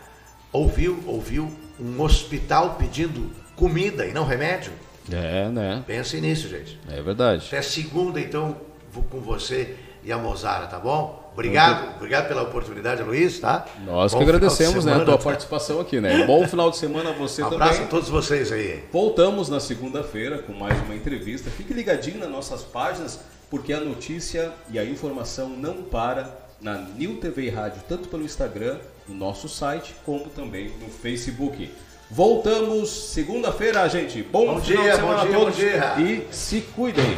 [0.52, 4.72] ouviu, ouviu um hospital pedindo comida e não remédio?
[5.12, 5.84] É, né?
[5.88, 6.80] Pense nisso, gente.
[6.90, 7.46] É verdade.
[7.48, 8.58] Até segunda, então,
[8.92, 11.28] vou com você e a Mozara, tá bom?
[11.34, 13.66] Obrigado, obrigado pela oportunidade, Luiz, tá?
[13.86, 15.24] Nós Bom que agradecemos né, a semana, tua tá?
[15.24, 16.26] participação aqui, né?
[16.26, 17.68] Bom final de semana a você Um também.
[17.68, 18.84] abraço a todos vocês aí.
[18.92, 21.52] Voltamos na segunda-feira com mais uma entrevista.
[21.52, 23.20] Fique ligadinho nas nossas páginas,
[23.52, 28.24] porque a notícia e a informação não para na New TV e Rádio, tanto pelo
[28.24, 28.78] Instagram,
[29.08, 31.70] no nosso site, como também no Facebook.
[32.10, 34.24] Voltamos segunda-feira, gente.
[34.24, 35.94] Bom, Bom dia, bom dia, a todos bom dia.
[36.00, 37.18] e se cuidem.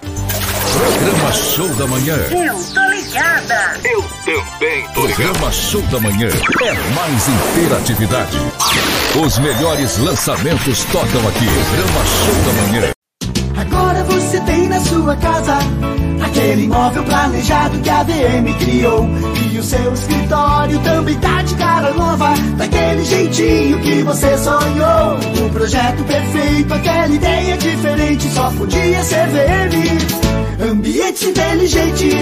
[0.00, 2.14] Programa Show da Manhã.
[2.16, 3.80] Eu tô ligada.
[3.84, 8.36] Eu também tô Programa Show da Manhã é mais interatividade.
[9.24, 11.46] Os melhores lançamentos tocam aqui.
[11.46, 12.97] Programa Show da Manhã.
[13.70, 15.58] Agora você tem na sua casa
[16.24, 19.08] aquele imóvel planejado que a VM criou.
[19.52, 25.18] E o seu escritório também tá de cara nova, daquele jeitinho que você sonhou.
[25.46, 30.70] O projeto perfeito, aquela ideia diferente, só podia ser VM.
[30.70, 32.14] Ambientes inteligentes.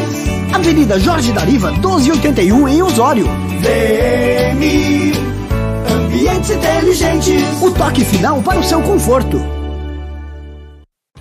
[0.53, 3.27] Avenida Jorge Dariva, 1281 em Osório.
[3.61, 5.13] VM.
[5.91, 7.63] Ambientes inteligentes.
[7.63, 9.56] O toque final para o seu conforto.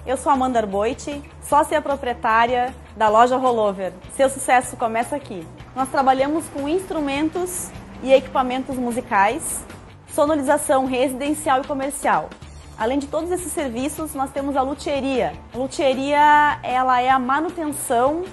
[0.05, 3.91] Eu sou Amanda Arboite, sócia proprietária da loja Rollover.
[4.15, 5.47] Seu sucesso começa aqui.
[5.75, 7.71] Nós trabalhamos com instrumentos
[8.03, 9.65] e equipamentos musicais,
[10.09, 12.29] sonorização residencial e comercial.
[12.77, 15.33] Além de todos esses serviços, nós temos a luthieria.
[15.51, 18.25] A luthieria ela é a manutenção,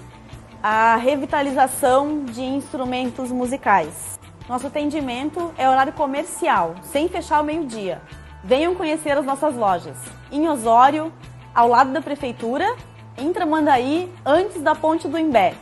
[0.63, 4.21] a revitalização de instrumentos musicais.
[4.47, 8.03] Nosso atendimento é horário comercial, sem fechar ao meio-dia.
[8.45, 9.97] Venham conhecer as nossas lojas.
[10.31, 11.11] Em Osório,
[11.55, 12.75] ao lado da prefeitura,
[13.17, 15.55] em Tramandaí, antes da ponte do Imbé.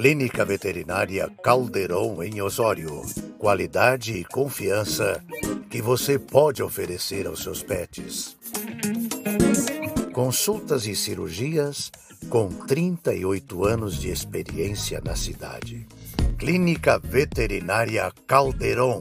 [0.00, 3.02] Clínica Veterinária Caldeirão em Osório.
[3.38, 5.22] Qualidade e confiança
[5.68, 8.34] que você pode oferecer aos seus pets.
[10.12, 11.92] Consultas e cirurgias
[12.30, 15.86] com 38 anos de experiência na cidade.
[16.40, 18.98] Clínica Veterinária Caldeirão.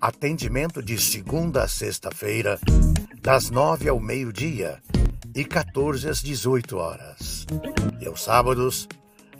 [0.00, 2.58] Atendimento de segunda a sexta-feira,
[3.22, 4.82] das 9 ao meio-dia
[5.32, 7.46] e 14 às 18 horas.
[8.00, 8.88] E aos sábados,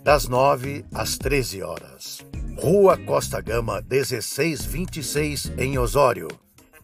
[0.05, 2.25] das 9 às 13 horas.
[2.57, 6.29] Rua Costa Gama, 1626, em Osório.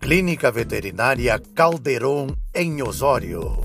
[0.01, 3.65] Clínica Veterinária Caldeirão, em Osório.